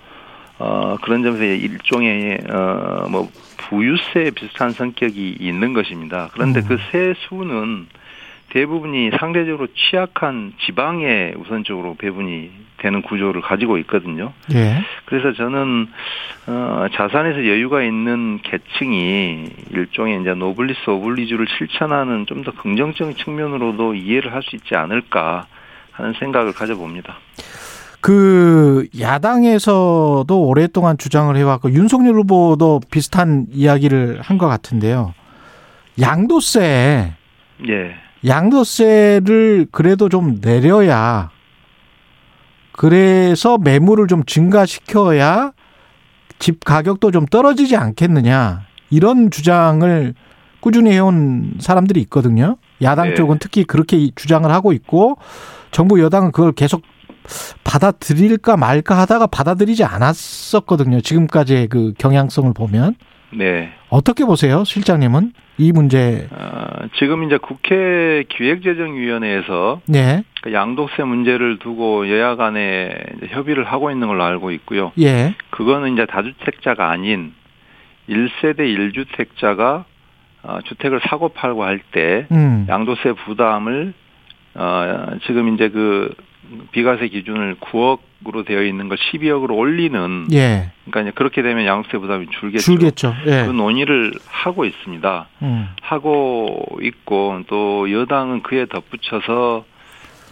어 0.59 0.97
그런 1.03 1.23
점에서 1.23 1.45
일종의 1.45 2.39
어뭐 2.49 3.29
부유세 3.57 4.31
비슷한 4.35 4.71
성격이 4.71 5.39
있는 5.41 5.73
것입니다. 5.73 6.29
그런데 6.33 6.61
음. 6.61 6.67
그 6.69 6.79
세수는 6.91 7.87
대부분이 8.55 9.11
상대적으로 9.19 9.67
취약한 9.75 10.53
지방에 10.65 11.35
우선적으로 11.37 11.95
배분이 11.97 12.51
되는 12.79 13.03
구조를 13.03 13.41
가지고 13.43 13.79
있거든요. 13.79 14.33
예. 14.55 14.77
그래서 15.07 15.33
저는 15.33 15.89
어, 16.47 16.87
자산에서 16.95 17.39
여유가 17.49 17.83
있는 17.83 18.39
계층이 18.43 19.49
일종의 19.73 20.21
이제 20.21 20.35
노블리스 20.35 20.89
오블리주를 20.89 21.47
실천하는 21.59 22.27
좀 22.27 22.45
더 22.45 22.53
긍정적인 22.53 23.17
측면으로도 23.17 23.95
이해를 23.95 24.33
할 24.33 24.43
수 24.43 24.55
있지 24.55 24.75
않을까 24.77 25.47
하는 25.93 26.13
생각을 26.21 26.53
가져봅니다. 26.53 27.17
그 28.01 28.87
야당에서도 29.01 30.27
오랫동안 30.31 30.99
주장을 30.99 31.35
해왔고 31.35 31.73
윤석열 31.73 32.15
후보도 32.17 32.81
비슷한 32.91 33.47
이야기를 33.51 34.21
한 34.21 34.37
것 34.39 34.47
같은데요. 34.47 35.15
양도세. 36.01 37.15
예. 37.69 37.97
양도세를 38.27 39.67
그래도 39.71 40.09
좀 40.09 40.41
내려야 40.41 41.31
그래서 42.73 43.59
매물을 43.59 44.07
좀 44.07 44.25
증가시켜야 44.25 45.53
집 46.39 46.65
가격도 46.65 47.11
좀 47.11 47.27
떨어지지 47.27 47.77
않겠느냐 47.77 48.63
이런 48.91 49.31
주장을 49.31 50.15
꾸준히 50.61 50.93
해온 50.93 51.59
사람들이 51.61 52.01
있거든요. 52.03 52.57
야당 52.81 53.11
네. 53.11 53.15
쪽은 53.15 53.39
특히 53.39 53.65
그렇게 53.65 54.11
주장을 54.15 54.51
하고 54.51 54.73
있고 54.73 55.19
정부 55.71 56.01
여당은 56.01 56.33
그걸 56.33 56.53
계속 56.53 56.83
받아들일까 57.65 58.57
말까 58.57 58.99
하다가 58.99 59.27
받아들이지 59.27 59.85
않았었거든요. 59.85 61.01
지금까지의 61.01 61.69
그 61.69 61.93
경향성을 61.99 62.53
보면. 62.55 62.97
네. 63.37 63.73
어떻게 63.89 64.25
보세요, 64.25 64.65
실장님은 64.65 65.33
이 65.59 65.73
문제? 65.73 66.29
어, 66.31 66.87
지금 66.99 67.25
이제 67.25 67.39
국회 67.39 68.25
기획재정위원회에서 68.29 69.81
네. 69.87 70.25
그 70.43 70.53
양도세 70.53 71.05
문제를 71.05 71.59
두고 71.59 72.11
여야 72.11 72.37
간에 72.37 72.95
협의를 73.29 73.65
하고 73.65 73.91
있는 73.91 74.09
걸로 74.09 74.25
알고 74.25 74.51
있고요. 74.53 74.93
예. 75.01 75.35
그거는 75.51 75.93
이제 75.95 76.07
다주택자가 76.07 76.91
아닌 76.91 77.33
1세대 78.09 78.61
1주택자가 78.61 79.85
어, 80.43 80.59
주택을 80.65 81.01
사고 81.09 81.31
팔고 81.31 81.65
할때 81.65 82.27
음. 82.31 82.67
양도세 82.69 83.13
부담을 83.25 83.95
어, 84.55 85.07
지금 85.27 85.55
이제 85.55 85.71
그 85.71 86.15
비과세 86.73 87.09
기준을 87.09 87.57
9억 87.57 88.01
으로 88.27 88.45
되어 88.45 88.63
있는 88.63 88.89
걸 88.89 88.97
12억으로 88.97 89.57
올리는 89.57 90.27
예. 90.33 90.71
그러니까 90.85 91.03
이제 91.03 91.11
그렇게 91.15 91.43
되면 91.43 91.67
양도세 91.67 91.99
부담이 91.99 92.27
줄겠죠. 92.41 92.65
줄겠죠. 92.65 93.15
예. 93.27 93.45
그 93.47 93.51
논의를 93.51 94.13
하고 94.27 94.65
있습니다. 94.65 95.29
음. 95.43 95.69
하고 95.83 96.67
있고 96.81 97.43
또 97.49 97.91
여당은 97.91 98.43
그에 98.43 98.67
덧붙여서 98.67 99.65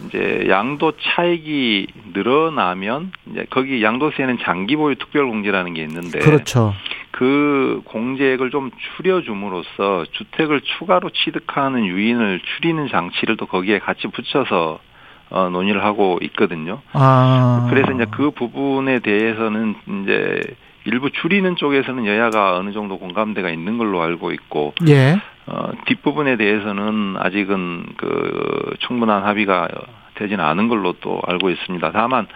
이제 0.07 0.47
양도 0.49 0.93
차익이 0.99 1.87
늘어나면 2.13 3.11
이제 3.31 3.45
거기 3.49 3.83
양도세는 3.83 4.39
장기 4.41 4.75
보유 4.75 4.95
특별 4.95 5.27
공제라는 5.27 5.73
게 5.73 5.83
있는데 5.83 6.19
그렇죠. 6.19 6.73
그 7.11 7.81
공제액을 7.85 8.49
좀 8.49 8.71
줄여줌으로써 8.97 10.05
주택을 10.11 10.61
추가로 10.61 11.11
취득하는 11.11 11.85
유인을 11.85 12.41
줄이는 12.43 12.87
장치를 12.89 13.37
또 13.37 13.45
거기에 13.45 13.79
같이 13.79 14.07
붙여서 14.07 14.79
어, 15.33 15.49
논의를 15.49 15.83
하고 15.83 16.19
있거든요. 16.21 16.81
아. 16.93 17.67
그래서 17.69 17.91
이제 17.91 18.05
그 18.11 18.29
부분에 18.31 18.99
대해서는 18.99 19.75
이제 20.03 20.41
일부 20.85 21.09
줄이는 21.09 21.55
쪽에서는 21.55 22.05
여야가 22.05 22.57
어느 22.57 22.71
정도 22.71 22.99
공감대가 22.99 23.49
있는 23.49 23.79
걸로 23.79 24.01
알고 24.03 24.31
있고, 24.31 24.75
예. 24.87 25.17
어, 25.47 25.71
뒷부분에 25.87 26.37
대해서는 26.37 27.15
아직은 27.17 27.85
그 27.97 28.75
충분한 28.79 29.23
합의가 29.23 29.69
되지는 30.15 30.43
않은 30.43 30.67
걸로 30.67 30.93
또 31.01 31.19
알고 31.25 31.49
있습니다. 31.49 31.91
다만 31.93 32.27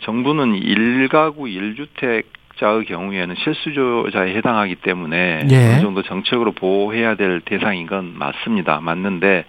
정부는 0.00 0.54
일가구 0.54 1.48
일주택 1.48 2.32
자의 2.56 2.86
경우에는 2.86 3.34
실수조자에 3.36 4.34
해당하기 4.36 4.76
때문에 4.76 5.46
예. 5.50 5.56
어느 5.74 5.80
정도 5.82 6.02
정책으로 6.02 6.52
보호해야 6.52 7.14
될 7.16 7.40
대상인 7.40 7.86
건 7.86 8.14
맞습니다. 8.16 8.80
맞는데 8.80 9.44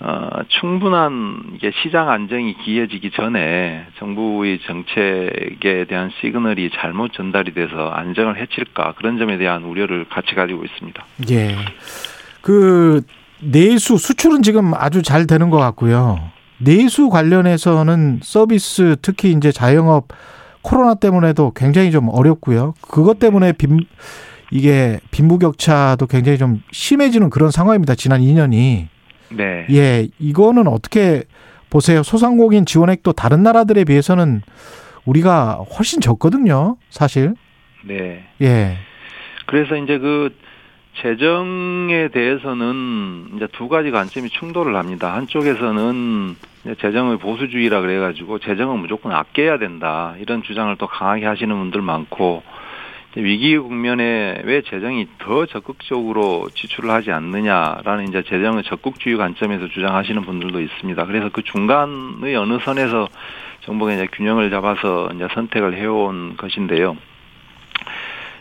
어, 0.00 0.28
충분한 0.48 1.52
이게 1.54 1.70
시장 1.82 2.10
안정이 2.10 2.56
기해지기 2.64 3.12
전에 3.12 3.86
정부의 3.98 4.58
정책에 4.66 5.86
대한 5.88 6.10
시그널이 6.20 6.70
잘못 6.74 7.12
전달이 7.12 7.54
돼서 7.54 7.88
안정을 7.90 8.40
해칠까 8.40 8.94
그런 8.96 9.18
점에 9.18 9.38
대한 9.38 9.64
우려를 9.64 10.04
같이 10.08 10.34
가지고 10.34 10.64
있습니다. 10.64 11.04
예. 11.30 11.56
그 12.42 13.02
내수 13.40 13.96
수출은 13.96 14.42
지금 14.42 14.74
아주 14.74 15.02
잘 15.02 15.26
되는 15.26 15.50
것 15.50 15.58
같고요. 15.58 16.18
내수 16.58 17.08
관련해서는 17.08 18.20
서비스 18.22 18.96
특히 19.00 19.32
이제 19.32 19.52
자영업 19.52 20.08
코로나 20.62 20.94
때문에도 20.94 21.52
굉장히 21.54 21.90
좀 21.90 22.08
어렵고요. 22.08 22.74
그것 22.80 23.18
때문에 23.18 23.52
빈 23.52 23.86
이게 24.50 25.00
빈부격차도 25.10 26.06
굉장히 26.06 26.38
좀 26.38 26.62
심해지는 26.72 27.30
그런 27.30 27.50
상황입니다. 27.50 27.94
지난 27.94 28.20
2년이. 28.20 28.93
네. 29.30 29.66
예, 29.70 30.08
이거는 30.18 30.66
어떻게 30.68 31.24
보세요? 31.70 32.02
소상공인 32.02 32.66
지원액도 32.66 33.12
다른 33.12 33.42
나라들에 33.42 33.84
비해서는 33.84 34.42
우리가 35.04 35.64
훨씬 35.76 36.00
적거든요, 36.00 36.76
사실. 36.90 37.34
네. 37.84 38.24
예. 38.40 38.78
그래서 39.46 39.76
이제 39.76 39.98
그 39.98 40.34
재정에 41.02 42.08
대해서는 42.08 43.32
이제 43.36 43.48
두 43.52 43.68
가지 43.68 43.90
관점이 43.90 44.30
충돌을 44.30 44.76
합니다. 44.76 45.14
한쪽에서는 45.14 46.36
재정의 46.80 47.18
보수주의라 47.18 47.80
그래가지고 47.80 48.38
재정은 48.38 48.78
무조건 48.78 49.12
아껴야 49.12 49.58
된다 49.58 50.14
이런 50.18 50.42
주장을 50.42 50.74
또 50.76 50.86
강하게 50.86 51.26
하시는 51.26 51.54
분들 51.54 51.82
많고 51.82 52.42
위기 53.16 53.56
국면에 53.56 54.42
왜 54.44 54.62
재정이 54.62 55.06
더 55.18 55.46
적극적으로 55.46 56.48
지출을 56.52 56.90
하지 56.90 57.12
않느냐라는 57.12 58.08
이제 58.08 58.22
재정의 58.22 58.64
적극주의 58.64 59.16
관점에서 59.16 59.68
주장하시는 59.68 60.22
분들도 60.22 60.60
있습니다. 60.60 61.06
그래서 61.06 61.28
그 61.32 61.42
중간의 61.42 62.34
어느 62.34 62.58
선에서 62.58 63.08
정부가 63.60 63.92
이제 63.92 64.08
균형을 64.12 64.50
잡아서 64.50 65.10
이제 65.14 65.28
선택을 65.32 65.74
해온 65.74 66.36
것인데요. 66.36 66.96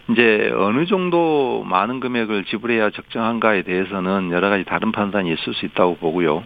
이제 0.09 0.51
어느 0.57 0.85
정도 0.85 1.63
많은 1.65 1.99
금액을 1.99 2.45
지불해야 2.45 2.89
적정한가에 2.89 3.61
대해서는 3.61 4.31
여러 4.31 4.49
가지 4.49 4.65
다른 4.65 4.91
판단이 4.91 5.31
있을 5.31 5.53
수 5.53 5.65
있다고 5.67 5.95
보고요. 5.97 6.43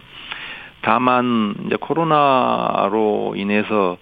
다만 0.82 1.54
이제 1.66 1.76
코로나로 1.80 3.34
인해서 3.36 3.96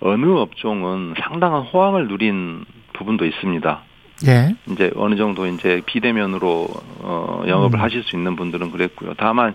어느 0.00 0.26
업종은 0.26 1.14
상당한 1.18 1.62
호황을 1.62 2.08
누린 2.08 2.64
부분도 3.00 3.24
있습니다. 3.24 3.80
예. 4.28 4.54
이제 4.70 4.90
어느 4.96 5.16
정도 5.16 5.46
이제 5.46 5.80
비대면으로 5.86 6.68
어 7.00 7.42
영업을 7.46 7.78
음. 7.78 7.82
하실 7.82 8.02
수 8.02 8.14
있는 8.14 8.36
분들은 8.36 8.70
그랬고요. 8.70 9.14
다만 9.16 9.54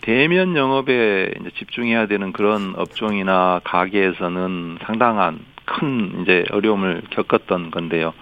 대면 0.00 0.56
영업에 0.56 1.30
이제 1.38 1.50
집중해야 1.58 2.06
되는 2.06 2.32
그런 2.32 2.72
업종이나 2.76 3.60
가게에서는 3.64 4.78
상당한 4.82 5.40
큰 5.66 6.22
이제 6.22 6.46
어려움을 6.50 7.02
겪었던 7.10 7.70
건데요. 7.70 8.14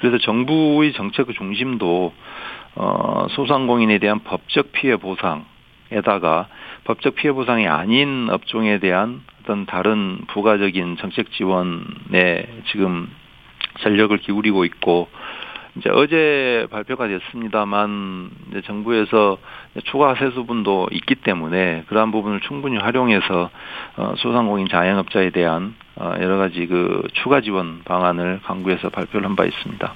그래서 0.00 0.16
정부의 0.18 0.94
정책의 0.94 1.34
중심도 1.34 2.14
어 2.76 3.26
소상공인에 3.30 3.98
대한 3.98 4.20
법적 4.20 4.72
피해 4.72 4.96
보상에다가 4.96 6.48
법적 6.84 7.16
피해 7.16 7.34
보상이 7.34 7.68
아닌 7.68 8.30
업종에 8.30 8.78
대한 8.78 9.20
어떤 9.42 9.66
다른 9.66 10.22
부가적인 10.28 10.96
정책 10.96 11.30
지원에 11.32 12.46
지금 12.72 13.10
전력을 13.80 14.16
기울이고 14.18 14.64
있고 14.66 15.08
이제 15.76 15.90
어제 15.90 16.68
발표가 16.70 17.08
됐습니다만 17.08 18.30
이제 18.50 18.62
정부에서 18.64 19.38
추가 19.84 20.14
세수분도 20.14 20.88
있기 20.92 21.16
때문에 21.16 21.84
그러한 21.88 22.12
부분을 22.12 22.40
충분히 22.42 22.76
활용해서 22.78 23.50
어, 23.96 24.14
소상공인 24.18 24.68
자영업자에 24.68 25.30
대한 25.30 25.74
어, 25.96 26.12
여러 26.20 26.36
가지 26.36 26.66
그 26.66 27.02
추가 27.14 27.40
지원 27.40 27.82
방안을 27.84 28.40
강구해서 28.44 28.88
발표를 28.90 29.26
한 29.28 29.34
바 29.34 29.44
있습니다. 29.44 29.94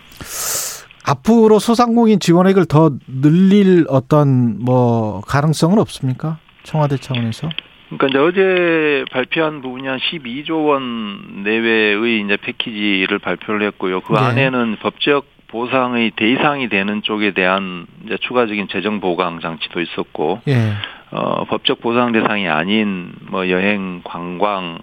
앞으로 1.07 1.59
소상공인 1.59 2.19
지원액을 2.21 2.67
더 2.67 2.91
늘릴 3.07 3.87
어떤 3.89 4.59
뭐 4.63 5.21
가능성은 5.27 5.79
없습니까? 5.79 6.39
청와대 6.65 6.97
차원에서? 6.99 7.49
그러니까 7.89 8.09
이제 8.09 8.19
어제 8.19 9.05
발표한 9.11 9.63
부분이 9.63 9.87
한 9.87 9.99
12조 9.99 10.67
원 10.67 11.43
내외의 11.43 12.21
이제 12.21 12.37
패키지를 12.37 13.19
발표를 13.19 13.67
했고요. 13.69 14.01
그 14.03 14.13
네. 14.13 14.19
안에는 14.19 14.77
법적 14.81 15.27
보상의 15.49 16.11
대상이 16.11 16.69
되는 16.69 17.03
쪽에 17.03 17.31
대한 17.31 17.87
이제 18.05 18.19
추가적인 18.19 18.69
재정 18.69 19.01
보강 19.01 19.41
장치도 19.41 19.81
있었고, 19.81 20.43
예. 20.49 20.73
어, 21.11 21.45
법적 21.45 21.81
보상 21.81 22.13
대상이 22.13 22.47
아닌 22.49 23.13
뭐 23.31 23.49
여행, 23.49 24.03
관광, 24.05 24.79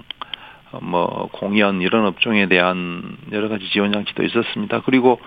뭐 0.81 1.29
공연 1.31 1.81
이런 1.81 2.05
업종에 2.05 2.47
대한 2.47 3.17
여러 3.31 3.47
가지 3.47 3.69
지원 3.69 3.91
장치도 3.91 4.23
있었습니다. 4.23 4.81
그리고 4.85 5.19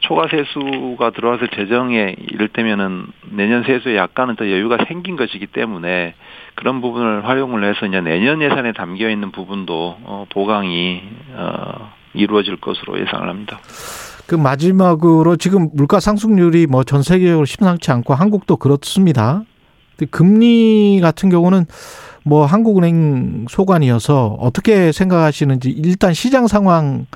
초과 0.00 0.28
세수가 0.28 1.10
들어와서 1.10 1.46
재정에 1.48 2.16
이를테면은 2.18 3.06
내년 3.30 3.62
세수에 3.64 3.96
약간은 3.96 4.36
더 4.36 4.50
여유가 4.50 4.78
생긴 4.88 5.16
것이기 5.16 5.46
때문에 5.46 6.14
그런 6.54 6.80
부분을 6.80 7.26
활용을 7.26 7.64
해서 7.64 7.86
이제 7.86 8.00
내년 8.00 8.42
예산에 8.42 8.72
담겨 8.72 9.08
있는 9.08 9.30
부분도 9.32 9.96
어, 10.04 10.26
보강이 10.30 11.02
어, 11.34 11.90
이루어질 12.14 12.56
것으로 12.56 13.00
예상을 13.00 13.28
합니다. 13.28 13.58
그 14.26 14.34
마지막으로 14.36 15.36
지금 15.36 15.70
물가 15.74 15.98
상승률이 16.00 16.66
뭐 16.66 16.84
전 16.84 17.02
세계적으로 17.02 17.44
심상치 17.44 17.90
않고 17.90 18.14
한국도 18.14 18.56
그렇습니다. 18.56 19.42
금리 20.10 21.00
같은 21.02 21.28
경우는 21.30 21.66
뭐 22.24 22.46
한국은행 22.46 23.46
소관이어서 23.48 24.36
어떻게 24.40 24.92
생각하시는지 24.92 25.70
일단 25.70 26.12
시장 26.14 26.46
상황을 26.46 27.06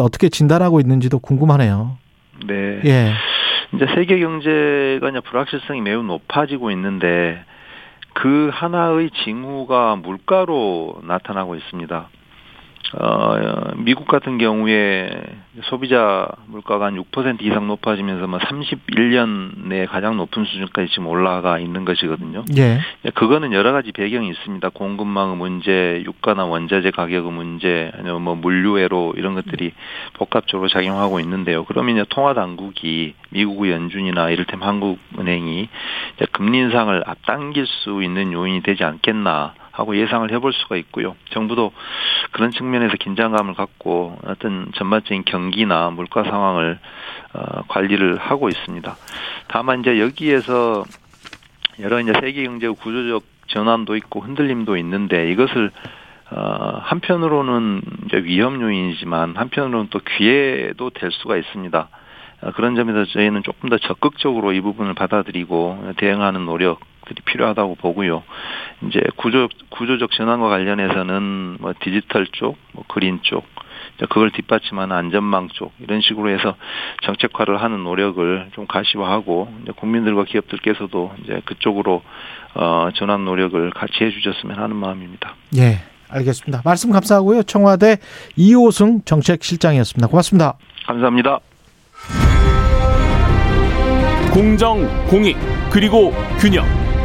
어떻게 0.00 0.28
진단하고 0.28 0.80
있는지도 0.80 1.18
궁금하네요. 1.18 1.96
네. 2.46 2.80
예. 2.84 3.12
이제 3.74 3.86
세계 3.94 4.18
경제가 4.18 5.10
이제 5.10 5.20
불확실성이 5.20 5.80
매우 5.82 6.02
높아지고 6.02 6.70
있는데 6.72 7.38
그 8.20 8.50
하나의 8.52 9.10
징후가 9.24 9.96
물가로 9.96 11.00
나타나고 11.04 11.54
있습니다. 11.54 12.08
어, 12.92 13.72
미국 13.76 14.08
같은 14.08 14.38
경우에 14.38 15.10
소비자 15.64 16.28
물가가 16.46 16.86
한 16.86 16.96
6% 16.96 17.42
이상 17.42 17.68
높아지면서 17.68 18.26
뭐 18.26 18.38
31년 18.38 19.68
내에 19.68 19.86
가장 19.86 20.16
높은 20.16 20.44
수준까지 20.44 20.88
지금 20.88 21.06
올라가 21.06 21.58
있는 21.58 21.84
것이거든요. 21.84 22.44
예. 22.56 22.80
그거는 23.14 23.52
여러 23.52 23.72
가지 23.72 23.92
배경이 23.92 24.28
있습니다. 24.30 24.68
공급망의 24.70 25.36
문제, 25.36 26.02
유가나 26.04 26.46
원자재 26.46 26.90
가격의 26.90 27.30
문제, 27.30 27.90
아니면 27.94 28.22
뭐 28.22 28.34
물류회로 28.34 29.14
이런 29.16 29.34
것들이 29.34 29.72
복합적으로 30.14 30.68
작용하고 30.68 31.20
있는데요. 31.20 31.64
그러면 31.64 31.96
이제 31.96 32.04
통화 32.08 32.34
당국이 32.34 33.14
미국의 33.30 33.72
연준이나 33.72 34.30
이를테면 34.30 34.66
한국은행이 34.66 35.68
금리 36.32 36.58
인상을 36.58 37.02
앞당길 37.06 37.66
수 37.66 38.02
있는 38.02 38.32
요인이 38.32 38.62
되지 38.62 38.84
않겠나 38.84 39.54
하고 39.72 39.96
예상을 39.96 40.30
해볼 40.30 40.52
수가 40.52 40.76
있고요. 40.76 41.16
정부도 41.30 41.72
그런 42.32 42.50
측면에서 42.50 42.96
긴장감을 42.98 43.54
갖고 43.54 44.18
어떤 44.24 44.70
전반적인 44.74 45.24
경기나 45.24 45.90
물가 45.90 46.24
상황을 46.24 46.78
어, 47.32 47.62
관리를 47.68 48.16
하고 48.16 48.48
있습니다. 48.48 48.96
다만 49.48 49.80
이제 49.80 50.00
여기에서 50.00 50.84
여러 51.80 52.00
이제 52.00 52.12
세계 52.20 52.44
경제 52.44 52.68
구조적 52.68 53.22
전환도 53.48 53.96
있고 53.96 54.20
흔들림도 54.20 54.76
있는데 54.76 55.30
이것을 55.30 55.70
어, 56.32 56.80
한편으로는 56.82 57.82
이제 58.06 58.18
위험 58.18 58.60
요인이지만 58.60 59.36
한편으로는 59.36 59.88
또 59.90 59.98
기회도 59.98 60.90
될 60.90 61.10
수가 61.10 61.36
있습니다. 61.36 61.88
어, 62.42 62.50
그런 62.52 62.76
점에서 62.76 63.04
저희는 63.06 63.42
조금 63.42 63.68
더 63.68 63.78
적극적으로 63.78 64.52
이 64.52 64.60
부분을 64.60 64.94
받아들이고 64.94 65.92
대응하는 65.96 66.44
노력 66.44 66.80
들이 67.10 67.20
필요하다고 67.24 67.74
보고요. 67.76 68.22
이제 68.86 69.00
구조 69.16 69.48
구조적 69.70 70.12
전환과 70.12 70.48
관련해서는 70.48 71.56
뭐 71.60 71.74
디지털 71.80 72.26
쪽, 72.28 72.56
뭐 72.72 72.84
그린 72.86 73.18
쪽, 73.22 73.44
그걸 73.98 74.30
뒷받침하는 74.30 74.94
안전망 74.94 75.48
쪽 75.48 75.72
이런 75.80 76.00
식으로 76.00 76.30
해서 76.30 76.54
정책화를 77.02 77.60
하는 77.60 77.82
노력을 77.82 78.48
좀 78.54 78.66
가시화하고 78.66 79.52
이제 79.62 79.72
국민들과 79.72 80.24
기업들께서도 80.24 81.12
이제 81.22 81.42
그쪽으로 81.44 82.02
어 82.54 82.88
전환 82.94 83.24
노력을 83.24 83.70
같이 83.70 84.04
해주셨으면 84.04 84.58
하는 84.58 84.76
마음입니다. 84.76 85.34
예, 85.56 85.80
알겠습니다. 86.08 86.62
말씀 86.64 86.92
감사하고요. 86.92 87.42
청와대 87.42 87.98
이호승 88.36 89.02
정책실장이었습니다. 89.04 90.06
고맙습니다. 90.06 90.54
감사합니다. 90.86 91.40
공정, 94.32 94.86
공익, 95.08 95.36
그리고 95.72 96.12
균형. 96.38 96.89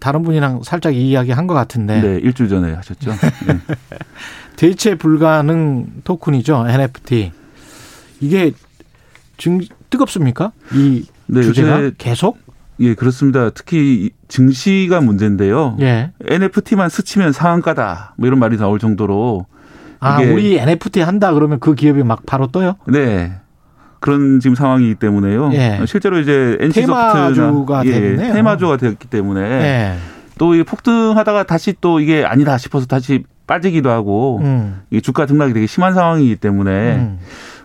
다른 0.00 0.22
분이랑 0.22 0.62
살짝 0.64 0.94
이야기 0.94 1.30
한 1.32 1.46
것 1.46 1.54
같은데. 1.54 2.00
네, 2.00 2.18
일주일 2.22 2.48
전에 2.48 2.72
하셨죠. 2.74 3.10
네. 3.10 3.58
대체 4.56 4.94
불가능 4.94 5.86
토큰이죠, 6.04 6.66
NFT. 6.68 7.32
이게 8.20 8.52
증 9.38 9.60
뜨겁습니까? 9.88 10.52
이 10.74 11.06
네, 11.26 11.42
주제가 11.42 11.90
계속? 11.98 12.38
예, 12.80 12.94
그렇습니다. 12.94 13.50
특히 13.50 14.10
증시가 14.28 15.00
문제인데요. 15.00 15.76
예. 15.80 16.12
NFT만 16.26 16.88
스치면 16.88 17.32
상한가다. 17.32 18.14
뭐 18.16 18.26
이런 18.26 18.38
말이 18.38 18.56
나올 18.56 18.78
정도로. 18.78 19.46
아, 19.98 20.18
우리 20.22 20.56
NFT 20.58 21.00
한다 21.00 21.32
그러면 21.34 21.60
그 21.60 21.74
기업이 21.74 22.02
막 22.04 22.24
바로 22.24 22.46
떠요? 22.46 22.76
네. 22.86 23.32
그런 24.00 24.40
지금 24.40 24.54
상황이기 24.54 24.96
때문에요. 24.96 25.50
예. 25.52 25.80
실제로 25.86 26.18
이제 26.18 26.56
NC소프트가 26.60 27.82
예, 27.86 28.16
테마주가 28.32 28.76
됐기 28.78 29.08
때문에 29.08 29.40
예. 29.40 29.94
또이 30.38 30.62
폭등하다가 30.64 31.44
다시 31.44 31.74
또 31.80 32.00
이게 32.00 32.24
아니다 32.24 32.56
싶어서 32.58 32.86
다시 32.86 33.24
빠지기도 33.46 33.90
하고 33.90 34.40
음. 34.42 34.80
이게 34.90 35.00
주가 35.00 35.26
등락이 35.26 35.52
되게 35.52 35.66
심한 35.66 35.92
상황이기 35.94 36.36
때문에 36.36 36.94
음. 36.96 37.18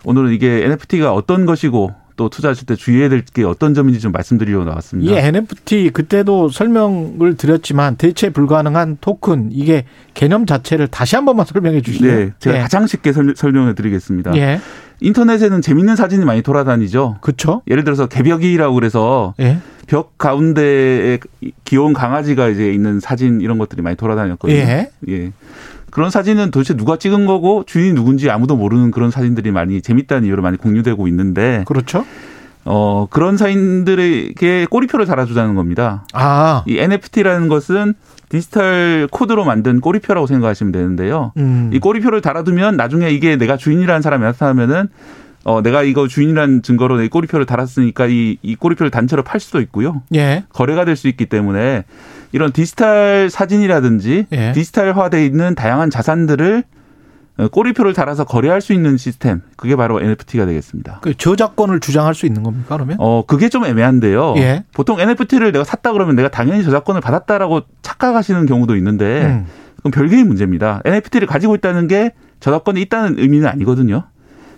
오늘은 0.04 0.34
이게 0.34 0.66
NFT가 0.66 1.14
어떤 1.14 1.46
것이고 1.46 1.94
또 2.18 2.30
투자하실 2.30 2.66
때 2.66 2.76
주의해야 2.76 3.10
될 3.10 3.24
게 3.34 3.44
어떤 3.44 3.74
점인지 3.74 4.00
좀 4.00 4.12
말씀드리려고 4.14 4.64
나왔습니다. 4.66 5.12
이 5.12 5.16
NFT 5.18 5.90
그때도 5.92 6.50
설명을 6.50 7.36
드렸지만 7.36 7.98
대체 7.98 8.30
불가능한 8.30 8.98
토큰 9.02 9.50
이게 9.52 9.84
개념 10.14 10.46
자체를 10.46 10.88
다시 10.88 11.16
한 11.18 11.26
번만 11.26 11.46
설명해 11.48 11.82
주시죠. 11.82 12.06
네, 12.06 12.32
제가 12.40 12.58
예. 12.58 12.62
가장 12.62 12.88
쉽게 12.88 13.12
설명해 13.14 13.74
드리겠습니다. 13.74 14.36
예. 14.38 14.60
인터넷에는 15.00 15.62
재밌는 15.62 15.96
사진이 15.96 16.26
많이 16.26 16.42
돌아다니죠. 16.42 17.18
그렇죠. 17.22 17.62
예를 17.68 17.84
들어서 17.84 18.08
개벽이라고 18.08 18.74
그래서 18.74 19.34
예. 19.40 19.60
벽 19.88 20.18
가운데에 20.18 21.20
귀여운 21.64 21.94
강아지가 21.94 22.50
이제 22.50 22.72
있는 22.72 23.00
사진 23.00 23.42
이런 23.42 23.58
것들이 23.58 23.82
많이 23.82 23.96
돌아다녔거든요. 23.96 24.58
예. 24.58 24.90
예. 25.10 25.32
그런 25.92 26.10
사진은 26.10 26.52
도대체 26.52 26.76
누가 26.76 26.98
찍은 26.98 27.26
거고 27.26 27.64
주인이 27.66 27.94
누군지 27.94 28.30
아무도 28.30 28.58
모르는 28.58 28.92
그런 28.92 29.12
사진들이 29.12 29.52
많이 29.52 29.82
재밌다는 29.82 30.28
이유로 30.28 30.42
많이 30.42 30.58
공유되고 30.58 31.08
있는데 31.08 31.64
그렇죠. 31.68 32.04
어, 32.66 33.08
그런 33.10 33.38
사인들에게 33.38 34.66
꼬리표를 34.70 35.06
달아주자는 35.06 35.56
겁니다. 35.56 36.04
아. 36.14 36.64
이 36.68 36.80
NFT라는 36.80 37.48
것은 37.48 37.94
디지털 38.36 39.08
코드로 39.12 39.46
만든 39.46 39.80
꼬리표라고 39.80 40.28
생각하시면 40.28 40.72
되는데요. 40.74 41.32
음. 41.38 41.70
이 41.74 41.80
꼬리표를 41.80 42.22
달아두면 42.22 42.76
나중에 42.76 43.10
이게 43.10 43.38
내가 43.38 43.56
주인이라는 43.56 44.02
사람이 44.02 44.24
나타나면은 44.24 44.90
어, 45.46 45.62
내가 45.62 45.84
이거 45.84 46.08
주인이라는 46.08 46.64
증거로 46.64 46.98
내 46.98 47.08
꼬리표를 47.08 47.46
달았으니까 47.46 48.08
이, 48.08 48.38
이 48.42 48.56
꼬리표를 48.56 48.90
단체로 48.90 49.24
팔 49.24 49.40
수도 49.40 49.62
있고요. 49.62 50.02
예. 50.16 50.44
거래가 50.50 50.84
될 50.86 50.96
수 50.96 51.08
있기 51.08 51.28
때문에 51.28 51.86
이런 52.32 52.52
디지털 52.52 53.30
사진이라든지 53.30 54.26
예. 54.32 54.52
디지털화돼 54.54 55.26
있는 55.26 55.56
다양한 55.56 55.90
자산들을 55.90 56.64
어, 56.64 56.85
꼬리표를 57.52 57.94
달아서 57.94 58.24
거래할 58.24 58.62
수 58.62 58.72
있는 58.72 58.98
시스템 58.98 59.42
그게 59.58 59.76
바로 59.76 60.02
NFT가 60.02 60.46
되겠습니다. 60.46 61.00
그 61.02 61.16
저작권을 61.16 61.82
주장할 61.82 62.16
수 62.16 62.26
있는 62.26 62.44
겁니까 62.44 62.76
그러면? 62.76 62.96
어 63.00 63.26
그게 63.26 63.50
좀 63.50 63.66
애매한데요. 63.66 64.36
예. 64.38 64.64
보통 64.74 65.00
NFT를 65.00 65.52
내가 65.52 65.64
샀다 65.66 65.92
그러면 65.92 66.16
내가 66.16 66.30
당연히 66.30 66.64
저작권을 66.64 67.02
받았다라고 67.02 67.62
착각하시는 67.82 68.46
경우도 68.46 68.76
있는데 68.78 69.26
음. 69.26 69.46
그건 69.78 69.92
별개의 69.92 70.24
문제입니다. 70.24 70.82
NFT를 70.86 71.28
가지고 71.28 71.56
있다는 71.56 71.88
게 71.88 72.12
저작권이 72.40 72.82
있다는 72.82 73.20
의미는 73.20 73.48
아니거든요. 73.48 74.04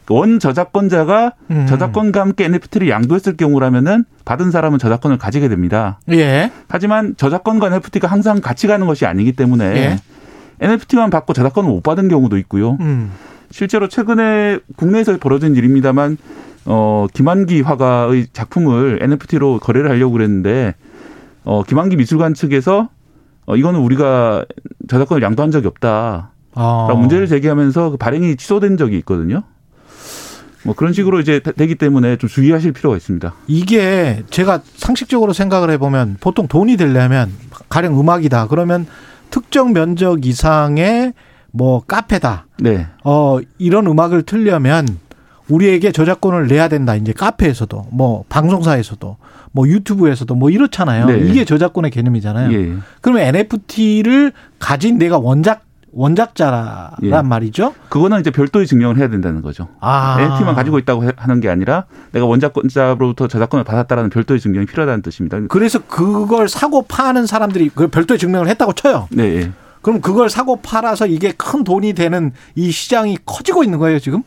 원 0.10 0.40
저작권자가 0.40 1.34
음. 1.52 1.66
저작권과 1.68 2.22
함께 2.22 2.46
NFT를 2.46 2.90
양도했을 2.90 3.36
경우라면은 3.36 4.06
받은 4.24 4.52
사람은 4.52 4.80
저작권을 4.80 5.18
가지게 5.18 5.50
됩니다. 5.50 6.00
예. 6.10 6.52
하지만 6.70 7.16
저작권과 7.18 7.68
NFT가 7.68 8.08
항상 8.08 8.40
같이 8.40 8.68
가는 8.68 8.88
것이 8.88 9.06
아니기 9.06 9.34
때문에 9.34 9.66
예. 9.66 10.00
NFT만 10.60 11.10
받고 11.10 11.34
저작권을 11.34 11.70
못 11.70 11.84
받은 11.84 12.08
경우도 12.08 12.38
있고요. 12.40 12.78
음. 12.80 13.12
실제로 13.52 13.88
최근에 13.88 14.60
국내에서 14.76 15.18
벌어진 15.18 15.56
일입니다만 15.56 16.18
어 16.66 17.08
김한기 17.14 17.62
화가의 17.62 18.28
작품을 18.34 19.00
NFT로 19.02 19.60
거래를 19.60 19.90
하려고 19.90 20.14
그랬는데 20.14 20.76
어 21.44 21.64
김한기 21.64 21.96
미술관 21.96 22.34
측에서 22.34 22.90
어 23.46 23.56
이거는 23.56 23.80
우리가 23.80 24.46
저작권을 24.90 25.24
양도한 25.24 25.52
적이 25.52 25.68
없다. 25.68 26.32
아. 26.56 26.88
문제를 26.94 27.28
제기하면서 27.28 27.92
그 27.92 27.98
발행이 27.98 28.36
취소된 28.36 28.78
적이 28.78 28.98
있거든요. 28.98 29.44
뭐 30.64 30.76
그런 30.76 30.92
식으로 30.92 31.22
이제 31.22 31.40
되기 31.40 31.76
때문에 31.76 32.18
좀 32.18 32.28
주의하실 32.28 32.74
필요가 32.74 32.98
있습니다. 32.98 33.34
이게 33.48 34.24
제가 34.30 34.62
상식적으로 34.76 35.32
생각을 35.32 35.70
해보면 35.72 36.18
보통 36.20 36.50
돈이 36.50 36.76
되려면 36.76 37.32
가령 37.70 37.98
음악이다 37.98 38.48
그러면 38.48 38.86
특정 39.30 39.74
면적 39.74 40.26
이상의 40.26 41.14
뭐 41.52 41.82
카페다. 41.86 42.46
네. 42.60 42.88
어 43.04 43.40
이런 43.58 43.88
음악을 43.88 44.24
틀려면 44.24 44.88
우리에게 45.50 45.92
저작권을 45.92 46.48
내야 46.48 46.68
된다. 46.68 46.96
이제 46.96 47.14
카페에서도 47.14 47.88
뭐 47.92 48.24
방송사에서도 48.30 49.18
뭐 49.52 49.68
유튜브에서도 49.68 50.34
뭐 50.36 50.50
이렇잖아요. 50.50 51.06
네. 51.06 51.20
이게 51.20 51.46
저작권의 51.46 51.92
개념이잖아요. 51.92 52.54
예. 52.54 52.74
그러면 53.02 53.24
NFT를 53.24 54.34
가진 54.60 54.98
내가 54.98 55.18
원작 55.18 55.67
원작자란 55.94 56.92
예. 57.04 57.22
말이죠. 57.22 57.74
그거는 57.90 58.20
이제 58.20 58.32
별도의 58.32 58.68
증명을 58.68 58.98
해야 58.98 59.08
된다는 59.08 59.42
거죠. 59.42 59.68
아. 59.80 60.18
NFT만 60.20 60.56
가지고 60.56 60.80
있다고 60.80 61.10
하는 61.16 61.40
게 61.40 61.50
아니라 61.50 61.86
내가 62.12 62.26
원작자로부터 62.26 63.28
저작권을 63.28 63.64
받았다라는 63.64 64.10
별도의 64.10 64.40
증명이 64.40 64.66
필요하다는 64.66 65.02
뜻입니다. 65.02 65.40
그래서 65.50 65.80
그걸 65.88 66.50
사고 66.50 66.84
파는 66.84 67.26
사람들이 67.26 67.70
그 67.74 67.88
별도의 67.88 68.18
증명을 68.20 68.48
했다고 68.48 68.74
쳐요. 68.74 69.08
네. 69.12 69.24
예. 69.24 69.52
그럼 69.82 70.02
그걸 70.02 70.30
사고 70.30 70.58
팔아서 70.58 71.08
이게 71.08 71.32
큰 71.32 71.64
돈이 71.64 71.94
되는 71.94 72.34
이 72.56 72.72
시장이 72.72 73.20
커지고 73.26 73.64
있는 73.64 73.80
거예요, 73.80 74.00
지금? 74.00 74.24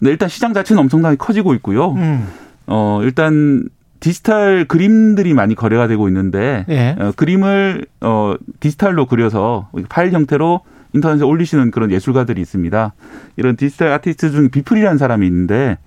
네, 0.00 0.10
일단 0.10 0.28
시장 0.28 0.52
자체는 0.52 0.82
엄청나게 0.82 1.16
커지고 1.16 1.54
있고요. 1.54 1.92
음. 1.92 2.26
어, 2.66 3.00
일단 3.02 3.68
디지털 4.00 4.66
그림들이 4.66 5.32
많이 5.32 5.54
거래가 5.54 5.86
되고 5.86 6.08
있는데 6.08 6.66
예. 6.68 6.94
어, 6.98 7.12
그림을 7.16 7.86
어 8.02 8.34
디지털로 8.60 9.06
그려서 9.06 9.70
파일 9.88 10.12
형태로 10.12 10.60
인터넷에 10.94 11.24
올리시는 11.24 11.70
그런 11.70 11.90
예술가들이 11.90 12.40
있습니다. 12.40 12.94
이런 13.36 13.56
디지털 13.56 13.92
아티스트 13.92 14.30
중에 14.30 14.48
비플이라는 14.48 14.96
사람이 14.96 15.26
있는데 15.26 15.78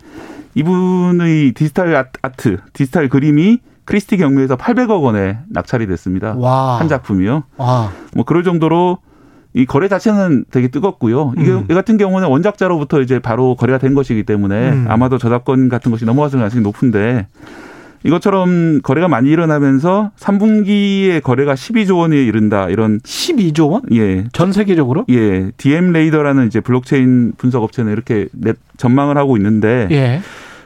이분의 0.53 1.53
디지털 1.53 1.95
아트, 2.21 2.57
디지털 2.73 3.09
그림이 3.09 3.59
크리스티 3.85 4.17
경매에서 4.17 4.57
800억 4.57 5.01
원에 5.01 5.39
낙찰이 5.49 5.87
됐습니다. 5.87 6.35
와. 6.35 6.79
한 6.79 6.89
작품이요. 6.89 7.43
와. 7.55 7.91
뭐 8.13 8.25
그럴 8.25 8.43
정도로 8.43 8.97
이 9.53 9.65
거래 9.65 9.87
자체는 9.87 10.45
되게 10.51 10.67
뜨겁고요. 10.67 11.33
이게 11.37 11.51
음. 11.51 11.65
이 11.69 11.73
같은 11.73 11.97
경우는 11.97 12.27
원작자로부터 12.27 13.01
이제 13.01 13.19
바로 13.19 13.55
거래가 13.55 13.79
된 13.79 13.93
것이기 13.93 14.23
때문에 14.23 14.71
음. 14.71 14.85
아마도 14.89 15.17
저작권 15.17 15.69
같은 15.69 15.89
것이 15.89 16.05
넘어갔을 16.05 16.37
가능성이 16.37 16.61
높은데 16.63 17.27
이것처럼 18.07 18.81
거래가 18.81 19.07
많이 19.07 19.29
일어나면서 19.29 20.11
3분기에 20.17 21.21
거래가 21.21 21.53
12조 21.53 21.97
원에 21.97 22.23
이른다 22.23 22.67
이런 22.69 22.99
12조 23.01 23.69
원? 23.69 23.81
예. 23.91 24.25
전 24.31 24.53
세계적으로? 24.53 25.05
예. 25.09 25.51
DappRadar라는 25.57 26.47
이제 26.47 26.61
블록체인 26.61 27.33
분석 27.37 27.63
업체는 27.63 27.91
이렇게 27.91 28.27
전망을 28.77 29.17
하고 29.17 29.35
있는데 29.37 29.87
예. 29.91 30.21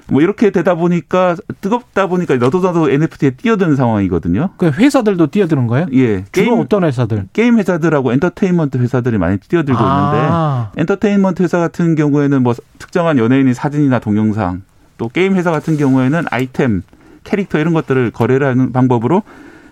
뭐 0.08 0.22
이렇게 0.22 0.50
되다 0.50 0.76
보니까 0.76 1.36
뜨겁다 1.62 2.08
보니까 2.08 2.36
너도 2.36 2.60
나도 2.60 2.90
NFT에 2.92 3.32
뛰어드는 3.32 3.76
상황이거든요. 3.76 4.50
그 4.58 4.70
회사들도 4.70 5.28
뛰어드는 5.28 5.68
거예요? 5.68 5.88
예. 5.94 6.26
게임 6.32 6.60
어떤 6.60 6.84
회사들? 6.84 7.28
게임 7.34 7.58
회사들하고 7.58 8.12
엔터테인먼트 8.12 8.78
회사들이 8.78 9.18
많이 9.18 9.38
뛰어들고 9.40 9.80
아. 9.82 10.72
있는데 10.74 10.82
엔터테인먼트 10.82 11.42
회사 11.44 11.60
같은 11.60 11.96
경우에는 11.96 12.44
뭐 12.44 12.54
특정한 12.78 13.18
연예인의 13.18 13.54
사진이나 13.54 14.00
동영상 14.00 14.64
또 14.98 15.08
게임 15.08 15.36
회사 15.36 15.50
같은 15.50 15.78
경우에는 15.78 16.26
아이템 16.30 16.84
캐릭터 17.24 17.60
이런 17.60 17.74
것들을 17.74 18.12
거래를 18.12 18.48
하는 18.48 18.72
방법으로 18.72 19.24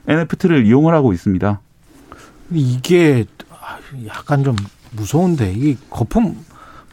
NFT를 0.08 0.66
이용을 0.66 0.94
하고 0.94 1.14
있습니다. 1.14 1.60
이게 2.52 3.26
약간 4.08 4.44
좀 4.44 4.56
무서운데 4.92 5.52
이게 5.52 5.78
거품 5.90 6.38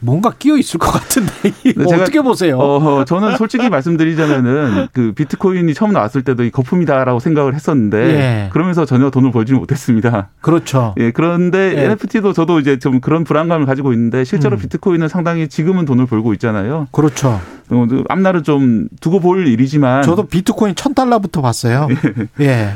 뭔가 0.01 0.31
끼어 0.37 0.57
있을 0.57 0.79
것 0.79 0.91
같은데 0.91 1.31
뭐 1.75 1.85
제가, 1.87 2.03
어떻게 2.03 2.21
보세요? 2.21 2.57
어, 2.57 3.05
저는 3.05 3.37
솔직히 3.37 3.69
말씀드리자면은 3.69 4.87
그 4.93 5.13
비트코인이 5.13 5.73
처음 5.73 5.93
나왔을 5.93 6.23
때도 6.23 6.43
이 6.43 6.51
거품이다라고 6.51 7.19
생각을 7.19 7.55
했었는데 7.55 7.97
예. 7.97 8.49
그러면서 8.51 8.85
전혀 8.85 9.09
돈을 9.09 9.31
벌지는 9.31 9.59
못했습니다. 9.59 10.29
그렇죠. 10.41 10.93
예, 10.97 11.11
그런데 11.11 11.75
예. 11.77 11.85
NFT도 11.85 12.33
저도 12.33 12.59
이제 12.59 12.79
좀 12.79 12.99
그런 12.99 13.23
불안감을 13.23 13.65
가지고 13.65 13.93
있는데 13.93 14.23
실제로 14.23 14.57
음. 14.57 14.59
비트코인은 14.59 15.07
상당히 15.07 15.47
지금은 15.47 15.85
돈을 15.85 16.05
벌고 16.05 16.33
있잖아요. 16.33 16.87
그렇죠. 16.91 17.39
어, 17.69 17.85
앞날은 18.07 18.43
좀 18.43 18.87
두고 19.01 19.19
볼 19.19 19.47
일이지만 19.47 20.03
저도 20.03 20.27
비트코인 20.27 20.75
천 20.75 20.93
달러부터 20.93 21.41
봤어요. 21.41 21.87
예. 22.39 22.47
예. 22.47 22.73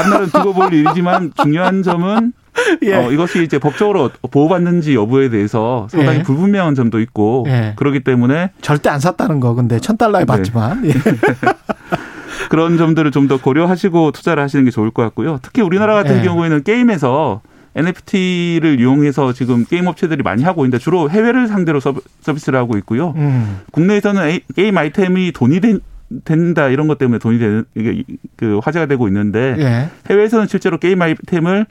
앞날은 0.00 0.30
두고 0.30 0.54
볼 0.54 0.72
일이지만 0.72 1.32
중요한 1.42 1.82
점은 1.82 2.32
예. 2.82 2.94
어, 2.94 3.10
이것이 3.12 3.42
이제 3.42 3.58
법적으로 3.58 4.10
보호받는지 4.30 4.94
여부에 4.94 5.28
대해서 5.28 5.86
상당히 5.90 6.18
예. 6.18 6.22
불분명한 6.22 6.74
점도 6.74 7.00
있고 7.00 7.44
예. 7.48 7.74
그렇기 7.76 8.00
때문에 8.00 8.50
절대 8.60 8.88
안 8.90 9.00
샀다는 9.00 9.40
거 9.40 9.54
근데 9.54 9.78
천 9.78 9.96
달러에 9.96 10.24
받지만 10.24 10.82
네. 10.82 10.88
예. 10.88 10.92
그런 12.50 12.76
점들을 12.76 13.10
좀 13.12 13.28
더 13.28 13.36
고려하시고 13.36 14.10
투자를 14.10 14.42
하시는 14.42 14.64
게 14.64 14.72
좋을 14.72 14.90
것 14.90 15.02
같고요. 15.02 15.38
특히 15.42 15.62
우리나라 15.62 15.94
같은 15.94 16.18
예. 16.18 16.22
경우에는 16.22 16.64
게임에서 16.64 17.42
NFT를 17.76 18.80
이용해서 18.80 19.32
지금 19.32 19.64
게임 19.64 19.86
업체들이 19.86 20.24
많이 20.24 20.42
하고 20.42 20.64
있는데 20.64 20.78
주로 20.82 21.08
해외를 21.08 21.46
상대로 21.46 21.78
서비스를 21.78 22.58
하고 22.58 22.76
있고요. 22.78 23.14
음. 23.16 23.60
국내에서는 23.70 24.40
게임 24.56 24.76
아이템이 24.76 25.30
돈이 25.30 25.60
된, 25.60 25.80
된다 26.24 26.66
이런 26.68 26.88
것 26.88 26.98
때문에 26.98 27.18
돈이 27.20 27.38
되는 27.38 27.64
이게 27.76 28.02
그 28.36 28.58
화제가 28.64 28.86
되고 28.86 29.06
있는데 29.06 29.54
예. 29.58 29.88
해외에서는 30.10 30.48
실제로 30.48 30.78
게임 30.78 31.00
아이템을 31.00 31.66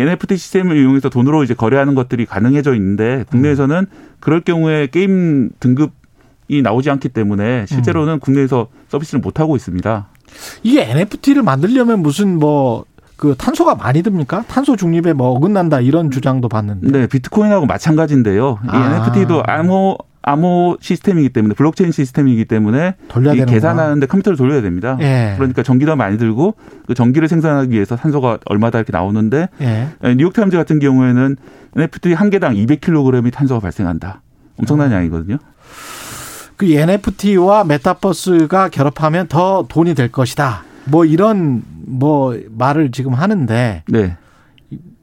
NFT 0.00 0.36
시스템을 0.36 0.76
이용해서 0.76 1.08
돈으로 1.08 1.44
이제 1.44 1.54
거래하는 1.54 1.94
것들이 1.94 2.26
가능해져 2.26 2.74
있는데 2.74 3.24
국내에서는 3.30 3.86
그럴 4.20 4.40
경우에 4.40 4.86
게임 4.86 5.50
등급이 5.60 6.62
나오지 6.62 6.90
않기 6.90 7.10
때문에 7.10 7.66
실제로는 7.66 8.14
음. 8.14 8.20
국내에서 8.20 8.68
서비스를 8.88 9.20
못 9.20 9.40
하고 9.40 9.56
있습니다. 9.56 10.08
이게 10.62 10.82
NFT를 10.90 11.42
만들려면 11.42 12.00
무슨 12.00 12.38
뭐그 12.38 13.34
탄소가 13.36 13.74
많이 13.74 14.02
듭니까? 14.02 14.44
탄소 14.48 14.76
중립에 14.76 15.12
뭐 15.12 15.28
어긋난다 15.30 15.80
이런 15.80 16.10
주장도 16.10 16.48
봤는데. 16.48 16.90
네, 16.90 17.06
비트코인하고 17.06 17.66
마찬가지인데요. 17.66 18.58
이 18.64 18.68
아. 18.68 18.96
NFT도 18.96 19.42
암호 19.46 19.98
암호 20.22 20.76
시스템이기 20.80 21.30
때문에 21.30 21.54
블록체인 21.54 21.90
시스템이기 21.92 22.44
때문에 22.44 22.94
이 23.34 23.44
계산하는데 23.44 24.06
컴퓨터를 24.06 24.36
돌려야 24.36 24.62
됩니다. 24.62 24.96
예. 25.00 25.34
그러니까 25.36 25.62
전기도 25.62 25.96
많이 25.96 26.16
들고 26.16 26.54
그 26.86 26.94
전기를 26.94 27.28
생산하기 27.28 27.72
위해서 27.72 27.96
산소가 27.96 28.38
얼마다 28.46 28.78
이렇게 28.78 28.92
나오는데 28.92 29.48
예. 29.60 29.88
뉴욕타임즈 30.14 30.56
같은 30.56 30.78
경우에는 30.78 31.36
NFT 31.76 32.12
한 32.12 32.30
개당 32.30 32.54
200kg이 32.54 33.32
탄소가 33.32 33.60
발생한다. 33.60 34.20
엄청난 34.58 34.92
어. 34.92 34.94
양이거든요. 34.94 35.38
그 36.56 36.70
NFT와 36.70 37.64
메타버스가 37.64 38.68
결합하면 38.68 39.26
더 39.26 39.66
돈이 39.68 39.94
될 39.94 40.12
것이다. 40.12 40.62
뭐 40.84 41.04
이런 41.04 41.62
뭐 41.86 42.38
말을 42.56 42.92
지금 42.92 43.14
하는데 43.14 43.82
네. 43.88 44.16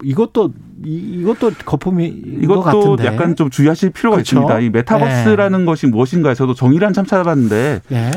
이것도 0.03 0.53
이 0.83 1.23
것도 1.23 1.51
거품이 1.65 2.05
이것도 2.41 2.97
약간 3.03 3.35
좀 3.35 3.49
주의하실 3.49 3.91
필요가 3.91 4.15
그렇죠? 4.15 4.37
있습니다. 4.37 4.59
이 4.59 4.69
메타버스라는 4.69 5.59
네. 5.59 5.65
것이 5.65 5.87
무엇인가 5.87 6.33
저도 6.33 6.53
정의를 6.53 6.87
한참 6.87 7.05
찾아봤는데 7.05 7.81
네. 7.87 8.11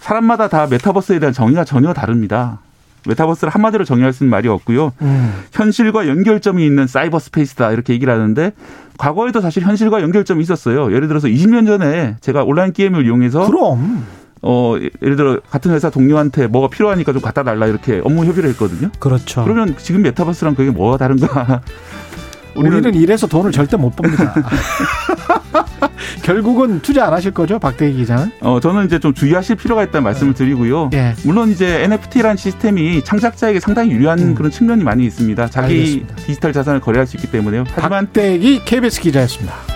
사람마다 0.00 0.48
다 0.48 0.66
메타버스에 0.68 1.18
대한 1.18 1.32
정의가 1.32 1.64
전혀 1.64 1.92
다릅니다. 1.92 2.60
메타버스를 3.06 3.52
한마디로 3.52 3.84
정의할 3.84 4.12
수 4.12 4.24
있는 4.24 4.30
말이 4.30 4.48
없고요. 4.48 4.92
음. 5.02 5.32
현실과 5.52 6.08
연결점이 6.08 6.64
있는 6.64 6.86
사이버 6.86 7.18
스페이스다 7.18 7.72
이렇게 7.72 7.92
얘기를 7.92 8.12
하는데 8.12 8.52
과거에도 8.98 9.40
사실 9.40 9.62
현실과 9.62 10.02
연결점이 10.02 10.42
있었어요. 10.42 10.92
예를 10.92 11.08
들어서 11.08 11.28
20년 11.28 11.66
전에 11.66 12.16
제가 12.20 12.44
온라인 12.44 12.72
게임을 12.72 13.04
이용해서 13.04 13.46
그럼 13.46 14.04
어 14.42 14.76
예를 15.02 15.16
들어 15.16 15.40
같은 15.50 15.72
회사 15.72 15.90
동료한테 15.90 16.46
뭐가 16.46 16.68
필요하니까 16.68 17.12
좀 17.12 17.22
갖다 17.22 17.42
달라 17.42 17.66
이렇게 17.66 18.00
업무 18.04 18.24
협의를 18.24 18.50
했거든요. 18.50 18.90
그렇죠. 18.98 19.44
그러면 19.44 19.74
지금 19.78 20.02
메타버스랑 20.02 20.54
그게 20.54 20.70
뭐가 20.70 20.98
다른가? 20.98 21.62
우리는, 22.54 22.78
우리는 22.78 23.00
이래서 23.00 23.26
돈을 23.26 23.52
절대 23.52 23.76
못 23.76 23.94
법니다. 23.94 24.34
결국은 26.22 26.80
투자 26.80 27.06
안 27.06 27.12
하실 27.12 27.30
거죠, 27.30 27.58
박대기 27.58 27.98
기자는? 27.98 28.32
어, 28.40 28.58
저는 28.58 28.86
이제 28.86 28.98
좀 28.98 29.14
주의하실 29.14 29.56
필요가 29.56 29.84
있다는 29.84 30.02
말씀을 30.02 30.34
드리고요. 30.34 30.90
예. 30.94 31.14
물론 31.24 31.50
이제 31.50 31.84
NFT라는 31.84 32.36
시스템이 32.36 33.04
창작자에게 33.04 33.60
상당히 33.60 33.92
유리한 33.92 34.18
음. 34.18 34.34
그런 34.34 34.50
측면이 34.50 34.82
많이 34.82 35.04
있습니다. 35.04 35.48
자기 35.48 35.74
알겠습니다. 35.74 36.16
디지털 36.16 36.52
자산을 36.52 36.80
거래할 36.80 37.06
수 37.06 37.16
있기 37.16 37.30
때문에요. 37.30 37.64
하지만 37.74 38.06
박대기 38.06 38.64
KBS 38.64 39.02
기자였습니다. 39.02 39.75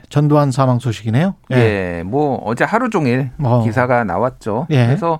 전두환 0.11 0.51
사망 0.51 0.77
소식이네요. 0.77 1.33
예, 1.53 1.55
예 1.99 2.03
뭐 2.03 2.41
어제 2.45 2.63
하루 2.63 2.89
종일 2.89 3.31
어. 3.41 3.63
기사가 3.63 4.03
나왔죠. 4.03 4.67
예. 4.69 4.85
그래서 4.85 5.19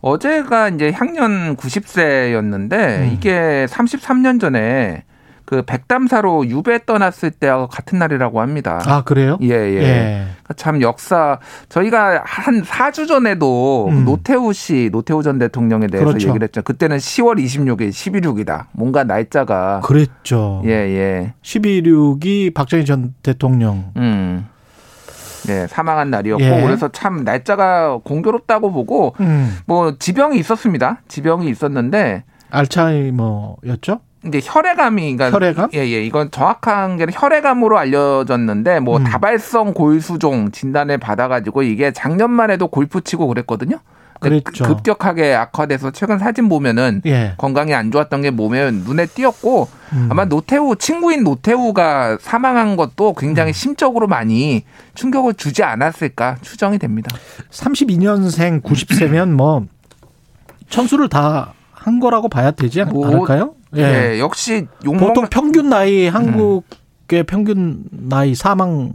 어제가 0.00 0.70
이제 0.70 0.90
향년 0.92 1.56
90세였는데 1.56 2.72
음. 2.72 3.10
이게 3.14 3.66
33년 3.68 4.40
전에 4.40 5.04
그 5.52 5.60
백담사로 5.60 6.46
유배 6.46 6.86
떠났을 6.86 7.30
때와 7.30 7.66
같은 7.66 7.98
날이라고 7.98 8.40
합니다. 8.40 8.80
아, 8.86 9.02
그래요? 9.02 9.36
예, 9.42 9.50
예. 9.50 9.82
예. 9.82 10.26
참 10.56 10.80
역사 10.80 11.40
저희가 11.68 12.22
한 12.24 12.62
4주 12.62 13.06
전에도 13.06 13.88
음. 13.90 14.06
노태우 14.06 14.54
씨, 14.54 14.88
노태우 14.90 15.22
전 15.22 15.38
대통령에 15.38 15.88
대해서 15.88 16.06
그렇죠. 16.06 16.28
얘기를 16.28 16.46
했죠. 16.46 16.62
그때는 16.62 16.96
10월 16.96 17.38
26일 17.38 17.90
11.6이다. 17.90 18.68
뭔가 18.72 19.04
날짜가 19.04 19.80
그랬죠. 19.84 20.62
예, 20.64 20.70
예. 20.70 21.34
11.6이 21.42 22.54
박정희 22.54 22.86
전 22.86 23.12
대통령 23.22 23.92
음. 23.98 24.48
네, 25.46 25.66
사망한 25.66 26.08
날이었고 26.08 26.42
예. 26.42 26.62
그래서 26.62 26.88
참 26.88 27.24
날짜가 27.24 27.98
공교롭다고 28.04 28.72
보고 28.72 29.14
음. 29.20 29.58
뭐 29.66 29.98
지병이 29.98 30.38
있었습니다. 30.38 31.02
지병이 31.08 31.50
있었는데 31.50 32.24
알츠하이머였죠? 32.48 34.00
이제 34.26 34.40
혈액암이 34.42 35.16
그러니까 35.16 35.36
혈액암? 35.36 35.70
예, 35.74 35.78
예. 35.80 36.04
이건 36.04 36.30
정확한 36.30 36.96
게 36.96 37.06
혈액암으로 37.12 37.76
알려졌는데 37.78 38.80
뭐 38.80 38.98
음. 38.98 39.04
다발성 39.04 39.74
골수종 39.74 40.52
진단을 40.52 40.98
받아 40.98 41.28
가지고 41.28 41.62
이게 41.62 41.92
작년만 41.92 42.50
해도 42.50 42.68
골프 42.68 43.00
치고 43.00 43.26
그랬거든요. 43.26 43.78
그랬죠. 44.22 44.64
급격하게 44.64 45.34
악화돼서 45.34 45.90
최근 45.90 46.18
사진 46.18 46.48
보면은 46.48 47.02
예. 47.06 47.34
건강이 47.38 47.74
안 47.74 47.90
좋았던 47.90 48.22
게 48.22 48.30
몸에 48.30 48.70
눈에 48.70 49.06
띄었고 49.06 49.68
음. 49.94 50.08
아마 50.10 50.24
노태우 50.24 50.76
친구인 50.76 51.24
노태우가 51.24 52.18
사망한 52.20 52.76
것도 52.76 53.14
굉장히 53.14 53.50
음. 53.50 53.52
심적으로 53.52 54.06
많이 54.06 54.64
충격을 54.94 55.34
주지 55.34 55.64
않았을까 55.64 56.36
추정이 56.40 56.78
됩니다. 56.78 57.14
32년생 57.50 58.62
90세면 58.62 59.32
뭐 59.32 59.66
천수를 60.68 61.08
다 61.08 61.52
한 61.82 62.00
거라고 62.00 62.28
봐야 62.28 62.50
되지 62.50 62.84
뭐, 62.84 63.06
않을까요? 63.06 63.54
예. 63.76 63.82
네, 63.82 64.20
역시 64.20 64.66
보통 64.84 65.26
평균 65.28 65.68
나이 65.68 66.06
한국의 66.06 67.20
음. 67.20 67.26
평균 67.26 67.84
나이 67.90 68.34
사망 68.34 68.92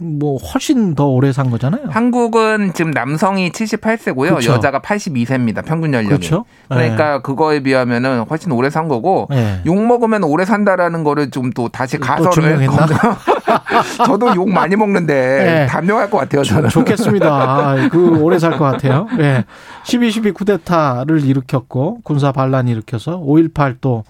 뭐 0.00 0.38
훨씬 0.38 0.94
더 0.94 1.06
오래 1.08 1.32
산 1.32 1.50
거잖아요. 1.50 1.82
한국은 1.90 2.72
지금 2.74 2.92
남성이 2.92 3.50
78세고요. 3.50 4.28
그렇죠. 4.30 4.52
여자가 4.52 4.80
82세입니다. 4.80 5.64
평균 5.64 5.92
연령이. 5.92 6.08
그렇죠. 6.16 6.44
그러니까 6.68 7.14
네. 7.16 7.20
그거에 7.22 7.60
비하면은 7.60 8.20
훨씬 8.30 8.52
오래 8.52 8.70
산 8.70 8.86
거고 8.88 9.26
네. 9.30 9.60
욕 9.66 9.76
먹으면 9.84 10.22
오래 10.24 10.44
산다라는 10.44 11.02
거를 11.04 11.30
좀 11.30 11.48
또 11.54 11.68
다시 11.68 11.98
가설을 11.98 12.68
저도 14.06 14.34
욕 14.36 14.50
많이 14.50 14.76
먹는데 14.76 15.14
네. 15.14 15.66
단명할 15.66 16.10
것 16.10 16.18
같아요. 16.18 16.42
저는. 16.44 16.68
좋겠습니다. 16.68 17.28
아, 17.28 17.88
그 17.90 18.20
오래 18.20 18.38
살 18.38 18.58
것 18.58 18.64
같아요. 18.64 19.08
예. 19.18 19.44
12.12 19.84 20.34
쿠데타를 20.34 21.24
일으켰고 21.24 22.00
군사 22.02 22.32
반란 22.32 22.68
일으켜서 22.68 23.18
5.18 23.18 23.76
또 23.80 24.04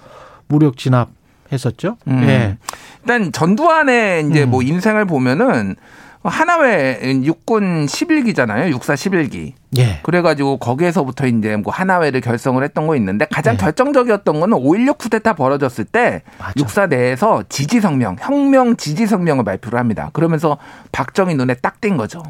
무력 0.49 0.77
진압 0.77 1.09
했었죠. 1.53 1.97
음. 2.07 2.23
예. 2.29 2.57
일단 3.03 3.33
전두환의 3.33 4.29
이제 4.29 4.45
음. 4.45 4.51
뭐 4.51 4.63
인생을 4.63 5.07
보면은 5.07 5.77
하나회 6.25 6.99
육군 7.25 7.87
11기잖아요. 7.87 8.71
육사 8.71 8.95
11기. 8.95 9.53
예. 9.79 10.01
그래가지고 10.03 10.59
거기에서부터 10.59 11.27
이제 11.27 11.57
뭐 11.57 11.73
하나회를 11.73 12.21
결성을 12.21 12.63
했던 12.63 12.87
거 12.87 12.97
있는데 12.97 13.27
가장 13.31 13.55
예. 13.55 13.59
결정적이었던 13.59 14.41
거는 14.41 14.59
5.16 14.59 14.99
쿠데타 14.99 15.35
벌어졌을 15.35 15.85
때 15.85 16.23
맞아. 16.39 16.53
육사 16.57 16.87
내에서 16.87 17.45
지지 17.49 17.81
성명, 17.81 18.17
혁명 18.21 18.77
지지 18.77 19.07
성명을 19.07 19.45
발표를 19.45 19.79
합니다. 19.79 20.11
그러면서 20.13 20.59
박정희 20.93 21.35
눈에 21.37 21.55
딱 21.55 21.81
띈 21.81 21.97
거죠. 21.97 22.23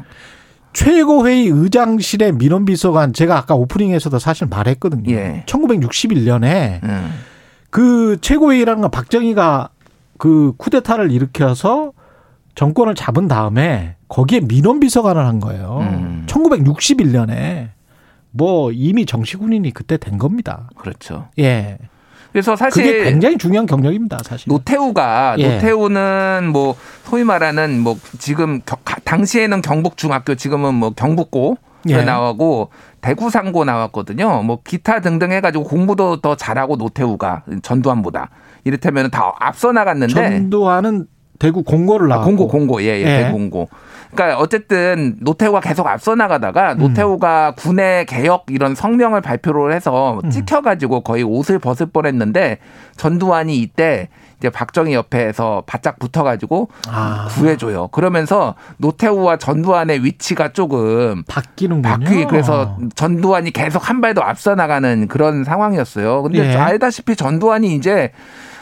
최고회의 0.73 1.47
의장실의 1.47 2.33
민원비서관 2.33 3.13
제가 3.13 3.35
아까 3.37 3.55
오프닝에서도 3.55 4.19
사실 4.19 4.47
말했거든요. 4.47 5.11
예. 5.11 5.43
1961년에 5.47 6.83
음. 6.83 7.11
그 7.69 8.17
최고회의라는 8.21 8.81
건 8.81 8.91
박정희가 8.91 9.69
그 10.17 10.53
쿠데타를 10.57 11.11
일으켜서 11.11 11.93
정권을 12.55 12.95
잡은 12.95 13.27
다음에 13.27 13.95
거기에 14.09 14.41
민원 14.41 14.79
비서관을 14.79 15.25
한 15.25 15.39
거예요. 15.39 15.79
음. 15.81 16.25
1961년에 16.27 17.69
뭐 18.31 18.71
이미 18.71 19.05
정치군인이 19.05 19.71
그때 19.71 19.97
된 19.97 20.17
겁니다. 20.17 20.69
그렇죠. 20.75 21.29
예. 21.39 21.77
그래서 22.31 22.55
사실 22.55 22.83
그게 22.83 23.03
굉장히 23.05 23.37
중요한 23.37 23.65
경력입니다, 23.65 24.19
사실. 24.23 24.49
노태우가 24.49 25.35
예. 25.39 25.55
노태우는 25.55 26.49
뭐 26.51 26.75
소위 27.05 27.23
말하는 27.23 27.79
뭐 27.79 27.97
지금 28.19 28.61
당시에는 29.03 29.61
경북 29.61 29.97
중학교 29.97 30.35
지금은 30.35 30.75
뭐 30.75 30.91
경북고 30.91 31.57
예. 31.87 32.03
나오고 32.03 32.69
대구 33.01 33.29
상고 33.29 33.63
나왔거든요. 33.63 34.43
뭐 34.43 34.59
기타 34.63 34.99
등등 34.99 35.31
해가지고 35.31 35.63
공부도 35.63 36.21
더 36.21 36.35
잘하고 36.35 36.75
노태우가 36.75 37.43
전두환보다 37.61 38.29
이를테면 38.65 39.09
다 39.11 39.33
앞서 39.39 39.71
나갔는데 39.71 40.13
전두환은 40.13 41.07
대구 41.39 41.63
공고를 41.63 42.09
나왔고. 42.09 42.21
아, 42.21 42.25
공고 42.25 42.47
공고 42.47 42.81
예예 42.81 43.01
예, 43.01 43.01
예. 43.01 43.23
대구 43.23 43.37
공고. 43.37 43.69
그러니까 44.13 44.39
어쨌든 44.39 45.15
노태우가 45.19 45.59
계속 45.59 45.87
앞서 45.87 46.15
나가다가 46.15 46.73
음. 46.73 46.79
노태우가 46.79 47.53
군의 47.57 48.05
개혁 48.05 48.45
이런 48.49 48.75
성명을 48.75 49.21
발표를 49.21 49.73
해서 49.73 50.19
음. 50.23 50.29
찍혀가지고 50.29 51.01
거의 51.01 51.23
옷을 51.23 51.59
벗을 51.59 51.87
뻔했는데 51.87 52.59
전두환이 52.97 53.57
이때 53.57 54.09
이제 54.39 54.49
박정희 54.49 54.93
옆에서 54.93 55.63
바짝 55.65 55.99
붙어가지고 55.99 56.69
아. 56.89 57.27
구해줘요. 57.31 57.89
그러면서 57.89 58.55
노태우와 58.77 59.37
전두환의 59.37 60.03
위치가 60.03 60.53
조금 60.53 61.23
바뀌는군요. 61.27 61.89
바뀌 61.89 62.25
그래서 62.25 62.77
전두환이 62.95 63.51
계속 63.51 63.87
한발더 63.87 64.21
앞서 64.21 64.55
나가는 64.55 65.07
그런 65.07 65.43
상황이었어요. 65.43 66.23
근데 66.23 66.53
예. 66.53 66.55
알다시피 66.55 67.15
전두환이 67.15 67.75
이제 67.75 68.11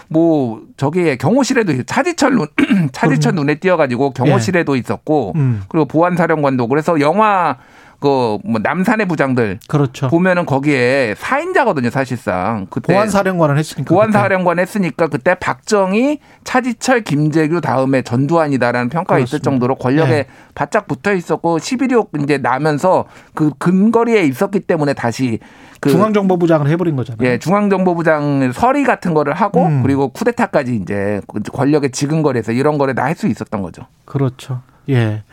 뭐 0.10 0.62
저기 0.78 1.18
경호실에도 1.18 1.84
차지철 1.84 2.36
눈 2.36 2.48
차지철 2.92 3.36
눈에 3.36 3.56
띄어가지고 3.56 4.12
경호실에도 4.12 4.76
예. 4.76 4.80
있었고 4.80 5.34
음. 5.36 5.64
그리고 5.68 5.86
보안사령관도 5.86 6.68
그래서 6.68 7.00
영화 7.00 7.58
그 8.00 8.38
뭐 8.44 8.60
남산의 8.62 9.08
부장들 9.08 9.60
그렇죠. 9.68 10.08
보면은 10.10 10.46
거기에 10.46 11.16
사인자거든요 11.18 11.90
사실상 11.90 12.68
그때 12.70 12.94
보안사령관을 12.94 13.58
했으니까 13.58 13.94
보안사령관 13.94 14.60
했으니까 14.60 15.08
그때 15.08 15.36
박정희 15.36 16.20
차지철 16.44 17.02
김재규 17.02 17.60
다음에 17.62 18.02
전두환이다라는 18.04 18.90
평가가 18.90 19.16
그렇습니다. 19.16 19.36
있을 19.36 19.40
정도로 19.42 19.76
권력에 19.76 20.10
네. 20.12 20.26
바짝 20.54 20.88
붙어 20.88 21.14
있었고 21.14 21.58
11.26 21.58 22.24
이제 22.24 22.38
나면서 22.38 23.06
그 23.34 23.52
근거리에 23.58 24.24
있었기 24.24 24.62
때문에 24.62 24.94
다시 24.94 25.40
그 25.80 25.90
중앙정보부장을 25.90 26.68
해버린 26.70 26.96
거잖아요. 26.96 27.28
예, 27.28 27.38
중앙정보부장 27.40 28.52
서리 28.52 28.84
같은 28.84 29.14
거를 29.14 29.34
하고 29.34 29.66
음. 29.66 29.84
그리고 29.84 30.10
쿠데타까지 30.10 30.76
이제 30.76 31.22
권력에 31.54 31.90
지근거리에서 31.90 32.52
이런 32.52 32.78
거를 32.78 32.94
다 32.96 33.04
할 33.04 33.16
수 33.16 33.28
있었던 33.28 33.62
거죠. 33.62 33.84
그렇죠. 34.06 34.62
예. 34.90 35.24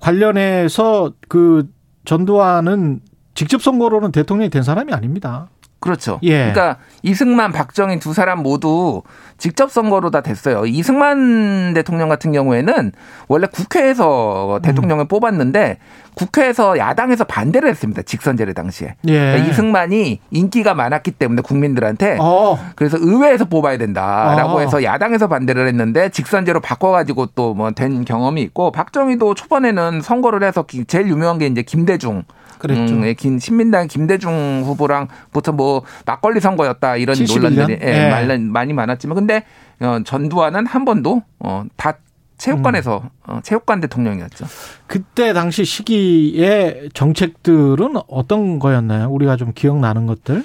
관련해서 0.00 1.12
그 1.28 1.68
전두환은 2.04 3.00
직접 3.34 3.62
선거로는 3.62 4.12
대통령이 4.12 4.50
된 4.50 4.62
사람이 4.62 4.92
아닙니다. 4.92 5.48
그렇죠. 5.80 6.18
예. 6.22 6.50
그러니까 6.52 6.76
이승만, 7.02 7.52
박정희 7.52 7.98
두 8.00 8.12
사람 8.12 8.42
모두 8.42 9.02
직접 9.38 9.70
선거로 9.70 10.10
다 10.10 10.20
됐어요. 10.20 10.66
이승만 10.66 11.72
대통령 11.74 12.08
같은 12.10 12.32
경우에는 12.32 12.92
원래 13.28 13.46
국회에서 13.50 14.60
대통령을 14.62 15.04
음. 15.04 15.08
뽑았는데 15.08 15.78
국회에서 16.14 16.76
야당에서 16.76 17.24
반대를 17.24 17.70
했습니다. 17.70 18.02
직선제를 18.02 18.52
당시에. 18.52 18.96
예. 19.08 19.12
그러니까 19.12 19.48
이승만이 19.50 20.20
인기가 20.30 20.74
많았기 20.74 21.12
때문에 21.12 21.40
국민들한테 21.40 22.18
어. 22.20 22.58
그래서 22.76 22.98
의회에서 23.00 23.46
뽑아야 23.46 23.78
된다라고 23.78 24.56
어. 24.56 24.60
해서 24.60 24.82
야당에서 24.82 25.28
반대를 25.28 25.66
했는데 25.68 26.10
직선제로 26.10 26.60
바꿔가지고 26.60 27.26
또 27.34 27.54
뭐 27.54 27.70
된 27.72 28.04
경험이 28.04 28.42
있고 28.42 28.72
박정희도 28.72 29.34
초반에는 29.34 30.02
선거를 30.02 30.42
해서 30.42 30.66
제일 30.86 31.08
유명한 31.08 31.38
게 31.38 31.46
이제 31.46 31.62
김대중 31.62 32.24
그랬죠. 32.60 32.94
음, 32.94 33.04
예, 33.04 33.14
긴 33.14 33.40
신민당 33.40 33.88
김대중 33.88 34.62
후보랑 34.64 35.08
부터 35.32 35.50
뭐 35.50 35.82
막걸리 36.06 36.38
선거였다 36.40 36.96
이런 36.96 37.16
71년? 37.16 37.40
논란들이 37.54 37.78
예, 37.82 38.06
예. 38.06 38.38
많이 38.38 38.72
많았지만 38.72 39.16
근데 39.16 39.44
어, 39.80 39.98
전두환은 40.04 40.66
한 40.66 40.84
번도 40.84 41.22
어, 41.40 41.64
다 41.76 41.94
체육관에서 42.38 43.02
음. 43.04 43.08
어, 43.26 43.40
체육관 43.42 43.80
대통령이었죠. 43.80 44.46
그때 44.86 45.32
당시 45.32 45.64
시기의 45.64 46.90
정책들은 46.94 47.96
어떤 48.08 48.58
거였나요? 48.58 49.08
우리가 49.10 49.36
좀 49.36 49.52
기억나는 49.54 50.06
것들? 50.06 50.44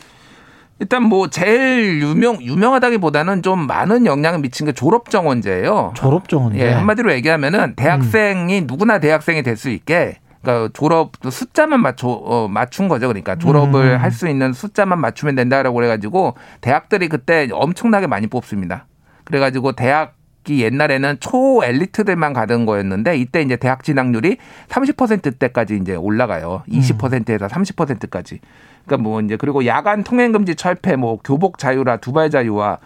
일단 0.80 1.04
뭐 1.04 1.30
제일 1.30 2.02
유명 2.02 2.42
유명하다기보다는 2.42 3.44
좀 3.44 3.66
많은 3.66 4.06
영향을 4.06 4.40
미친 4.40 4.66
게 4.66 4.74
졸업 4.74 5.10
정원제예요. 5.10 5.94
졸업 5.96 6.28
정원제. 6.28 6.60
예, 6.60 6.72
한마디로 6.74 7.14
얘기하면은 7.14 7.76
대학생이 7.76 8.60
음. 8.60 8.68
누구나 8.68 9.00
대학생이 9.00 9.42
될 9.44 9.56
수 9.56 9.70
있게 9.70 10.18
그러니까 10.46 10.70
졸업 10.74 11.14
숫자만 11.30 11.82
맞춰 11.82 12.08
어, 12.08 12.48
맞춘 12.48 12.88
거죠. 12.88 13.08
그러니까 13.08 13.36
졸업을 13.36 13.94
음. 13.94 13.98
할수 13.98 14.30
있는 14.30 14.54
숫자만 14.54 15.00
맞추면 15.02 15.36
된다라고 15.36 15.76
그래가지고 15.76 16.36
대학들이 16.62 17.10
그때 17.10 17.50
엄청나게 17.52 18.08
많이 18.08 18.28
뽑습니다. 18.28 18.86
그래가지고 19.24 19.74
대학 19.74 20.16
이 20.48 20.62
옛날에는 20.62 21.18
초 21.22 21.64
엘리트들만 21.64 22.34
가던 22.34 22.68
거였는데 22.68 23.18
이때 23.18 23.42
이제 23.42 23.56
대학 23.56 23.84
진학률이 23.84 24.38
30%대까지 24.68 25.76
이제 25.82 25.96
올라가요. 25.96 26.62
20%에서 26.70 27.48
30%까지. 27.48 28.40
그러니까 28.86 29.10
뭐 29.10 29.22
이제 29.22 29.38
그리고 29.38 29.66
야간 29.66 30.04
통행 30.04 30.32
금지 30.32 30.54
철폐, 30.54 30.98
뭐 30.98 31.18
교복 31.24 31.58
자유라 31.58 31.98
두발 31.98 32.30
자유와 32.30 32.78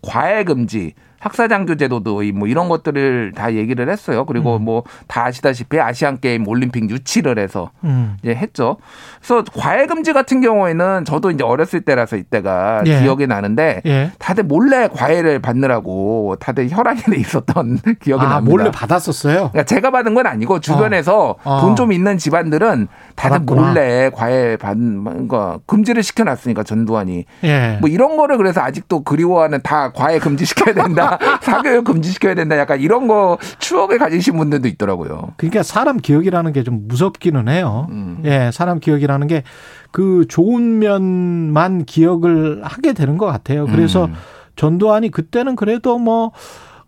과외 0.00 0.44
금지 0.44 0.94
학사장교 1.20 1.76
제도도 1.76 2.22
뭐 2.34 2.46
이런 2.48 2.68
것들을 2.68 3.32
다 3.34 3.54
얘기를 3.54 3.88
했어요. 3.90 4.24
그리고 4.24 4.56
음. 4.56 4.64
뭐다 4.64 5.24
아시다시피 5.26 5.80
아시안 5.80 6.20
게임 6.20 6.46
올림픽 6.46 6.88
유치를 6.88 7.38
해서 7.38 7.70
음. 7.84 8.16
이제 8.22 8.34
했죠. 8.34 8.76
그래서 9.18 9.42
과외 9.56 9.86
금지 9.86 10.12
같은 10.12 10.40
경우에는 10.40 11.04
저도 11.04 11.30
이제 11.30 11.42
어렸을 11.42 11.80
때라서 11.80 12.16
이때가 12.16 12.82
예. 12.86 13.00
기억이 13.00 13.26
나는데 13.26 13.82
예. 13.86 14.12
다들 14.18 14.44
몰래 14.44 14.88
과외를 14.88 15.40
받느라고 15.40 16.36
다들 16.38 16.68
혈안이 16.70 17.00
있었던 17.18 17.78
기억이 18.00 18.24
아, 18.24 18.28
납니다. 18.28 18.50
몰래 18.50 18.70
받았었어요. 18.70 19.50
그러니까 19.50 19.64
제가 19.64 19.90
받은 19.90 20.14
건 20.14 20.26
아니고 20.26 20.60
주변에서 20.60 21.36
어. 21.42 21.56
어. 21.56 21.60
돈좀 21.60 21.92
있는 21.92 22.18
집안들은 22.18 22.88
다들 23.16 23.38
받았구나. 23.38 23.68
몰래 23.68 24.10
과외 24.14 24.56
받는 24.56 25.26
거 25.28 25.60
금지를 25.66 26.02
시켜놨으니까 26.02 26.62
전두환이 26.62 27.24
예. 27.44 27.78
뭐 27.80 27.88
이런 27.88 28.16
거를 28.16 28.36
그래서 28.36 28.60
아직도 28.60 29.02
그리워하는 29.02 29.60
다 29.62 29.90
과외 29.92 30.18
금지 30.18 30.44
시켜야 30.44 30.74
된다. 30.74 31.07
사교육 31.42 31.84
금지시켜야 31.84 32.34
된다. 32.34 32.58
약간 32.58 32.80
이런 32.80 33.06
거 33.08 33.38
추억을 33.58 33.98
가지신 33.98 34.36
분들도 34.36 34.68
있더라고요. 34.68 35.32
그러니까 35.36 35.62
사람 35.62 35.96
기억이라는 35.98 36.52
게 36.52 36.62
좀 36.62 36.88
무섭기는 36.88 37.48
해요. 37.48 37.86
음. 37.90 38.22
예, 38.24 38.50
사람 38.52 38.80
기억이라는 38.80 39.26
게 39.26 39.42
그 39.90 40.26
좋은 40.28 40.80
면만 40.80 41.84
기억을 41.86 42.60
하게 42.62 42.92
되는 42.92 43.16
것 43.16 43.24
같아요. 43.24 43.66
그래서 43.66 44.04
음. 44.04 44.14
전두환이 44.54 45.10
그때는 45.10 45.56
그래도 45.56 45.98
뭐 45.98 46.32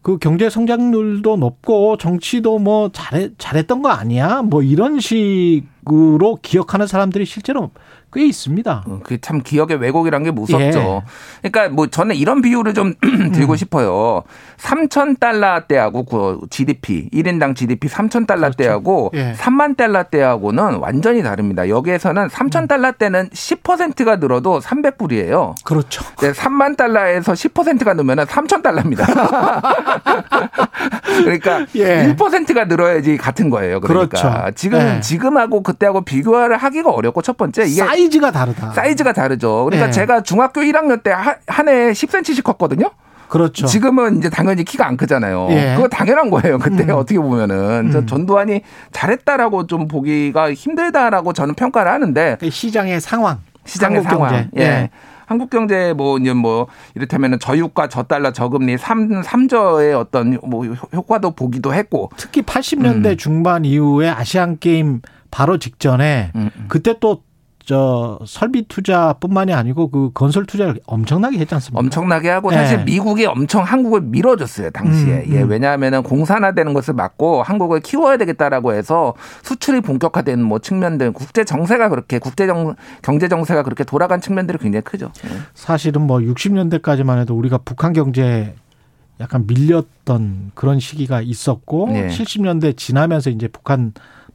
그 0.03 0.17
경제 0.17 0.49
성장률도 0.49 1.37
높고 1.37 1.99
정치도 1.99 2.59
뭐 2.59 2.89
잘해, 2.91 3.31
잘했던 3.37 3.83
거 3.83 3.91
아니야? 3.91 4.41
뭐 4.41 4.63
이런 4.63 4.99
식으로 4.99 6.39
기억하는 6.41 6.87
사람들이 6.87 7.27
실제로 7.27 7.71
꽤 8.13 8.27
있습니다. 8.27 8.85
어, 8.87 9.01
그참 9.05 9.43
기억의 9.43 9.79
왜곡이란 9.79 10.25
게 10.25 10.31
무섭죠. 10.31 11.03
예. 11.45 11.49
그러니까 11.49 11.75
뭐 11.75 11.87
저는 11.87 12.17
이런 12.17 12.43
비유를 12.43 12.75
좀 12.75 12.95
들고 13.33 13.53
음. 13.53 13.57
싶어요. 13.57 14.23
3천 14.59 15.21
달러 15.21 15.61
대하고 15.67 16.05
그 16.05 16.41
GDP 16.51 17.09
1인당 17.11 17.55
GDP 17.55 17.89
3천 17.89 18.27
달러 18.27 18.43
그렇죠. 18.43 18.57
대하고 18.57 19.11
예. 19.15 19.33
3만 19.35 19.77
달러 19.77 20.03
대하고는 20.03 20.77
완전히 20.77 21.23
다릅니다. 21.23 21.69
여기에서는 21.69 22.29
3천 22.29 22.63
음. 22.63 22.67
달러 22.67 22.93
대는 22.93 23.29
10%가 23.31 24.17
늘어도 24.17 24.61
300불이에요. 24.61 25.55
그렇죠. 25.65 26.05
네, 26.21 26.33
3만 26.33 26.77
달러에서 26.77 27.33
10%가 27.33 27.95
늘면은 27.95 28.25
3천 28.25 28.63
달러입니다. 28.63 29.07
그러니까 31.23 31.67
예. 31.77 32.15
1%가 32.15 32.65
늘어야지 32.65 33.17
같은 33.17 33.51
거예요. 33.51 33.81
그러니까 33.81 34.21
그렇죠. 34.21 34.51
지금 34.57 34.79
예. 34.81 35.01
지금하고 35.01 35.63
그때하고 35.63 36.03
비교를 36.03 36.57
하기가 36.57 36.91
어렵고 36.91 37.23
첫 37.23 37.37
번째 37.37 37.65
이게 37.65 37.83
사이즈가 38.01 38.31
다르다. 38.31 38.73
사이즈가 38.73 39.13
다르죠. 39.13 39.65
그러니까 39.65 39.87
네. 39.87 39.93
제가 39.93 40.23
중학교 40.23 40.61
1학년 40.63 41.03
때 41.03 41.13
한해 41.47 41.93
10cm씩 41.93 42.43
컸거든요. 42.43 42.91
그렇죠. 43.29 43.67
지금은 43.67 44.19
이제 44.19 44.29
당연히 44.29 44.65
키가 44.65 44.87
안 44.87 44.97
크잖아요. 44.97 45.49
예. 45.51 45.75
그거 45.77 45.87
당연한 45.89 46.31
거예요. 46.31 46.59
그때 46.59 46.83
음. 46.83 46.91
어떻게 46.91 47.19
보면은 47.19 47.93
음. 47.95 48.07
전두환이 48.07 48.63
잘했다라고 48.93 49.69
좀 49.69 49.87
보기가 49.87 50.53
힘들다라고 50.53 51.33
저는 51.33 51.55
평가를 51.55 51.93
하는데 51.93 52.37
그 52.41 52.51
시장의 52.51 53.01
상황, 53.01 53.39
시장의 53.65 54.03
상황, 54.03 54.31
경제. 54.31 54.49
예. 54.57 54.63
예. 54.63 54.91
한국 55.27 55.49
경제 55.49 55.93
뭐 55.93 56.19
이제 56.19 56.33
뭐 56.33 56.67
이를테면은 56.97 57.39
저유가 57.39 57.87
저달러 57.89 58.33
저금리 58.33 58.77
3 58.77 59.23
3저의 59.23 59.97
어떤 59.97 60.41
뭐 60.43 60.65
효과도 60.93 61.31
보기도 61.31 61.73
했고 61.73 62.11
특히 62.17 62.43
80년대 62.43 63.11
음. 63.11 63.17
중반 63.17 63.65
이후에 63.65 64.09
아시안 64.09 64.59
게임 64.59 65.03
바로 65.31 65.59
직전에 65.59 66.33
음, 66.35 66.51
음. 66.57 66.65
그때 66.67 66.97
또 66.99 67.23
저 67.71 68.19
설비 68.27 68.63
투자뿐만이 68.67 69.53
아니고 69.53 69.91
그 69.93 70.11
건설 70.13 70.45
투자를 70.45 70.81
엄청나게 70.87 71.39
했지 71.39 71.55
않습니까? 71.55 71.79
엄청나게 71.79 72.29
하고 72.29 72.51
사실 72.51 72.79
네. 72.79 72.85
미국이 72.85 73.27
엄청 73.27 73.63
한국을 73.63 74.01
밀어줬어요 74.01 74.71
당시에. 74.71 75.19
음, 75.19 75.25
음. 75.29 75.33
예, 75.35 75.43
왜냐하면은 75.43 76.03
공산화되는 76.03 76.75
것을 76.75 76.95
막고 76.95 77.45
한국을 77.45 77.79
키워야 77.79 78.17
되겠다라고 78.17 78.73
해서 78.73 79.15
수출이 79.45 79.83
본격화되는 79.83 80.45
뭐 80.45 80.59
측면들, 80.59 81.13
국제 81.13 81.45
정세가 81.45 81.91
그렇게 81.91 82.19
국제 82.19 82.49
정 82.49 82.75
경제 83.03 83.29
정세가 83.29 83.63
그렇게 83.63 83.85
돌아간 83.85 84.21
측면들이 84.21 84.59
굉장히 84.59 84.83
크죠. 84.83 85.13
예. 85.27 85.29
사실은 85.55 86.09
뭐 86.09 86.19
60년대까지만 86.19 87.21
해도 87.21 87.37
우리가 87.37 87.59
북한 87.59 87.93
경제 87.93 88.57
약간 89.21 89.47
밀렸던 89.47 90.51
그런 90.57 90.81
시기가 90.81 91.21
있었고 91.21 91.91
네. 91.93 92.09
70년대 92.09 92.77
지나면서 92.77 93.31
이제 93.31 93.47
북한 93.47 93.93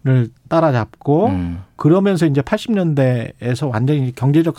을 0.07 0.30
따라잡고 0.49 1.27
음. 1.27 1.64
그러면서 1.77 2.27
이제 2.27 2.41
80년대에서 2.41 3.72
완전히 3.72 4.14
경제적 4.14 4.56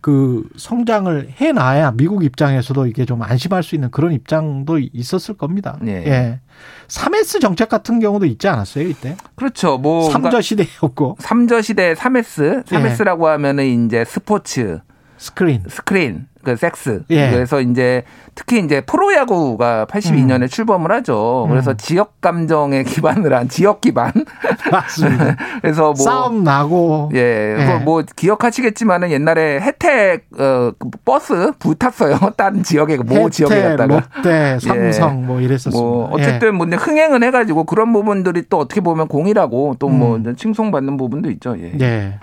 그 0.00 0.48
성장을 0.56 1.30
해 1.40 1.50
놔야 1.50 1.94
미국 1.96 2.22
입장에서도 2.22 2.86
이게 2.86 3.04
좀 3.04 3.22
안심할 3.22 3.64
수 3.64 3.74
있는 3.74 3.90
그런 3.90 4.12
입장도 4.12 4.78
있었을 4.92 5.36
겁니다. 5.36 5.76
예. 5.84 5.90
예. 6.06 6.40
3S 6.86 7.40
정책 7.40 7.68
같은 7.68 7.98
경우도 7.98 8.26
있지 8.26 8.46
않았어요, 8.46 8.86
이때? 8.86 9.16
그렇죠. 9.34 9.78
뭐 9.78 10.08
3저 10.10 10.40
시대였고. 10.40 11.16
3저 11.20 11.62
시대 11.64 11.94
3S. 11.94 12.66
3S라고 12.66 13.26
예. 13.26 13.30
하면은 13.30 13.86
이제 13.86 14.04
스포츠, 14.04 14.78
스크린, 15.18 15.62
스크린, 15.68 16.26
그 16.46 16.54
섹스. 16.54 17.02
예. 17.10 17.28
그래서 17.32 17.60
이제 17.60 18.04
특히 18.36 18.60
이제 18.60 18.80
프로야구가 18.80 19.86
82년에 19.86 20.42
음. 20.42 20.46
출범을 20.46 20.92
하죠. 20.92 21.46
그래서 21.50 21.72
음. 21.72 21.76
지역 21.76 22.20
감정에 22.20 22.84
기반을 22.84 23.34
한 23.34 23.48
지역 23.48 23.80
기반. 23.80 24.12
맞습니다. 24.70 25.36
그래서 25.60 25.82
뭐 25.86 25.94
싸움 25.94 26.44
나고 26.44 27.10
예, 27.14 27.56
예. 27.58 27.84
뭐 27.84 28.04
기억하시겠지만은 28.14 29.10
옛날에 29.10 29.58
혜택 29.60 30.26
어 30.38 30.70
버스 31.04 31.50
붙었어요. 31.58 32.16
다른 32.38 32.62
지역에 32.62 32.98
모 32.98 33.28
지역에 33.28 33.62
갔다가 33.62 34.06
롯데, 34.14 34.54
예. 34.54 34.58
삼성 34.60 35.22
예. 35.22 35.26
뭐 35.26 35.40
이랬었습니다. 35.40 35.80
뭐 35.80 36.10
어쨌든 36.12 36.48
예. 36.48 36.52
뭐 36.52 36.66
흥행은 36.66 37.24
해 37.24 37.32
가지고 37.32 37.64
그런 37.64 37.92
부분들이 37.92 38.44
또 38.48 38.58
어떻게 38.58 38.80
보면 38.80 39.08
공이라고 39.08 39.76
또뭐 39.80 40.16
음. 40.18 40.36
칭송받는 40.36 40.96
부분도 40.96 41.28
있죠. 41.30 41.56
예. 41.58 42.18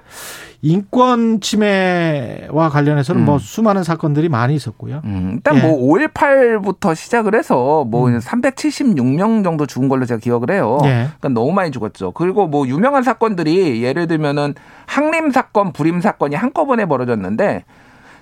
예. 0.64 0.68
인권 0.69 1.41
침해와 1.41 2.69
관련해서는 2.69 3.22
뭐 3.22 3.34
음. 3.34 3.34
뭐 3.34 3.40
수많은 3.40 3.84
사건들이 3.84 4.30
많이 4.30 4.56
있었고요. 4.56 5.02
음, 5.06 5.31
일단 5.35 5.57
예. 5.57 5.61
뭐 5.61 5.77
5.18부터 5.95 6.95
시작을 6.95 7.35
해서 7.35 7.84
뭐 7.84 8.07
음. 8.07 8.19
376명 8.19 9.44
정도 9.44 9.65
죽은 9.65 9.90
걸로 9.90 10.06
제가 10.06 10.19
기억을 10.19 10.52
해요. 10.52 10.77
예. 10.84 11.07
그러니까 11.19 11.30
너무 11.30 11.52
많이 11.52 11.72
죽었죠. 11.72 12.11
그리고 12.11 12.48
뭐 12.48 12.68
유명한 12.68 13.03
사건들이 13.03 13.84
예를 13.84 14.07
들면은 14.07 14.53
항림 14.85 15.31
사건, 15.31 15.73
불임 15.73 16.02
사건이 16.02 16.35
한꺼번에 16.35 16.85
벌어졌는데 16.85 17.64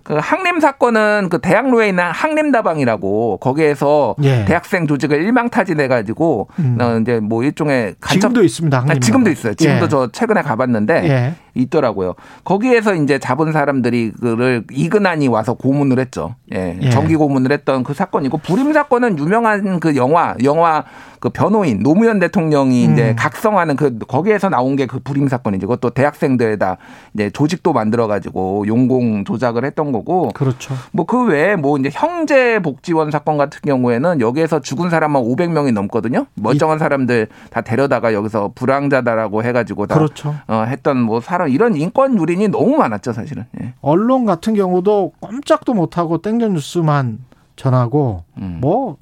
그 0.03 0.17
항림 0.19 0.59
사건은 0.59 1.29
그 1.29 1.39
대학로에 1.39 1.89
있는 1.89 2.03
항림다방이라고 2.05 3.37
거기에서 3.37 4.15
예. 4.23 4.45
대학생 4.45 4.87
조직을 4.87 5.21
일망타진해 5.21 5.87
가지고 5.87 6.47
음. 6.59 6.77
어, 6.81 6.97
이제 6.99 7.19
뭐 7.19 7.43
일종의 7.43 7.95
간첩 7.99 8.29
지금도 8.29 8.43
있습니다. 8.43 8.79
항림 8.79 8.97
아, 8.97 8.99
지금도 8.99 9.29
있어요. 9.29 9.53
지금도 9.53 9.85
예. 9.85 9.89
저 9.89 10.09
최근에 10.11 10.41
가봤는데 10.41 11.03
예. 11.07 11.35
있더라고요. 11.53 12.15
거기에서 12.43 12.93
이제 12.95 13.19
잡은 13.19 13.51
사람들이 13.51 14.11
그를 14.19 14.63
이근한이 14.71 15.27
와서 15.27 15.53
고문을 15.53 15.99
했죠. 15.99 16.35
예. 16.53 16.77
예. 16.81 16.89
정기 16.89 17.15
고문을 17.15 17.51
했던 17.51 17.83
그 17.83 17.93
사건이고 17.93 18.37
불임 18.39 18.73
사건은 18.73 19.17
유명한 19.19 19.79
그 19.79 19.95
영화 19.95 20.35
영화 20.43 20.83
그 21.19 21.29
변호인 21.29 21.83
노무현 21.83 22.19
대통령이 22.19 22.87
음. 22.87 22.93
이제 22.93 23.15
각성하는 23.17 23.75
그 23.75 23.97
거기에서 23.99 24.49
나온 24.49 24.75
게 24.75 24.81
그 24.91 24.99
불임 24.99 25.27
사건이죠. 25.27 25.67
그것도 25.67 25.91
대학생들에다 25.91 26.77
이제 27.13 27.29
조직도 27.29 27.71
만들어 27.71 28.07
가지고 28.07 28.65
용공 28.67 29.23
조작을 29.25 29.63
했던 29.63 29.91
거고. 29.91 30.29
그렇죠. 30.33 30.73
뭐 30.91 31.05
그 31.05 31.25
외에 31.25 31.55
뭐 31.55 31.77
이제 31.77 31.89
형제 31.91 32.59
복지원 32.59 33.11
사건 33.11 33.37
같은 33.37 33.59
경우에는 33.65 34.21
여기에서 34.21 34.59
죽은 34.61 34.89
사람만 34.89 35.21
500명이 35.23 35.73
넘거든요. 35.73 36.25
멀쩡한 36.35 36.79
사람들 36.79 37.27
다 37.51 37.61
데려다가 37.61 38.13
여기서 38.13 38.51
불황자다라고 38.55 39.43
해 39.43 39.51
가지고 39.51 39.87
다 39.87 39.95
그렇죠. 39.95 40.35
어, 40.47 40.63
했던 40.67 40.97
뭐 41.01 41.19
사람 41.21 41.40
이런 41.47 41.75
인권 41.75 42.19
유린이 42.19 42.47
너무 42.47 42.77
많았죠 42.77 43.13
사실은. 43.13 43.45
예. 43.61 43.73
언론 43.81 44.25
같은 44.25 44.53
경우도 44.53 45.13
꼼짝도 45.19 45.73
못하고 45.73 46.21
땡전 46.21 46.53
뉴스만 46.53 47.19
전하고 47.55 48.23
음. 48.37 48.59
뭐 48.61 48.97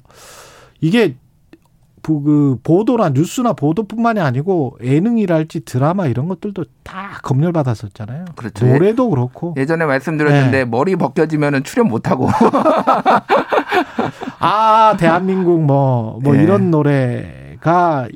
이게 0.80 1.16
그 2.02 2.58
보도나 2.62 3.10
뉴스나 3.10 3.52
보도뿐만이 3.52 4.20
아니고 4.20 4.78
예능이랄지 4.82 5.64
드라마 5.64 6.06
이런 6.06 6.28
것들도 6.28 6.64
다 6.82 7.18
검열 7.22 7.52
받았었잖아요. 7.52 8.24
그렇죠. 8.36 8.66
노래도 8.66 9.10
그렇고 9.10 9.54
예전에 9.56 9.84
말씀드렸는데 9.84 10.58
네. 10.58 10.64
머리 10.64 10.96
벗겨지면은 10.96 11.62
출연 11.62 11.88
못 11.88 12.10
하고 12.10 12.28
아 14.40 14.96
대한민국 14.98 15.62
뭐뭐 15.62 16.20
뭐 16.22 16.34
네. 16.34 16.42
이런 16.42 16.70
노래가 16.70 18.08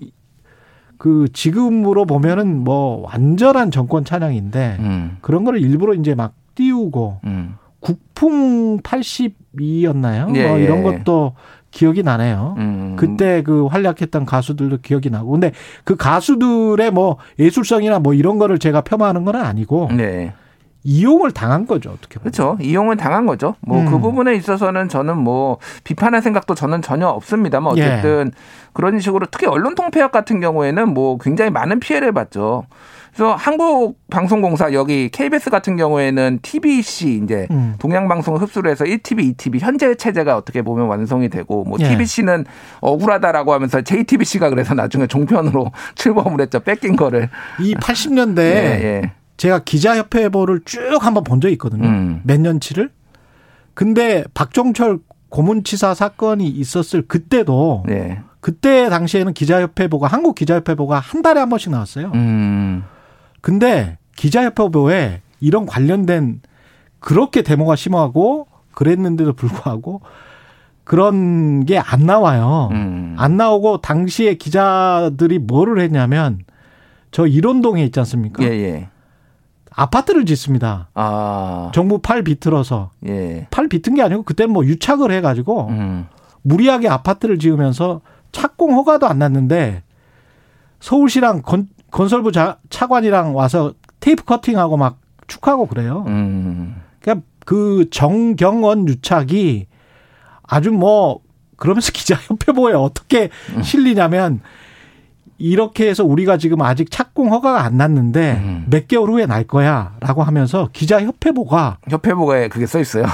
그 1.05 1.29
지금으로 1.35 2.07
보면은 2.07 2.65
뭐 2.65 3.03
완전한 3.05 3.71
정권 3.71 4.07
찬양인데 4.07 4.77
음. 4.79 5.19
그런 5.21 5.45
거를 5.45 5.61
일부러 5.61 5.93
이제 5.93 6.15
막 6.15 6.33
띄우고 6.55 7.21
음. 7.25 7.57
국풍 7.79 8.79
82였나요? 8.79 10.35
예, 10.35 10.49
뭐 10.49 10.57
이런 10.57 10.79
예. 10.79 10.83
것도 10.83 11.35
기억이 11.71 12.03
나네요. 12.03 12.55
음. 12.57 12.97
그때 12.97 13.43
그 13.43 13.67
활약했던 13.67 14.25
가수들도 14.25 14.79
기억이 14.81 15.11
나고. 15.11 15.33
근데 15.33 15.53
그 15.85 15.95
가수들의 15.95 16.91
뭐 16.91 17.19
예술성이나 17.39 17.99
뭐 17.99 18.15
이런 18.15 18.39
거를 18.39 18.59
제가 18.59 18.81
폄하하는 18.81 19.27
건 19.27 19.37
아니고. 19.37 19.91
네. 19.95 20.33
이용을 20.85 21.33
당한 21.33 21.67
거죠 21.67 21.91
어떻게 21.91 22.19
보면. 22.19 22.33
그렇죠 22.33 22.57
이용을 22.61 22.97
당한 22.97 23.27
거죠 23.27 23.55
뭐그 23.63 23.97
음. 23.97 24.01
부분에 24.01 24.35
있어서는 24.35 24.89
저는 24.89 25.17
뭐 25.19 25.59
비판할 25.83 26.23
생각도 26.23 26.55
저는 26.55 26.83
전혀 26.83 27.09
없습니다만 27.09 27.77
예. 27.79 27.83
어쨌든 27.83 28.31
예. 28.35 28.39
그런 28.73 29.01
식으로 29.01 29.27
특히 29.31 29.47
언론 29.47 29.75
통폐합 29.75 30.13
같은 30.13 30.41
경우에는 30.41 30.93
뭐 30.93 31.19
굉장히 31.19 31.51
많은 31.51 31.81
피해를 31.81 32.13
봤죠 32.13 32.65
그래서 33.15 33.37
한국 33.37 33.97
방송공사 34.11 34.73
여기 34.73 35.09
KBS 35.09 35.49
같은 35.49 35.77
경우에는 35.77 36.41
TBC 36.43 37.21
이제 37.23 37.47
음. 37.53 37.77
동양 37.79 38.09
방송을 38.09 38.41
흡수를 38.41 38.73
해서 38.73 38.85
1TV, 38.85 39.37
2TV 39.37 39.61
현재 39.61 39.95
체제가 39.95 40.37
어떻게 40.37 40.63
보면 40.63 40.89
완성이 40.89 41.29
되고 41.29 41.63
뭐 41.63 41.79
예. 41.81 41.89
TBC는 41.91 42.45
억울하다라고 42.81 43.53
하면서 43.53 43.83
JTBC가 43.83 44.51
그래서 44.51 44.75
나중에 44.75 45.07
종편으로 45.07 45.71
출범을 45.95 46.41
했죠. 46.41 46.59
뺏긴 46.59 46.97
거를. 46.97 47.31
이 47.61 47.77
80년대 47.77 48.39
예, 48.41 48.81
예. 48.83 49.13
제가 49.37 49.61
기자협회보를 49.61 50.61
쭉 50.65 50.81
한번 51.01 51.25
본 51.25 51.41
적이 51.41 51.53
있거든요. 51.55 51.87
음. 51.89 52.21
몇 52.25 52.41
년치를. 52.41 52.91
근데 53.75 54.25
박종철 54.35 55.01
고문치사 55.29 55.95
사건이 55.95 56.47
있었을 56.49 57.03
그때도 57.09 57.85
예. 57.89 58.21
그때 58.41 58.89
당시에는 58.89 59.33
기자협회보가 59.33 60.07
한국 60.07 60.35
기자협회보가 60.37 61.01
한 61.01 61.23
달에 61.23 61.41
한 61.41 61.49
번씩 61.49 61.73
나왔어요. 61.73 62.13
음. 62.15 62.85
근데 63.41 63.99
기자협회보에 64.17 65.23
이런 65.41 65.67
관련된 65.67 66.41
그렇게 67.01 67.43
데모가 67.43 67.75
심하고 67.77 68.47
그랬는데도 68.73 69.33
불구하고 69.33 70.01
그런 70.85 71.65
게 71.65 71.79
안 71.79 72.07
나와요. 72.07 72.69
음. 72.73 73.15
안 73.19 73.37
나오고 73.37 73.79
당시에 73.81 74.35
기자들이 74.35 75.39
뭐를 75.41 75.81
했냐면 75.81 76.41
저 77.11 77.27
일원동에 77.27 77.83
있지 77.85 77.99
않습니까? 78.01 78.45
예, 78.45 78.49
예. 78.49 78.89
아파트를 79.77 80.25
짓습니다. 80.27 80.89
아. 80.95 81.71
정부 81.75 81.99
팔 81.99 82.23
비틀어서. 82.23 82.91
예. 83.07 83.47
팔 83.51 83.69
비튼 83.69 83.95
게 83.95 84.03
아니고 84.03 84.23
그때는 84.23 84.53
뭐 84.53 84.65
유착을 84.65 85.11
해가지고 85.11 85.69
음. 85.69 86.07
무리하게 86.43 86.89
아파트를 86.89 87.39
지으면서 87.39 88.01
착공 88.33 88.75
허가도 88.75 89.07
안 89.07 89.19
났는데 89.19 89.83
서울시랑 90.81 91.43
건, 91.43 91.69
건설부 91.91 92.33
자, 92.33 92.59
차관이랑 92.71 93.35
와서 93.35 93.75
테이프 94.01 94.25
커팅하고 94.25 94.77
막 94.77 94.99
축하하고 95.27 95.67
그래요. 95.67 96.05
음. 96.07 96.81
그러니까 97.01 97.27
그 97.45 97.89
정경원 97.91 98.89
유착이 98.89 99.67
아주 100.43 100.71
뭐 100.71 101.21
그러면서 101.57 101.91
기자협회 101.93 102.53
보에 102.53 102.75
어떻게 102.75 103.31
음. 103.57 103.63
실리냐면 103.63 104.41
이렇게 105.39 105.89
해서 105.89 106.05
우리가 106.05 106.37
지금 106.37 106.63
아직 106.63 106.91
착공 106.91 107.33
허가가 107.33 107.63
안 107.65 107.77
났는데 107.77 108.41
음. 108.45 108.67
몇 108.71 108.87
개월 108.89 109.11
후에 109.11 109.27
날 109.27 109.45
거야라고 109.45 110.23
하면서 110.23 110.69
기자 110.73 111.01
협회보가 111.03 111.79
협회보가 111.89 112.49
그게 112.49 112.67
써 112.67 112.79
있어요. 112.81 113.05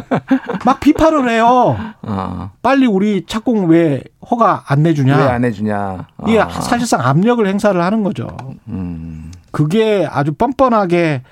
막 0.64 0.80
비판을 0.80 1.28
해요. 1.28 1.76
어. 2.02 2.50
빨리 2.62 2.86
우리 2.86 3.24
착공 3.26 3.66
왜 3.68 4.02
허가 4.30 4.64
안 4.66 4.82
내주냐? 4.82 5.16
왜 5.18 5.22
안 5.24 5.44
해주냐? 5.44 6.06
어. 6.16 6.24
이게 6.26 6.38
사실상 6.60 7.00
압력을 7.00 7.46
행사를 7.46 7.80
하는 7.80 8.02
거죠. 8.02 8.28
음. 8.68 9.30
그게 9.50 10.08
아주 10.10 10.32
뻔뻔하게 10.32 11.22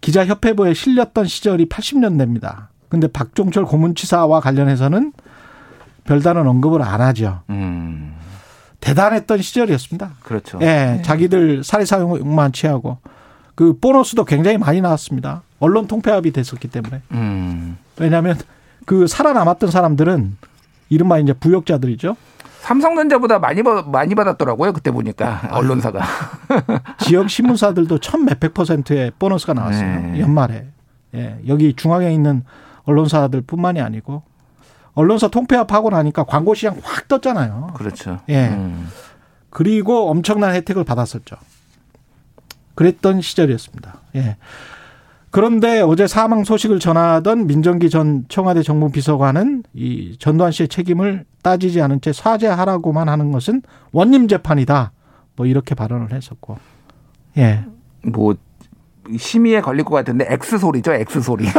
기자 0.00 0.26
협회보에 0.26 0.74
실렸던 0.74 1.26
시절이 1.26 1.66
80년대입니다. 1.68 2.66
근데 2.88 3.06
박종철 3.06 3.64
고문치사와 3.64 4.40
관련해서는 4.40 5.12
별다른 6.04 6.48
언급을 6.48 6.82
안 6.82 7.00
하죠. 7.00 7.42
음. 7.50 8.14
대단했던 8.82 9.40
시절이었습니다. 9.40 10.10
그렇죠. 10.22 10.58
예, 10.60 10.66
네. 10.66 11.02
자기들 11.02 11.64
사리 11.64 11.86
사용만 11.86 12.52
취하고 12.52 12.98
그 13.54 13.78
보너스도 13.78 14.24
굉장히 14.24 14.58
많이 14.58 14.80
나왔습니다. 14.80 15.42
언론 15.60 15.86
통폐합이 15.86 16.32
됐었기 16.32 16.68
때문에. 16.68 17.00
음. 17.12 17.78
왜냐하면 17.98 18.36
그 18.84 19.06
살아남았던 19.06 19.70
사람들은 19.70 20.36
이른바 20.88 21.18
이제 21.18 21.32
부역자들이죠. 21.32 22.16
삼성전자보다 22.60 23.38
많이 23.38 23.62
많이 23.62 24.14
받았더라고요. 24.14 24.72
그때 24.72 24.90
보니까 24.90 25.40
아, 25.50 25.58
언론사가 25.58 26.00
지역 26.98 27.30
신문사들도 27.30 27.98
천 27.98 28.24
몇백 28.24 28.54
퍼센트의 28.54 29.12
보너스가 29.18 29.54
나왔어요. 29.54 30.00
네. 30.00 30.20
연말에. 30.20 30.66
예, 31.14 31.38
여기 31.46 31.74
중앙에 31.74 32.12
있는 32.12 32.44
언론사들뿐만이 32.84 33.80
아니고 33.80 34.22
언론사 34.94 35.28
통폐합하고 35.28 35.90
나니까 35.90 36.24
광고 36.24 36.54
시장 36.54 36.76
확 36.82 37.08
떴잖아요. 37.08 37.68
그렇죠. 37.74 38.20
예. 38.28 38.48
음. 38.48 38.88
그리고 39.50 40.10
엄청난 40.10 40.54
혜택을 40.54 40.84
받았었죠. 40.84 41.36
그랬던 42.74 43.20
시절이었습니다. 43.20 43.94
예. 44.16 44.36
그런데 45.30 45.80
어제 45.80 46.06
사망 46.06 46.44
소식을 46.44 46.78
전하던 46.78 47.46
민정기 47.46 47.88
전 47.88 48.26
청와대 48.28 48.62
정무 48.62 48.90
비서관은 48.90 49.62
이 49.72 50.16
전두환 50.18 50.52
씨의 50.52 50.68
책임을 50.68 51.24
따지지 51.42 51.80
않은 51.80 52.02
채 52.02 52.12
사죄하라고만 52.12 53.08
하는 53.08 53.32
것은 53.32 53.62
원님 53.92 54.28
재판이다. 54.28 54.92
뭐 55.36 55.46
이렇게 55.46 55.74
발언을 55.74 56.12
했었고. 56.12 56.58
예. 57.38 57.64
뭐 58.04 58.34
심의에 59.18 59.60
걸릴 59.60 59.84
것 59.84 59.94
같은데 59.94 60.26
X 60.28 60.58
소리죠, 60.58 60.92
X 60.92 61.20
소리. 61.20 61.46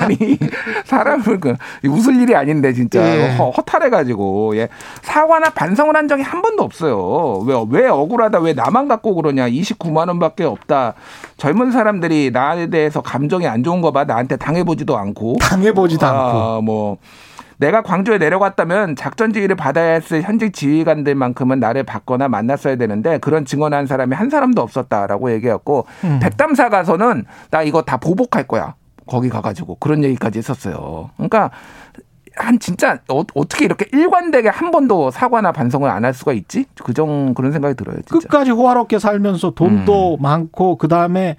아니 0.00 0.38
사람을 0.84 1.40
그 1.40 1.54
웃을 1.86 2.16
일이 2.16 2.34
아닌데 2.34 2.72
진짜 2.72 3.00
예. 3.02 3.36
허, 3.36 3.50
허탈해가지고 3.50 4.56
예 4.56 4.68
사과나 5.02 5.50
반성을 5.50 5.94
한 5.94 6.08
적이 6.08 6.22
한 6.22 6.42
번도 6.42 6.62
없어요. 6.62 7.38
왜 7.46 7.60
왜 7.70 7.86
억울하다, 7.88 8.40
왜 8.40 8.52
나만 8.52 8.88
갖고 8.88 9.14
그러냐? 9.14 9.48
29만 9.48 10.08
원밖에 10.08 10.44
없다. 10.44 10.94
젊은 11.36 11.70
사람들이 11.70 12.30
나에 12.32 12.66
대해서 12.68 13.00
감정이 13.00 13.46
안 13.46 13.62
좋은 13.62 13.80
거 13.80 13.92
봐, 13.92 14.04
나한테 14.04 14.36
당해보지도 14.36 14.96
않고 14.96 15.36
당해보지도 15.40 16.04
아, 16.06 16.10
않고 16.56 16.62
뭐. 16.62 16.96
내가 17.60 17.82
광주에 17.82 18.16
내려갔다면 18.16 18.96
작전 18.96 19.32
지휘를 19.34 19.54
받아야 19.54 19.92
했을 19.92 20.22
현직 20.22 20.54
지휘관들만큼은 20.54 21.60
나를 21.60 21.82
받거나 21.84 22.26
만났어야 22.28 22.76
되는데 22.76 23.18
그런 23.18 23.44
증언한 23.44 23.86
사람이 23.86 24.14
한 24.16 24.30
사람도 24.30 24.62
없었다라고 24.62 25.30
얘기했고 25.32 25.84
음. 26.04 26.18
백담사 26.22 26.70
가서는 26.70 27.26
나 27.50 27.62
이거 27.62 27.82
다 27.82 27.98
보복할 27.98 28.44
거야. 28.48 28.74
거기 29.06 29.28
가가지고 29.28 29.74
그런 29.76 30.02
얘기까지 30.04 30.38
했었어요. 30.38 31.10
그러니까 31.16 31.50
한 32.36 32.58
진짜 32.58 33.00
어, 33.08 33.24
떻게 33.26 33.66
이렇게 33.66 33.84
일관되게 33.92 34.48
한 34.48 34.70
번도 34.70 35.10
사과나 35.10 35.52
반성을 35.52 35.88
안 35.90 36.04
할 36.04 36.14
수가 36.14 36.32
있지? 36.32 36.64
그정 36.82 37.34
그런 37.34 37.52
생각이 37.52 37.74
들어요. 37.74 37.96
진짜. 38.06 38.26
끝까지 38.26 38.52
호화롭게 38.52 38.98
살면서 38.98 39.50
돈도 39.50 40.14
음. 40.14 40.22
많고 40.22 40.76
그 40.76 40.88
다음에 40.88 41.36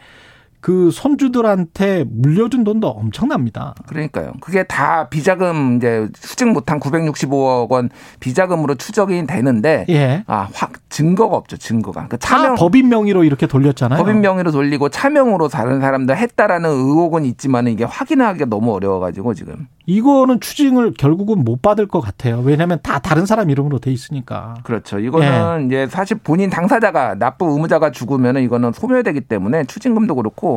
그 0.62 0.92
손주들한테 0.92 2.06
물려준 2.08 2.64
돈도 2.64 2.88
엄청납니다. 2.88 3.74
그러니까요. 3.88 4.34
그게 4.40 4.64
다 4.64 5.10
비자금 5.10 5.78
이제 5.78 6.08
수직 6.16 6.48
못한 6.50 6.80
965억 6.80 7.70
원 7.72 7.90
비자금으로 8.20 8.76
추적이 8.76 9.26
되는데 9.26 9.86
예. 9.90 10.24
아, 10.28 10.48
확 10.54 10.74
증거가 10.90 11.36
없죠. 11.36 11.58
증거가. 11.58 12.08
그 12.08 12.18
차명 12.20 12.56
법인 12.56 12.90
명의로 12.90 13.24
이렇게 13.24 13.48
돌렸잖아요. 13.48 13.98
법인 13.98 14.22
명의로 14.22 14.52
돌리고 14.52 14.90
차명으로 14.90 15.48
다른 15.48 15.82
사람들 15.82 16.16
했다라는 16.16 16.70
의혹은 16.70 17.26
있지만 17.26 17.68
이게 17.68 17.84
확인하기가 17.84 18.46
너무 18.46 18.74
어려워 18.74 19.00
가지고 19.00 19.34
지금. 19.34 19.68
이거는 19.88 20.40
추징을 20.40 20.94
결국은 20.94 21.44
못 21.44 21.62
받을 21.62 21.88
것 21.88 22.02
같아요. 22.02 22.40
왜냐하면 22.46 22.80
다 22.84 23.00
다른 23.00 23.26
사람 23.26 23.50
이름으로 23.50 23.80
돼 23.80 23.92
있으니까. 23.92 24.56
그렇죠. 24.64 25.00
이거는 25.00 25.64
예. 25.64 25.66
이제 25.66 25.88
사실 25.90 26.18
본인 26.24 26.52
당사자가 26.52 27.16
납부 27.16 27.52
의무자가 27.52 27.92
죽으면 27.92 28.38
이거는 28.38 28.74
소멸되기 28.74 29.22
때문에 29.22 29.64
추징금도 29.64 30.16
그렇고 30.16 30.51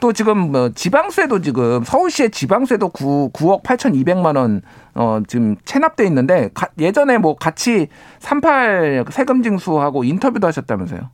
또 0.00 0.12
지금 0.12 0.52
뭐 0.52 0.70
지방세도 0.70 1.40
지금 1.42 1.82
서울시의 1.84 2.30
지방세도 2.30 2.88
9, 2.90 3.30
9억 3.32 3.62
8,200만 3.62 4.36
원 4.36 4.62
어, 4.94 5.20
지금 5.26 5.56
체납돼 5.64 6.06
있는데 6.06 6.50
가, 6.54 6.68
예전에 6.78 7.18
뭐 7.18 7.36
같이 7.36 7.88
38 8.20 9.04
세금 9.10 9.42
징수하고 9.42 10.04
인터뷰도 10.04 10.46
하셨다면서요. 10.46 11.10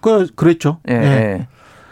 그 0.00 0.26
그랬죠. 0.34 0.78
예. 0.88 0.94
예. 0.94 1.48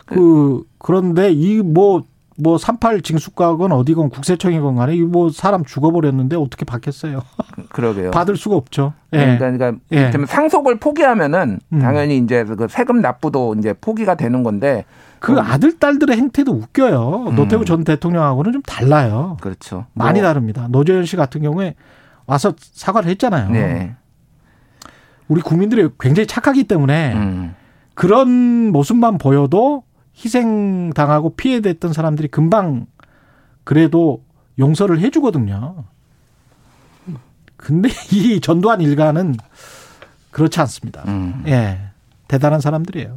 그 0.07 0.63
그런데 0.79 1.31
이 1.33 1.61
뭐 1.63 2.03
뭐 2.39 2.59
38 2.59 3.01
징수각은 3.03 3.73
어디건 3.73 4.11
국세청이건 4.11 4.77
간에 4.77 4.95
이뭐 4.95 5.31
사람 5.31 5.65
죽어버렸는데 5.65 6.37
어떻게 6.37 6.65
받겠어요? 6.65 7.23
그러게요. 7.71 8.11
받을 8.11 8.37
수가 8.37 8.57
없죠. 8.57 8.93
예. 9.13 9.37
그러니까, 9.37 9.51
그러니까 9.53 9.81
예. 9.93 10.27
상속을 10.27 10.79
포기하면은 10.79 11.61
음. 11.73 11.79
당연히 11.79 12.19
이제 12.19 12.45
그 12.45 12.67
세금 12.69 13.01
납부도 13.01 13.57
이제 13.59 13.73
포기가 13.73 14.15
되는 14.15 14.43
건데 14.43 14.85
그 15.19 15.33
음. 15.33 15.39
아들 15.39 15.79
딸들의 15.79 16.17
행태도 16.17 16.53
웃겨요. 16.53 17.27
음. 17.29 17.37
노태우 17.37 17.65
전 17.65 17.85
대통령하고는 17.85 18.53
좀 18.53 18.63
달라요. 18.63 19.39
그렇죠. 19.41 19.87
많이 19.95 20.21
뭐. 20.21 20.29
다릅니다. 20.29 20.69
노재현 20.71 21.07
씨 21.07 21.17
같은 21.17 21.43
경우에 21.43 21.75
와서 22.27 22.53
사과를 22.59 23.09
했잖아요. 23.11 23.51
네. 23.51 23.95
우리 25.29 25.41
국민들이 25.41 25.89
굉장히 25.99 26.27
착하기 26.27 26.65
때문에 26.65 27.15
음. 27.15 27.55
그런 27.95 28.29
모습만 28.73 29.19
보여도 29.19 29.86
희생당하고 30.17 31.31
피해됐던 31.37 31.93
사람들이 31.93 32.29
금방 32.29 32.87
그래도 33.65 34.23
용서를 34.59 35.01
해주거든요. 35.01 35.85
근데 37.57 37.89
이 38.13 38.41
전두환 38.41 38.81
일가는 38.81 39.37
그렇지 40.31 40.61
않습니다. 40.61 41.03
음. 41.07 41.45
예. 41.47 41.81
대단한 42.29 42.61
사람들이에요. 42.61 43.17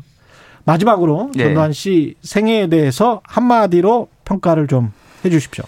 마지막으로 0.66 1.32
예. 1.38 1.44
전두환 1.46 1.74
씨 1.74 2.16
생애에 2.22 2.68
대해서 2.68 3.22
한마디로 3.26 4.10
평가를 4.26 4.68
좀 4.68 4.92
해 5.24 5.30
주십시오. 5.30 5.66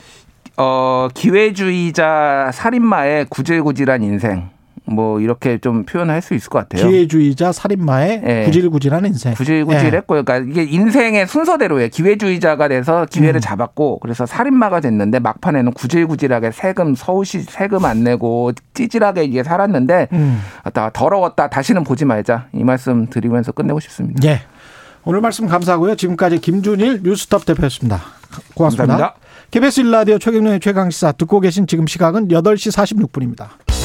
어, 0.58 1.08
기회주의자 1.14 2.52
살인마의 2.54 3.26
구질구질한 3.30 4.04
인생. 4.04 4.50
뭐 4.86 5.20
이렇게 5.20 5.58
좀 5.60 5.84
표현할 5.84 6.22
수 6.22 6.34
있을 6.34 6.50
것 6.50 6.60
같아요. 6.60 6.88
기회주의자 6.88 7.52
살인마의 7.52 8.22
네. 8.22 8.44
구질구질한 8.46 9.06
인생. 9.06 9.34
구질구질했고요. 9.34 10.24
그러니까 10.24 10.50
이게 10.50 10.64
인생의 10.64 11.28
순서대로예요. 11.28 11.90
기회주의자가 11.90 12.68
돼서 12.68 13.06
기회를 13.06 13.36
음. 13.36 13.40
잡았고 13.40 14.00
그래서 14.00 14.26
살인마가 14.26 14.80
됐는데 14.80 15.20
막판에는 15.20 15.74
구질구질하게 15.74 16.52
세금 16.52 16.96
서울시 16.96 17.42
세금 17.42 17.86
안 17.86 18.04
내고 18.04 18.52
찌질하게 18.74 19.24
이게 19.24 19.44
살았는데 19.44 20.08
음. 20.14 20.42
아, 20.64 20.90
더러웠다. 20.90 21.50
다시는 21.50 21.84
보지 21.84 22.06
말자. 22.06 22.48
이 22.54 22.64
말씀 22.64 23.08
드리면서 23.08 23.52
끝내고 23.52 23.80
싶습니다. 23.80 24.28
예. 24.28 24.42
오늘 25.04 25.22
말씀 25.22 25.48
감사하고요. 25.48 25.96
지금까지 25.96 26.40
김준일 26.40 27.02
뉴스톱 27.04 27.46
대표였습니다. 27.46 28.02
고맙습니다. 28.54 28.88
감사합니다. 28.88 29.16
KBS 29.50 29.84
1라디오 29.84 30.20
최경련의 30.20 30.60
최강시사 30.60 31.14
듣고 31.14 31.40
계신 31.40 31.68
지금 31.68 31.88
시각은 31.88 32.30
8시 32.30 32.72
46분입니다. 32.72 33.81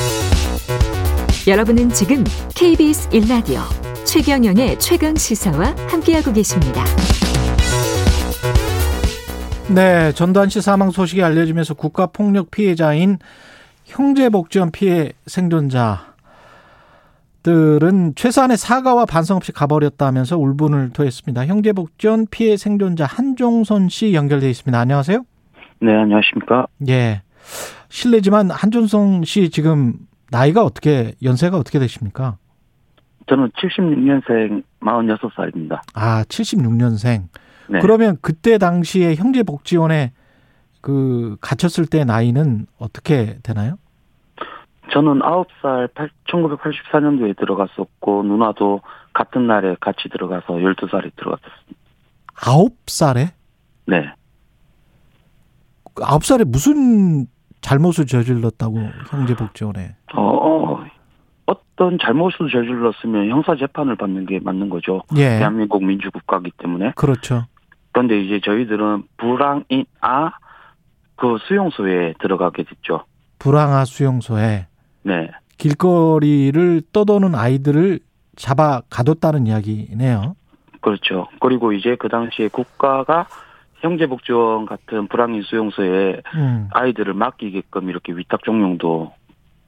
여러분은 1.49 1.91
지금 1.91 2.25
KBS 2.57 3.09
1라디오 3.11 3.61
최경영의 4.05 4.81
최강 4.81 5.15
시사와 5.15 5.77
함께하고 5.89 6.33
계십니다. 6.33 6.83
네, 9.73 10.11
전두환 10.11 10.49
씨 10.49 10.61
사망 10.61 10.91
소식이 10.91 11.23
알려지면서 11.23 11.75
국가폭력 11.75 12.51
피해자인 12.51 13.19
형제복지원 13.85 14.73
피해 14.73 15.13
생존자들은 15.27 16.07
최소한의 18.17 18.57
사과와 18.57 19.07
반성 19.07 19.37
없이 19.37 19.53
가버렸다면서 19.53 20.37
울분을 20.39 20.91
토했습니다. 20.95 21.47
형제복지원 21.47 22.27
피해 22.29 22.57
생존자 22.57 23.07
한종선 23.07 23.89
씨 23.89 24.15
연결돼 24.15 24.51
있습니다. 24.51 24.77
안녕하세요. 24.77 25.25
네, 25.79 25.95
안녕하십니까? 25.95 26.67
예. 26.89 27.23
실례지만 27.89 28.51
한종선 28.51 29.23
씨 29.25 29.49
지금 29.51 29.95
나이가 30.31 30.63
어떻게 30.65 31.15
연세가 31.23 31.57
어떻게 31.57 31.79
되십니까? 31.79 32.39
저는 33.29 33.51
76년생 33.51 34.63
46살입니다. 34.81 35.81
아, 35.95 36.25
76년생. 36.25 37.29
네. 37.69 37.81
그러면 37.81 38.17
그때 38.21 38.59
당시에 38.59 39.15
형제 39.17 39.43
복지원에 39.43 40.13
그 40.81 41.37
갇혔을 41.41 41.87
때 41.87 42.05
나이는 42.05 42.67
어떻게 42.79 43.39
되나요? 43.43 43.77
저는 44.93 45.19
9살 45.19 45.91
1984년도에 46.29 47.37
들어갔었고 47.37 48.23
누나도 48.23 48.83
같은 49.13 49.49
날에 49.49 49.75
같이 49.81 50.09
들어가서 50.09 50.47
12살에 50.47 51.11
들어갔었습니다. 51.17 51.81
9살에? 52.37 53.31
네. 53.87 54.13
9살에 55.97 56.45
무슨 56.45 57.27
잘못을 57.67 58.07
저질렀다고 58.07 58.79
형제복지원에. 59.11 59.97
어, 60.15 60.23
어, 60.23 60.85
어떤 61.47 61.99
잘못을 62.01 62.49
저질렀으면 62.51 63.29
형사 63.29 63.57
재판을 63.57 63.97
받는 63.97 64.27
게 64.27 64.41
맞는 64.41 64.69
거죠. 64.71 65.03
예. 65.17 65.39
대한민국 65.39 65.85
민주국가이기 65.85 66.53
때문에. 66.59 66.93
그렇죠. 66.97 67.47
그런데 67.93 68.21
이제 68.21 68.41
저희들은 68.45 69.05
불황인 69.17 69.85
아 70.01 70.31
그 71.17 71.39
수용소에 71.49 72.15
들어가게 72.21 72.63
됐죠. 72.63 73.05
불황아 73.39 73.85
수용소에. 73.85 74.67
네. 75.03 75.31
길거리를 75.59 76.83
떠도는 76.93 77.35
아이들을 77.35 78.01
잡아 78.37 78.83
가뒀다는 78.91 79.47
이야기네요. 79.47 80.37
그렇죠. 80.83 81.27
그리고 81.41 81.73
이제 81.73 81.97
그 81.99 82.09
당시에 82.09 82.49
국가가 82.49 83.27
형제복지원 83.81 84.67
같은 84.67 85.09
불황인 85.09 85.43
수용소에 85.43 86.23
음. 86.35 86.69
아이들을 86.73 87.15
맡기게끔 87.15 87.89
이렇게 87.89 88.13
위탁 88.13 88.43
종용도 88.45 89.13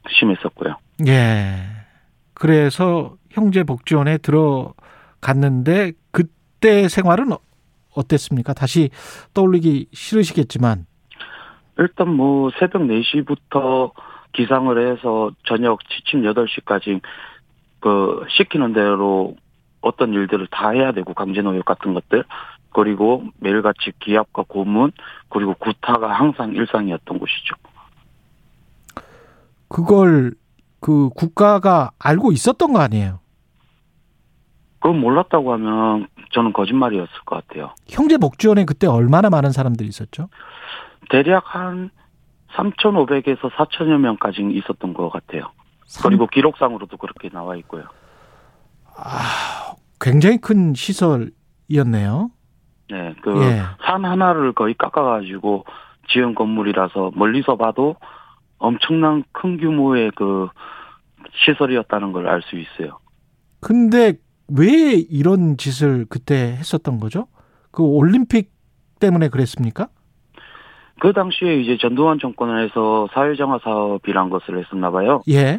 심했었고요. 0.09 0.77
예. 1.07 1.57
그래서 2.35 3.17
형제복지원에 3.31 4.19
들어갔는데 4.19 5.93
그때 6.11 6.89
생활은 6.89 7.31
어땠습니까? 7.95 8.55
다시 8.55 8.91
떠올리기 9.35 9.89
싫으시겠지만 9.93 10.87
일단 11.79 12.09
뭐 12.09 12.51
새벽 12.59 12.83
4시부터 12.83 13.93
기상을 14.33 14.91
해서 14.91 15.31
저녁 15.45 15.81
지침 15.89 16.23
8시까지 16.23 17.01
그 17.81 18.25
시키는 18.29 18.73
대로 18.73 19.37
어떤 19.81 20.13
일들을 20.13 20.49
다 20.51 20.71
해야 20.71 20.93
되고 20.93 21.15
강제 21.15 21.41
노역 21.41 21.65
같은 21.65 21.95
것들 21.95 22.25
그리고 22.79 23.25
매일같이 23.41 23.91
기합과 23.99 24.45
고문 24.47 24.93
그리고 25.31 25.53
구타가 25.55 26.13
항상 26.13 26.53
일상이었던 26.53 27.19
곳이죠. 27.19 27.57
그걸 29.67 30.35
그 30.79 31.09
국가가 31.09 31.91
알고 31.99 32.31
있었던 32.31 32.73
거 32.73 32.79
아니에요? 32.79 33.19
그건 34.79 35.01
몰랐다고 35.01 35.53
하면 35.55 36.07
저는 36.31 36.53
거짓말이었을 36.53 37.13
것 37.27 37.49
같아요. 37.49 37.75
형제 37.89 38.17
복지원에 38.17 38.65
그때 38.65 38.87
얼마나 38.87 39.29
많은 39.29 39.51
사람들이 39.51 39.89
있었죠? 39.89 40.29
대략 41.11 41.53
한 41.53 41.91
3,500에서 42.55 43.51
4천여 43.51 43.99
명까지 43.99 44.49
있었던 44.53 44.95
것 44.95 45.11
같아요. 45.11 45.51
3... 45.87 46.11
그리고 46.11 46.29
기록상으로도 46.29 46.97
그렇게 46.97 47.29
나와 47.29 47.57
있고요. 47.57 47.87
아, 48.97 49.75
굉장히 49.99 50.39
큰 50.39 50.75
시설이었네요. 50.75 52.31
네, 52.91 53.15
그, 53.23 53.43
예. 53.43 53.63
산 53.85 54.05
하나를 54.05 54.53
거의 54.53 54.75
깎아가지고 54.75 55.65
지은 56.09 56.35
건물이라서 56.35 57.13
멀리서 57.15 57.57
봐도 57.57 57.97
엄청난 58.59 59.25
큰 59.33 59.59
규모의 59.59 60.11
그 60.17 60.49
시설이었다는 61.45 62.13
걸 62.13 62.27
알 62.29 62.43
수 62.43 62.57
있어요. 62.57 62.99
근데 63.61 64.15
왜 64.49 64.95
이런 65.11 65.57
짓을 65.57 66.07
그때 66.09 66.57
했었던 66.59 66.99
거죠? 67.01 67.27
그 67.71 67.83
올림픽 67.83 68.51
때문에 69.01 69.29
그랬습니까? 69.29 69.89
그 71.01 71.13
당시에 71.13 71.61
이제 71.61 71.77
전두환 71.81 72.19
정권에서 72.19 73.09
사회정화 73.13 73.61
사업이란 73.63 74.31
것을 74.31 74.59
했었나 74.59 74.91
봐요. 74.91 75.23
예. 75.29 75.59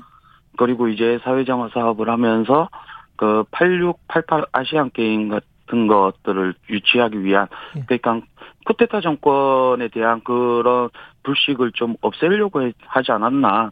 그리고 0.57 0.88
이제 0.89 1.19
사회정화 1.23 1.69
사업을 1.73 2.10
하면서 2.10 2.69
그 3.15 3.43
86, 3.51 3.99
88 4.07 4.45
아시안 4.51 4.89
게임 4.91 5.30
같은 5.70 5.88
것들을 5.88 6.56
유치하기 6.70 7.24
위한 7.24 7.48
예. 7.78 7.84
그러니까 7.86 8.22
쿠데타 8.66 9.02
정권에 9.02 9.88
대한 9.90 10.22
그런 10.24 10.90
불식을 11.24 11.72
좀 11.74 11.96
없애려고 12.02 12.70
하지 12.86 13.12
않았나. 13.12 13.72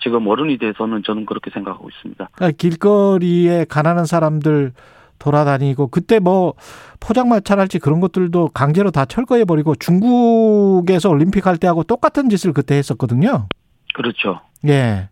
지금 0.00 0.26
어른이 0.26 0.58
돼서는 0.58 1.04
저는 1.04 1.26
그렇게 1.26 1.50
생각하고 1.50 1.88
있습니다. 1.88 2.30
그러니까 2.32 2.56
길거리에 2.56 3.66
가난한 3.68 4.04
사람들 4.04 4.72
돌아다니고 5.20 5.88
그때 5.88 6.18
뭐 6.18 6.54
포장마차랄지 6.98 7.78
그런 7.78 8.00
것들도 8.00 8.48
강제로 8.48 8.90
다 8.90 9.04
철거해 9.04 9.44
버리고 9.44 9.76
중국에서 9.76 11.08
올림픽 11.08 11.46
할 11.46 11.56
때하고 11.56 11.84
똑같은 11.84 12.28
짓을 12.30 12.52
그때 12.52 12.74
했었거든요. 12.74 13.46
그렇죠. 13.94 14.40
예. 14.66 15.08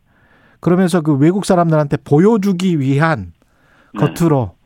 그러면서 0.58 1.02
그 1.02 1.14
외국 1.14 1.44
사람들한테 1.44 1.98
보여주기 1.98 2.80
위한 2.80 3.32
네. 3.94 4.12
겉으로 4.12 4.56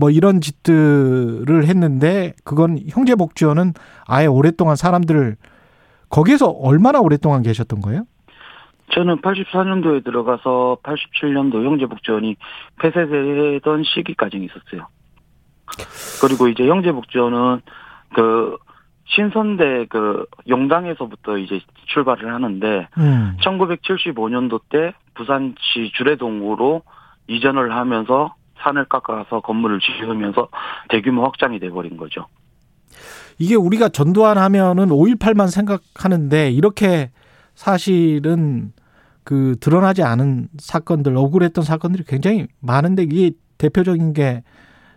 뭐 0.00 0.10
이런 0.10 0.40
짓들을 0.40 1.64
했는데 1.64 2.32
그건 2.42 2.78
형제 2.88 3.14
복지원은 3.14 3.74
아예 4.06 4.26
오랫동안 4.26 4.74
사람들을 4.74 5.36
거기에서 6.08 6.48
얼마나 6.48 7.00
오랫동안 7.00 7.42
계셨던 7.42 7.82
거예요? 7.82 8.04
저는 8.92 9.20
84년도에 9.20 10.02
들어가서 10.02 10.78
87년도 10.82 11.64
형제복지원이 11.64 12.36
폐쇄되던 12.80 13.84
시기까지 13.84 14.38
있었어요. 14.38 14.88
그리고 16.20 16.48
이제 16.48 16.66
형제복지원은 16.66 17.60
그 18.14 18.56
신선대 19.04 19.86
그 19.90 20.24
용당에서부터 20.48 21.38
이제 21.38 21.60
출발을 21.86 22.32
하는데 22.32 22.88
음. 22.98 23.36
1975년도 23.42 24.62
때 24.70 24.92
부산시 25.14 25.92
주례동으로 25.94 26.82
이전을 27.28 27.72
하면서 27.72 28.34
산을 28.62 28.86
깎아서 28.86 29.40
건물을 29.40 29.80
지으면서 29.80 30.48
대규모 30.88 31.24
확장이 31.24 31.58
돼버린 31.58 31.96
거죠. 31.96 32.26
이게 33.38 33.54
우리가 33.54 33.88
전두환 33.88 34.38
하면은 34.38 34.88
5.18만 34.88 35.50
생각하는데 35.50 36.50
이렇게 36.50 37.10
사실은 37.54 38.72
그 39.24 39.56
드러나지 39.60 40.02
않은 40.02 40.48
사건들, 40.58 41.16
억울했던 41.16 41.64
사건들이 41.64 42.04
굉장히 42.06 42.46
많은데 42.60 43.04
이게 43.04 43.32
대표적인 43.58 44.12
게 44.12 44.42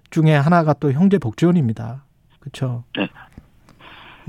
중에 0.09 0.33
하나가 0.33 0.73
또 0.73 0.91
형제 0.91 1.17
복지원입니다. 1.17 2.03
그렇죠? 2.39 2.83
네. 2.97 3.09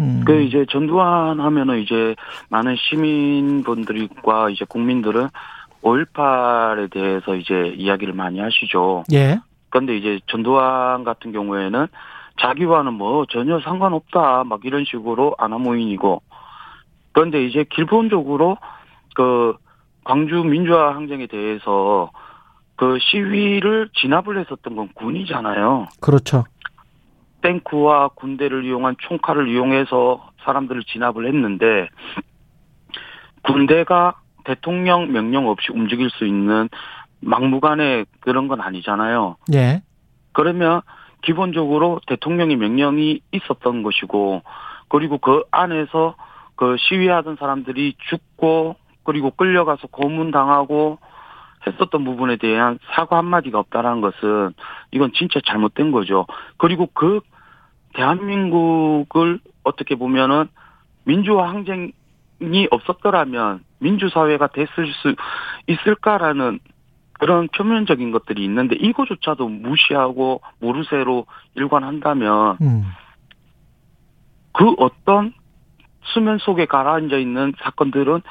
음. 0.01 0.23
그 0.27 0.43
이제 0.43 0.67
전두환 0.71 1.41
하면은 1.41 1.81
이제 1.81 2.17
많은 2.49 2.77
시민분들과 2.77 4.51
이제 4.51 4.65
국민들은 4.69 5.29
5.18에 5.85 6.91
대해서 6.91 7.37
이제 7.37 7.75
이야기를 7.77 8.15
많이 8.15 8.41
하시죠. 8.41 9.05
예. 9.13 9.39
그런데 9.69 9.97
이제 9.97 10.19
전두환 10.27 11.05
같은 11.05 11.33
경우에는 11.33 11.87
자기와는 12.41 12.95
뭐 12.95 13.27
전혀 13.27 13.61
상관없다 13.61 14.45
막 14.45 14.65
이런 14.65 14.85
식으로 14.85 15.35
아나무인이고 15.39 16.23
그런데 17.13 17.45
이제 17.45 17.65
기본적으로 17.71 18.57
그 19.15 19.55
광주 20.03 20.43
민주화 20.43 20.95
항쟁에 20.95 21.27
대해서 21.27 22.11
그 22.77 22.99
시위를 23.01 23.91
진압을 23.95 24.39
했었던 24.41 24.75
건 24.75 24.89
군이잖아요. 24.95 25.87
그렇죠. 26.01 26.45
탱크와 27.43 28.09
군대를 28.09 28.65
이용한 28.65 28.97
총칼을 28.99 29.49
이용해서 29.49 30.31
사람들을 30.45 30.83
진압을 30.85 31.27
했는데 31.27 31.89
군대가 33.43 34.15
대통령 34.45 35.13
명령 35.13 35.49
없이 35.49 35.73
움직일 35.73 36.11
수 36.11 36.27
있는 36.27 36.69
막무가내 37.21 38.05
그런 38.21 38.49
건 38.49 38.61
아니잖아요. 38.61 39.37
예. 39.55 39.83
그러면 40.33 40.83
기본적으로 41.23 42.01
대통령의 42.07 42.57
명령이 42.57 43.21
있었던 43.33 43.83
것이고 43.83 44.43
그리고 44.89 45.19
그 45.19 45.45
안에서 45.51 46.17
그 46.57 46.77
시위하던 46.79 47.37
사람들이 47.37 47.95
죽고 48.11 48.77
그리고 49.05 49.31
끌려가서 49.31 49.89
고문당하고 49.89 50.99
했었던 51.67 52.05
부분에 52.05 52.37
대한 52.37 52.79
사과 52.95 53.17
한마디가 53.19 53.59
없다라는 53.59 54.01
것은 54.03 54.53
이건 54.91 55.13
진짜 55.15 55.41
잘못된 55.47 55.93
거죠. 55.93 56.27
그리고 56.59 56.89
그 56.93 57.21
대한민국을 57.95 59.41
어떻게 59.63 59.95
보면은 59.95 60.49
민주화 61.05 61.49
항쟁이 61.49 61.93
없었더라면 62.71 63.65
민주사회가 63.85 64.49
됐을 64.49 64.93
수 65.03 65.15
있을까라는 65.67 66.59
그런 67.13 67.49
표면적인 67.49 68.11
것들이 68.11 68.43
있는데 68.45 68.77
이거조차도 68.77 69.49
무시하고 69.49 70.41
모르쇠로 70.59 71.27
일관한다면 71.55 72.59
음. 72.61 72.85
그 74.53 74.75
어떤 74.79 75.33
수면 76.13 76.39
속에 76.39 76.67
가라앉아 76.67 77.17
있는 77.19 77.53
사건들은 77.63 78.23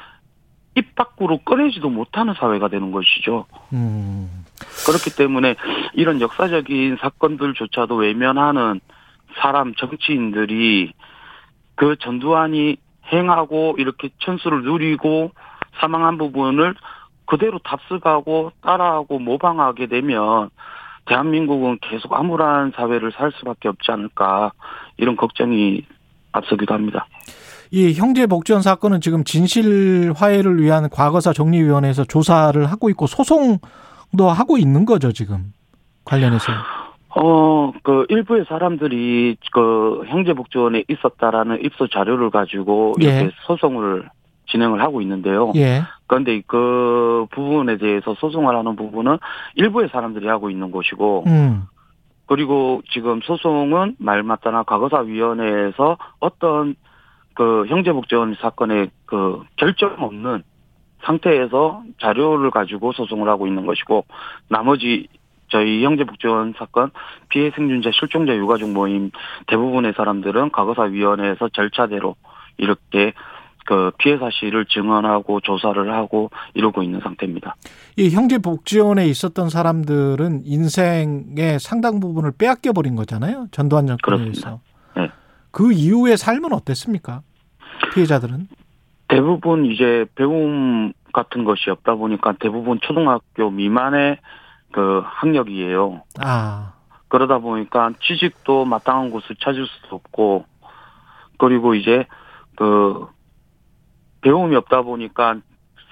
입 0.76 0.94
밖으로 0.94 1.38
꺼내지도 1.38 1.88
못하는 1.88 2.34
사회가 2.34 2.68
되는 2.68 2.90
것이죠. 2.90 3.46
음. 3.72 4.44
그렇기 4.86 5.16
때문에 5.16 5.54
이런 5.94 6.20
역사적인 6.20 6.98
사건들조차도 7.00 7.96
외면하는 7.96 8.80
사람 9.36 9.74
정치인들이 9.74 10.92
그 11.76 11.96
전두환이 12.00 12.76
행하고 13.12 13.76
이렇게 13.78 14.10
천수를 14.20 14.62
누리고 14.62 15.30
사망한 15.80 16.18
부분을 16.18 16.74
그대로 17.26 17.58
답습하고 17.58 18.52
따라하고 18.62 19.18
모방하게 19.18 19.86
되면 19.86 20.50
대한민국은 21.06 21.78
계속 21.82 22.12
암울한 22.14 22.72
사회를 22.76 23.12
살 23.12 23.32
수밖에 23.32 23.68
없지 23.68 23.90
않을까 23.90 24.52
이런 24.96 25.16
걱정이 25.16 25.82
앞서기도 26.32 26.74
합니다. 26.74 27.06
이 27.70 27.92
형제 27.92 28.26
복지원 28.26 28.62
사건은 28.62 29.00
지금 29.00 29.24
진실 29.24 30.12
화해를 30.16 30.60
위한 30.60 30.88
과거사 30.88 31.32
정리위원회에서 31.32 32.04
조사를 32.04 32.64
하고 32.66 32.88
있고 32.90 33.06
소송도 33.06 34.28
하고 34.28 34.58
있는 34.58 34.84
거죠 34.84 35.12
지금 35.12 35.52
관련해서. 36.04 36.52
어, 37.16 37.72
그 37.82 38.06
일부의 38.08 38.44
사람들이 38.48 39.36
그 39.52 40.02
형제복지원에 40.06 40.84
있었다라는 40.88 41.64
입소 41.64 41.88
자료를 41.88 42.30
가지고 42.30 42.94
예. 43.02 43.04
이렇게 43.04 43.30
소송을 43.46 44.08
진행을 44.46 44.80
하고 44.82 45.00
있는데요. 45.00 45.52
예. 45.56 45.82
그런데 46.06 46.42
그 46.46 47.26
부분에 47.30 47.78
대해서 47.78 48.14
소송을 48.14 48.56
하는 48.56 48.76
부분은 48.76 49.18
일부의 49.54 49.88
사람들이 49.90 50.26
하고 50.28 50.50
있는 50.50 50.70
것이고, 50.70 51.24
음. 51.26 51.62
그리고 52.26 52.82
지금 52.90 53.20
소송은 53.22 53.96
말 53.98 54.22
맞다나 54.22 54.62
과거사 54.62 55.00
위원회에서 55.00 55.98
어떤 56.20 56.74
그 57.34 57.66
형제복지원 57.66 58.36
사건의 58.40 58.90
그 59.06 59.42
결정 59.56 59.94
없는 59.98 60.42
상태에서 61.04 61.82
자료를 62.00 62.50
가지고 62.50 62.92
소송을 62.92 63.28
하고 63.28 63.46
있는 63.46 63.66
것이고 63.66 64.04
나머지 64.48 65.08
저희 65.54 65.84
형제복지원 65.84 66.54
사건 66.58 66.90
피해 67.28 67.52
생존자 67.54 67.90
실종자 67.92 68.34
유가족 68.34 68.70
모임 68.70 69.12
대부분의 69.46 69.92
사람들은 69.96 70.50
과거사 70.50 70.82
위원회에서 70.82 71.48
절차대로 71.50 72.16
이렇게 72.56 73.12
그 73.64 73.92
피해 73.98 74.18
사실을 74.18 74.66
증언하고 74.66 75.40
조사를 75.42 75.92
하고 75.94 76.30
이러고 76.54 76.82
있는 76.82 76.98
상태입니다. 76.98 77.54
이 77.96 78.10
형제복지원에 78.10 79.06
있었던 79.06 79.48
사람들은 79.48 80.40
인생의 80.44 81.60
상당 81.60 82.00
부분을 82.00 82.32
빼앗겨 82.36 82.72
버린 82.72 82.96
거잖아요. 82.96 83.46
전두환 83.52 83.86
정권에서. 83.86 84.58
네. 84.96 85.08
그 85.52 85.72
이후의 85.72 86.16
삶은 86.16 86.52
어땠습니까? 86.52 87.22
피해자들은? 87.94 88.48
대부분 89.06 89.66
이제 89.66 90.04
배움 90.16 90.92
같은 91.12 91.44
것이 91.44 91.70
없다 91.70 91.94
보니까 91.94 92.34
대부분 92.40 92.80
초등학교 92.82 93.50
미만의 93.50 94.18
그 94.74 95.02
학력이에요. 95.04 96.02
아. 96.20 96.72
그러다 97.06 97.38
보니까 97.38 97.92
취직도 98.02 98.64
마땅한 98.64 99.10
곳을 99.10 99.36
찾을 99.36 99.68
수도 99.68 99.94
없고 99.94 100.46
그리고 101.38 101.76
이제 101.76 102.06
그 102.56 103.06
배움이 104.22 104.56
없다 104.56 104.82
보니까 104.82 105.36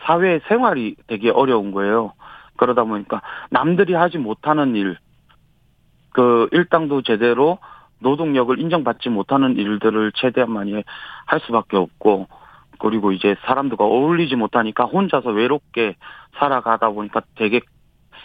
사회 0.04 0.40
생활이 0.48 0.96
되게 1.06 1.30
어려운 1.30 1.70
거예요. 1.70 2.14
그러다 2.56 2.82
보니까 2.82 3.22
남들이 3.50 3.94
하지 3.94 4.18
못하는 4.18 4.74
일, 4.74 4.98
그 6.10 6.48
일당도 6.50 7.02
제대로 7.02 7.58
노동력을 8.00 8.58
인정받지 8.58 9.10
못하는 9.10 9.56
일들을 9.56 10.10
최대한 10.16 10.50
많이 10.50 10.82
할 11.26 11.40
수밖에 11.46 11.76
없고 11.76 12.26
그리고 12.80 13.12
이제 13.12 13.36
사람들과 13.44 13.84
어울리지 13.84 14.34
못하니까 14.34 14.86
혼자서 14.86 15.30
외롭게 15.30 15.94
살아가다 16.40 16.90
보니까 16.90 17.22
되게 17.36 17.60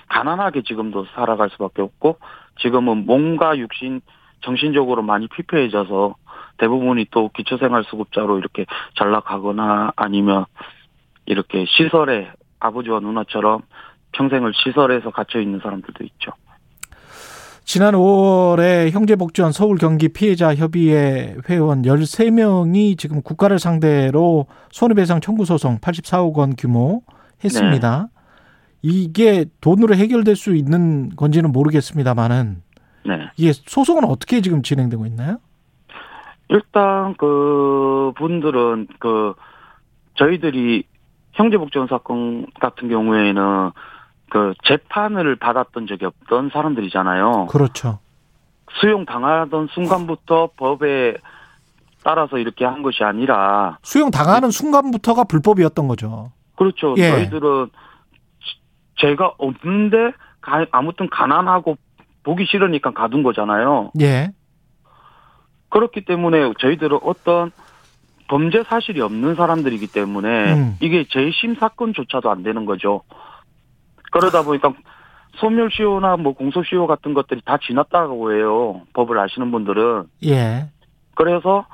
가난하게 0.10 0.64
지금도 0.64 1.06
살아갈 1.14 1.50
수밖에 1.52 1.82
없고 1.82 2.18
지금은 2.60 3.06
몸과 3.06 3.58
육신 3.58 4.02
정신적으로 4.42 5.02
많이 5.02 5.28
피폐해져서 5.28 6.16
대부분이 6.58 7.08
또 7.12 7.30
기초생활수급자로 7.36 8.40
이렇게 8.40 8.66
전락하거나 8.96 9.94
아니면 9.96 10.46
이렇게 11.26 11.66
시설에 11.68 12.32
아버지와 12.60 13.00
누나처럼 13.00 13.62
평생을 14.14 14.54
시설에서 14.56 15.12
갇혀 15.12 15.40
있는 15.40 15.60
사람들도 15.62 16.04
있죠. 16.06 16.32
지난 17.64 17.96
5월에 17.96 18.92
형제복지원 18.92 19.52
서울 19.52 19.78
경기 19.78 20.08
피해자 20.08 20.56
협의회 20.56 21.36
회원 21.50 21.82
13명이 21.82 22.98
지금 22.98 23.22
국가를 23.22 23.60
상대로 23.60 24.48
손해배상 24.72 25.20
청구 25.20 25.44
소송 25.44 25.78
84억 25.80 26.38
원 26.38 26.56
규모 26.56 27.02
했습니다. 27.44 28.08
네. 28.88 28.94
이게 28.94 29.46
돈으로 29.62 29.96
해결될 29.96 30.36
수 30.36 30.56
있는 30.56 31.10
건지는 31.16 31.52
모르겠습니다만은 31.52 32.62
네. 33.06 33.30
이게 33.38 33.52
소송은 33.54 34.06
어떻게 34.06 34.42
지금 34.42 34.62
진행되고 34.62 35.06
있나요? 35.06 35.40
일단 36.50 37.16
그 37.18 38.14
분들은 38.18 38.88
그 39.00 39.34
저희들이 40.16 40.84
형제복지원 41.34 41.88
사건 41.88 42.48
같은 42.60 42.90
경우에는 42.90 43.72
그 44.30 44.54
재판을 44.66 45.36
받았던 45.36 45.88
적이 45.88 46.06
없던 46.06 46.50
사람들이잖아요. 46.52 47.48
그렇죠. 47.48 48.00
수용 48.80 49.06
당하던 49.06 49.68
순간부터 49.72 50.52
법에 50.58 51.16
따라서 52.04 52.38
이렇게 52.38 52.66
한 52.66 52.84
것이 52.84 53.04
아니라 53.04 53.78
수용 53.84 54.12
당하는 54.12 54.50
순간부터가 54.52 55.26
불법이었던 55.26 55.88
거죠. 55.88 56.32
그렇죠. 56.56 56.96
예. 56.98 57.12
저희들은 57.12 57.70
죄가 58.98 59.34
없는데 59.38 60.14
아무튼 60.72 61.10
가난하고 61.10 61.78
보기 62.24 62.46
싫으니까 62.46 62.92
가둔 62.92 63.24
거잖아요. 63.24 63.92
예. 64.02 64.30
그렇기 65.70 66.06
때문에 66.06 66.54
저희들은 66.60 67.00
어떤 67.04 67.52
범죄 68.28 68.64
사실이 68.64 69.02
없는 69.02 69.36
사람들이기 69.36 69.88
때문에 69.88 70.54
음. 70.54 70.78
이게 70.82 71.06
재심 71.10 71.56
사건조차도 71.56 72.30
안 72.30 72.44
되는 72.44 72.66
거죠. 72.66 73.02
그러다 74.12 74.44
보니까 74.44 74.74
소멸시효나 75.36 76.18
뭐 76.18 76.34
공소시효 76.34 76.88
같은 76.88 77.14
것들이 77.14 77.42
다 77.46 77.58
지났다고 77.58 78.34
해요. 78.34 78.82
법을 78.94 79.18
아시는 79.20 79.52
분들은. 79.52 80.06
예. 80.26 80.70
그래서 81.16 81.66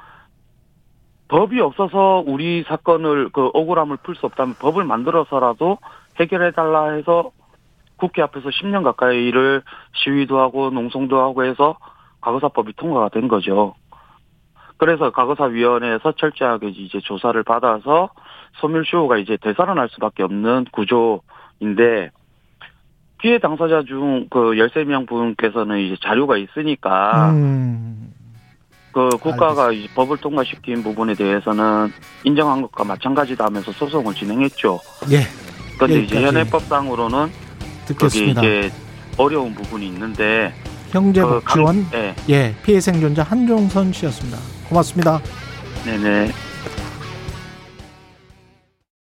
법이 1.30 1.60
없어서 1.62 2.24
우리 2.28 2.64
사건을 2.68 3.30
그 3.32 3.50
억울함을 3.54 3.98
풀 3.98 4.16
수 4.16 4.26
없다면 4.28 4.56
법을 4.60 4.84
만들어서라도 4.84 5.80
해결해 6.20 6.52
달라 6.52 6.92
해서 6.92 7.32
국회 7.98 8.22
앞에서 8.22 8.50
10년 8.50 8.84
가까이 8.84 9.32
를 9.32 9.64
시위도 9.94 10.40
하고 10.40 10.70
농성도 10.70 11.20
하고 11.22 11.46
해서 11.46 11.78
과거사법이 12.22 12.74
통과가 12.74 13.10
된 13.10 13.28
거죠. 13.28 13.76
그래서 14.78 15.12
과거사위원회에서 15.12 16.14
철저하게 16.14 16.70
이제 16.70 17.00
조사를 17.00 17.42
받아서 17.44 18.10
소멸시효가 18.56 19.18
이제 19.18 19.38
되살아날 19.38 19.90
수밖에 19.90 20.24
없는 20.24 20.66
구조인데 20.72 22.12
피해 23.20 23.40
당사자 23.40 23.84
중 23.84 24.28
그 24.30 24.54
13명 24.56 25.08
분께서는 25.08 25.80
이제 25.80 25.96
자료가 26.04 26.38
있으니까 26.38 27.32
음. 27.32 28.14
그 28.92 29.10
국가가 29.22 29.72
이제 29.72 29.88
법을 29.96 30.18
통과시킨 30.18 30.84
부분에 30.84 31.14
대해서는 31.14 31.88
인정한 32.24 32.62
것과 32.62 32.84
마찬가지다 32.84 33.46
하면서 33.46 33.72
소송을 33.72 34.14
진행했죠. 34.14 34.80
예. 35.12 35.53
그런데 35.88 36.06
이제 36.06 36.22
현행법상으로는 36.22 37.32
듣겠습니다. 37.86 38.42
이제 38.42 38.72
어려운 39.18 39.54
부분이 39.54 39.88
있는데 39.88 40.54
형제복지원 40.92 41.90
그 41.90 41.98
예. 41.98 42.16
예 42.30 42.56
피해 42.64 42.80
생존자 42.80 43.24
한종선 43.24 43.92
씨였습니다. 43.94 44.38
고맙습니다. 44.70 45.22
네네. 45.86 46.32